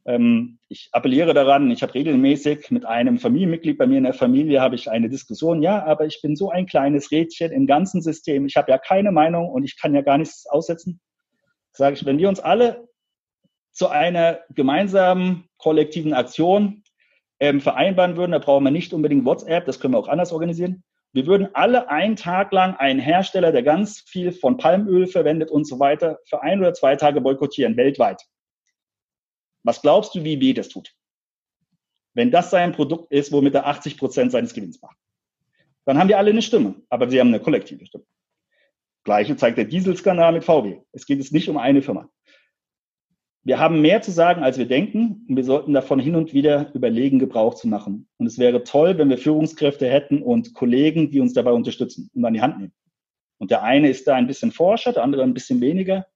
Ähm, 0.05 0.59
ich 0.69 0.89
appelliere 0.93 1.33
daran, 1.33 1.71
ich 1.71 1.83
habe 1.83 1.95
regelmäßig 1.95 2.71
mit 2.71 2.85
einem 2.85 3.19
Familienmitglied 3.19 3.79
bei 3.79 3.87
mir 3.87 3.99
in 3.99 4.05
der 4.05 4.15
Familie 4.15 4.61
habe 4.61 4.75
ich 4.75 4.91
eine 4.91 5.09
Diskussion. 5.09 5.63
Ja, 5.63 5.85
aber 5.85 6.07
ich 6.07 6.21
bin 6.23 6.35
so 6.35 6.51
ein 6.51 6.67
kleines 6.67 7.11
Rädchen 7.11 7.53
im 7.53 7.67
ganzen 7.67 8.03
System. 8.03 8.47
Ich 8.47 8.57
habe 8.57 8.71
ja 8.71 8.79
keine 8.79 9.13
Meinung 9.13 9.49
und 9.49 9.65
ich 9.65 9.81
kann 9.81 9.95
ja 9.95 10.03
gar 10.03 10.19
nichts 10.19 10.47
aussetzen. 10.47 11.01
Sage 11.73 11.95
ich, 11.95 12.05
wenn 12.05 12.19
wir 12.19 12.29
uns 12.29 12.41
alle 12.41 12.89
zu 13.71 13.89
einer 13.89 14.41
gemeinsamen 14.51 15.45
kollektiven 15.57 16.13
Aktion 16.13 16.83
ähm, 17.41 17.61
vereinbaren 17.61 18.17
würden, 18.17 18.33
da 18.33 18.39
brauchen 18.39 18.65
wir 18.65 18.71
nicht 18.71 18.93
unbedingt 18.93 19.25
WhatsApp, 19.25 19.65
das 19.65 19.81
können 19.81 19.95
wir 19.95 19.99
auch 19.99 20.09
anders 20.09 20.33
organisieren. 20.33 20.83
Wir 21.13 21.27
würden 21.27 21.55
alle 21.55 21.91
einen 21.91 22.17
Tag 22.17 22.53
lang 22.53 22.75
einen 22.77 22.99
Hersteller, 22.99 23.53
der 23.53 23.63
ganz 23.63 24.01
viel 24.01 24.33
von 24.33 24.57
Palmöl 24.57 25.07
verwendet 25.07 25.51
und 25.51 25.67
so 25.67 25.79
weiter, 25.79 26.19
für 26.25 26.43
ein 26.43 26.59
oder 26.61 26.73
zwei 26.73 26.97
Tage 26.97 27.21
boykottieren, 27.21 27.77
weltweit. 27.77 28.23
Was 29.63 29.83
glaubst 29.83 30.15
du, 30.15 30.25
wie 30.25 30.41
weh 30.41 30.55
das 30.55 30.69
tut? 30.69 30.95
Wenn 32.15 32.31
das 32.31 32.51
sein 32.51 32.73
Produkt 32.73 33.13
ist, 33.13 33.31
womit 33.31 33.55
er 33.55 33.67
80 33.67 33.99
Prozent 33.99 34.33
seines 34.33 34.55
Gewinns 34.55 34.81
macht. 34.81 34.97
Dann 35.85 35.99
haben 35.99 36.09
wir 36.09 36.19
alle 36.19 36.31
eine 36.31 36.43
Stimme, 36.43 36.77
aber 36.89 37.11
sie 37.11 37.21
haben 37.21 37.29
eine 37.29 37.41
kollektive 37.41 37.85
Stimme. 37.85 38.05
Gleiche 39.05 39.37
zeigt 39.37 39.59
der 39.59 39.65
Dieselskandal 39.65 40.33
mit 40.33 40.45
VW. 40.45 40.81
Es 40.93 41.07
geht 41.07 41.19
jetzt 41.19 41.33
nicht 41.33 41.49
um 41.49 41.59
eine 41.59 41.83
Firma 41.83 42.09
wir 43.45 43.59
haben 43.59 43.81
mehr 43.81 44.03
zu 44.03 44.13
sagen, 44.13 44.43
als 44.43 44.59
wir 44.59 44.67
denken. 44.67 45.27
Und 45.29 45.37
wir 45.37 45.45
sollten 45.45 45.73
davon 45.73 45.99
hin 45.99 46.15
und 46.15 46.33
wieder 46.33 46.73
überlegen, 46.75 47.19
Gebrauch 47.19 47.55
zu 47.55 47.67
machen. 47.67 48.09
Und 48.19 48.27
es 48.27 48.39
wäre 48.39 48.63
toll, 48.63 48.99
wenn 48.99 49.11
wir 49.11 49.19
Führungskräfte 49.19 49.89
hätten 49.89 50.23
und 50.23 50.55
Kollegen, 50.55 51.11
die 51.11 51.21
uns 51.21 51.33
dabei 51.33 51.53
unterstützen 51.53 52.11
und 52.15 52.25
an 52.25 52.35
die 52.35 52.43
Hand 52.43 52.59
nehmen. 52.59 52.73
Und 53.39 53.51
der 53.51 53.65
eine 53.65 53.91
ist 53.91 54.07
da 54.07 54.15
ein 54.15 54.29
bisschen 54.29 54.53
Forscher, 54.53 54.93
der 54.93 55.03
andere 55.03 55.25
ein 55.25 55.35
bisschen 55.35 55.61
weniger. 55.61 56.07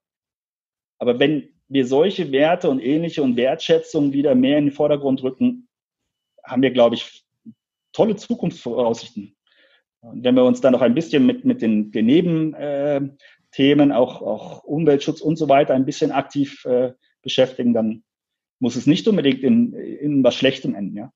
Aber 0.99 1.19
wenn 1.19 1.49
wir 1.67 1.85
solche 1.85 2.31
Werte 2.31 2.69
und 2.69 2.79
ähnliche 2.79 3.21
und 3.21 3.35
Wertschätzung 3.35 4.13
wieder 4.13 4.33
mehr 4.33 4.57
in 4.57 4.67
den 4.67 4.73
Vordergrund 4.73 5.21
rücken, 5.21 5.67
haben 6.43 6.61
wir, 6.61 6.71
glaube 6.71 6.95
ich, 6.95 7.25
tolle 7.91 8.15
Zukunftsvoraussichten. 8.15 9.35
Und 9.99 10.23
wenn 10.23 10.35
wir 10.35 10.45
uns 10.45 10.61
dann 10.61 10.71
noch 10.71 10.81
ein 10.81 10.93
bisschen 10.93 11.25
mit, 11.25 11.43
mit 11.43 11.61
den, 11.61 11.91
den 11.91 12.05
Nebenthemen, 12.05 13.91
auch, 13.91 14.21
auch 14.21 14.63
Umweltschutz 14.63 15.19
und 15.19 15.35
so 15.35 15.49
weiter, 15.49 15.73
ein 15.73 15.85
bisschen 15.85 16.11
aktiv 16.11 16.63
äh, 16.63 16.93
beschäftigen, 17.27 17.73
dann 17.73 18.03
muss 18.59 18.75
es 18.75 18.87
nicht 18.87 19.07
unbedingt 19.07 19.43
in, 19.43 19.73
in 19.73 20.23
was 20.23 20.35
Schlechtem 20.35 20.73
enden, 20.73 20.95
ja. 20.97 21.11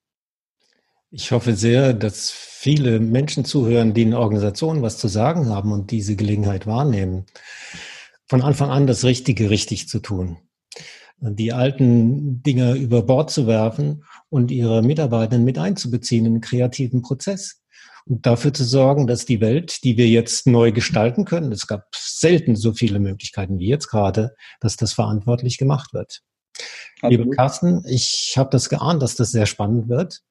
Ich 1.14 1.32
hoffe 1.32 1.55
sehr, 1.55 1.93
dass 1.93 2.32
viele 2.32 2.99
Menschen 2.99 3.43
zuhören, 3.43 3.93
die 3.93 4.03
in 4.03 4.14
Organisationen 4.14 4.82
was 4.82 4.97
zu 4.97 5.09
sagen 5.09 5.49
haben 5.49 5.74
und 5.74 5.91
diese 5.91 6.16
Gelegenheit 6.16 6.68
wahrnehmen, 6.68 7.26
von 8.28 8.41
Anfang 8.41 8.70
an 8.70 8.88
das 8.88 9.03
Richtige 9.03 9.49
richtig 9.49 9.89
zu 9.89 9.99
tun. 9.99 10.38
Die 11.18 11.51
alten 11.51 12.41
Dinge 12.43 12.76
über 12.76 13.03
Bord 13.03 13.30
zu 13.30 13.45
werfen 13.45 14.05
und 14.30 14.51
ihre 14.51 14.82
Mitarbeitenden 14.82 15.43
mit 15.43 15.57
einzubeziehen 15.57 16.26
in 16.26 16.36
den 16.36 16.41
kreativen 16.41 17.01
Prozess 17.01 17.61
und 18.05 18.25
dafür 18.25 18.53
zu 18.53 18.63
sorgen, 18.63 19.07
dass 19.07 19.25
die 19.25 19.41
Welt, 19.41 19.83
die 19.83 19.97
wir 19.97 20.07
jetzt 20.07 20.47
neu 20.47 20.71
gestalten 20.71 21.25
können, 21.25 21.51
es 21.51 21.67
gab 21.67 21.87
selten 21.95 22.55
so 22.55 22.73
viele 22.73 22.99
Möglichkeiten 22.99 23.59
wie 23.59 23.67
jetzt 23.67 23.87
gerade, 23.87 24.35
dass 24.59 24.75
das 24.75 24.93
verantwortlich 24.93 25.57
gemacht 25.57 25.93
wird. 25.93 26.21
Absolut. 27.01 27.11
Liebe 27.11 27.35
Carsten, 27.35 27.83
ich 27.87 28.35
habe 28.37 28.49
das 28.49 28.69
geahnt, 28.69 29.01
dass 29.01 29.15
das 29.15 29.31
sehr 29.31 29.45
spannend 29.45 29.89
wird 29.89 30.21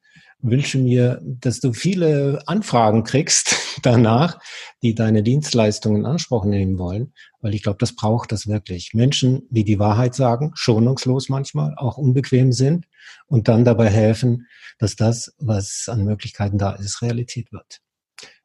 wünsche 0.43 0.79
mir, 0.79 1.21
dass 1.23 1.61
du 1.61 1.73
viele 1.73 2.43
Anfragen 2.47 3.05
kriegst 3.05 3.57
danach, 3.83 4.39
die 4.83 4.95
deine 4.95 5.23
Dienstleistungen 5.23 6.01
in 6.01 6.07
Anspruch 6.07 6.45
nehmen 6.45 6.79
wollen, 6.79 7.13
weil 7.41 7.55
ich 7.55 7.63
glaube, 7.63 7.79
das 7.79 7.95
braucht 7.95 8.33
das 8.33 8.47
wirklich. 8.47 8.93
Menschen, 8.95 9.43
die 9.51 9.65
die 9.65 9.79
Wahrheit 9.79 10.15
sagen, 10.15 10.53
schonungslos 10.55 11.29
manchmal, 11.29 11.75
auch 11.77 11.99
unbequem 11.99 12.53
sind 12.53 12.87
und 13.27 13.49
dann 13.49 13.65
dabei 13.65 13.89
helfen, 13.89 14.47
dass 14.79 14.97
das, 14.97 15.35
was 15.39 15.87
an 15.89 16.05
Möglichkeiten 16.05 16.59
da 16.59 16.73
ist, 16.73 17.03
Realität 17.03 17.53
wird. 17.53 17.81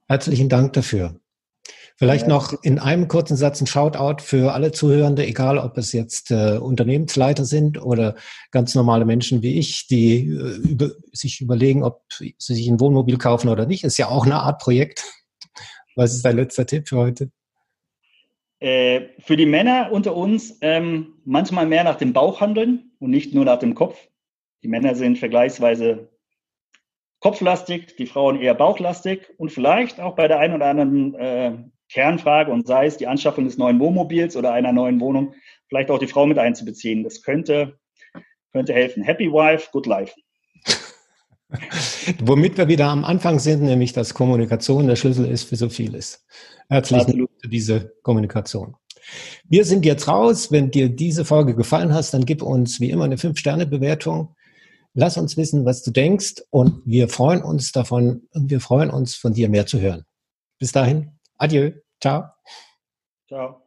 Herzlichen 0.07 0.49
Dank 0.49 0.73
dafür. 0.73 1.19
Vielleicht 1.97 2.27
noch 2.27 2.61
in 2.61 2.77
einem 2.77 3.07
kurzen 3.07 3.37
Satz 3.37 3.61
ein 3.61 3.67
Shoutout 3.67 4.21
für 4.21 4.53
alle 4.53 4.73
Zuhörende, 4.73 5.25
egal 5.25 5.57
ob 5.57 5.77
es 5.77 5.93
jetzt 5.93 6.29
äh, 6.29 6.57
Unternehmensleiter 6.57 7.45
sind 7.45 7.81
oder 7.81 8.15
ganz 8.51 8.75
normale 8.75 9.05
Menschen 9.05 9.41
wie 9.41 9.57
ich, 9.57 9.87
die 9.87 10.27
äh, 10.27 10.57
über, 10.69 10.91
sich 11.13 11.39
überlegen, 11.39 11.83
ob 11.83 12.01
sie 12.09 12.35
sich 12.37 12.67
ein 12.67 12.81
Wohnmobil 12.81 13.17
kaufen 13.17 13.47
oder 13.47 13.65
nicht. 13.65 13.85
Ist 13.85 13.97
ja 13.97 14.09
auch 14.09 14.25
eine 14.25 14.35
Art 14.35 14.61
Projekt. 14.61 15.05
Was 15.95 16.13
ist 16.13 16.25
dein 16.25 16.35
letzter 16.35 16.65
Tipp 16.65 16.89
für 16.89 16.97
heute? 16.97 17.31
Äh, 18.59 19.09
für 19.19 19.37
die 19.37 19.45
Männer 19.45 19.89
unter 19.91 20.17
uns 20.17 20.57
ähm, 20.59 21.13
manchmal 21.23 21.65
mehr 21.65 21.85
nach 21.85 21.95
dem 21.95 22.11
Bauch 22.11 22.41
handeln 22.41 22.91
und 22.99 23.09
nicht 23.09 23.33
nur 23.33 23.45
nach 23.45 23.59
dem 23.59 23.73
Kopf. 23.73 23.97
Die 24.63 24.67
Männer 24.67 24.95
sind 24.95 25.17
vergleichsweise 25.17 26.09
kopflastig, 27.19 27.95
die 27.95 28.05
Frauen 28.05 28.41
eher 28.41 28.53
bauchlastig 28.53 29.29
und 29.37 29.51
vielleicht 29.51 30.01
auch 30.01 30.15
bei 30.15 30.27
der 30.27 30.39
einen 30.39 30.55
oder 30.55 30.65
anderen 30.65 31.15
äh, 31.15 31.57
Kernfrage 31.91 32.51
und 32.51 32.67
sei 32.67 32.87
es 32.87 32.97
die 32.97 33.07
Anschaffung 33.07 33.45
des 33.45 33.57
neuen 33.57 33.79
Wohnmobils 33.79 34.35
oder 34.35 34.51
einer 34.53 34.73
neuen 34.73 34.99
Wohnung, 34.99 35.33
vielleicht 35.67 35.89
auch 35.89 35.99
die 35.99 36.07
Frau 36.07 36.25
mit 36.25 36.37
einzubeziehen. 36.37 37.03
Das 37.03 37.21
könnte, 37.21 37.77
könnte 38.51 38.73
helfen. 38.73 39.03
Happy 39.03 39.31
Wife, 39.31 39.69
Good 39.71 39.85
Life. 39.85 40.13
Womit 42.23 42.57
wir 42.57 42.67
wieder 42.67 42.87
am 42.87 43.05
Anfang 43.05 43.39
sind, 43.39 43.63
nämlich 43.63 43.93
dass 43.93 44.13
Kommunikation 44.13 44.87
der 44.87 44.95
Schlüssel 44.95 45.25
ist 45.25 45.43
für 45.43 45.55
so 45.55 45.69
vieles. 45.69 46.25
Herzlichen 46.69 47.17
Dank 47.17 47.29
für 47.41 47.49
diese 47.49 47.93
Kommunikation. 48.01 48.75
Wir 49.47 49.65
sind 49.65 49.85
jetzt 49.85 50.07
raus. 50.07 50.51
Wenn 50.51 50.71
dir 50.71 50.89
diese 50.89 51.25
Folge 51.25 51.55
gefallen 51.55 51.93
hat, 51.93 52.11
dann 52.13 52.25
gib 52.25 52.41
uns 52.41 52.79
wie 52.79 52.89
immer 52.89 53.05
eine 53.05 53.17
5-Sterne-Bewertung. 53.17 54.35
Lass 54.93 55.17
uns 55.17 55.37
wissen, 55.37 55.65
was 55.65 55.83
du 55.83 55.91
denkst 55.91 56.35
und 56.49 56.81
wir 56.85 57.09
freuen 57.09 57.43
uns 57.43 57.71
davon, 57.71 58.23
wir 58.33 58.61
freuen 58.61 58.89
uns 58.89 59.15
von 59.15 59.33
dir 59.33 59.49
mehr 59.49 59.65
zu 59.65 59.79
hören. 59.79 60.05
Bis 60.57 60.71
dahin. 60.71 61.14
Adieu. 61.37 61.73
Ciao. 62.01 62.29
Ciao. 63.27 63.65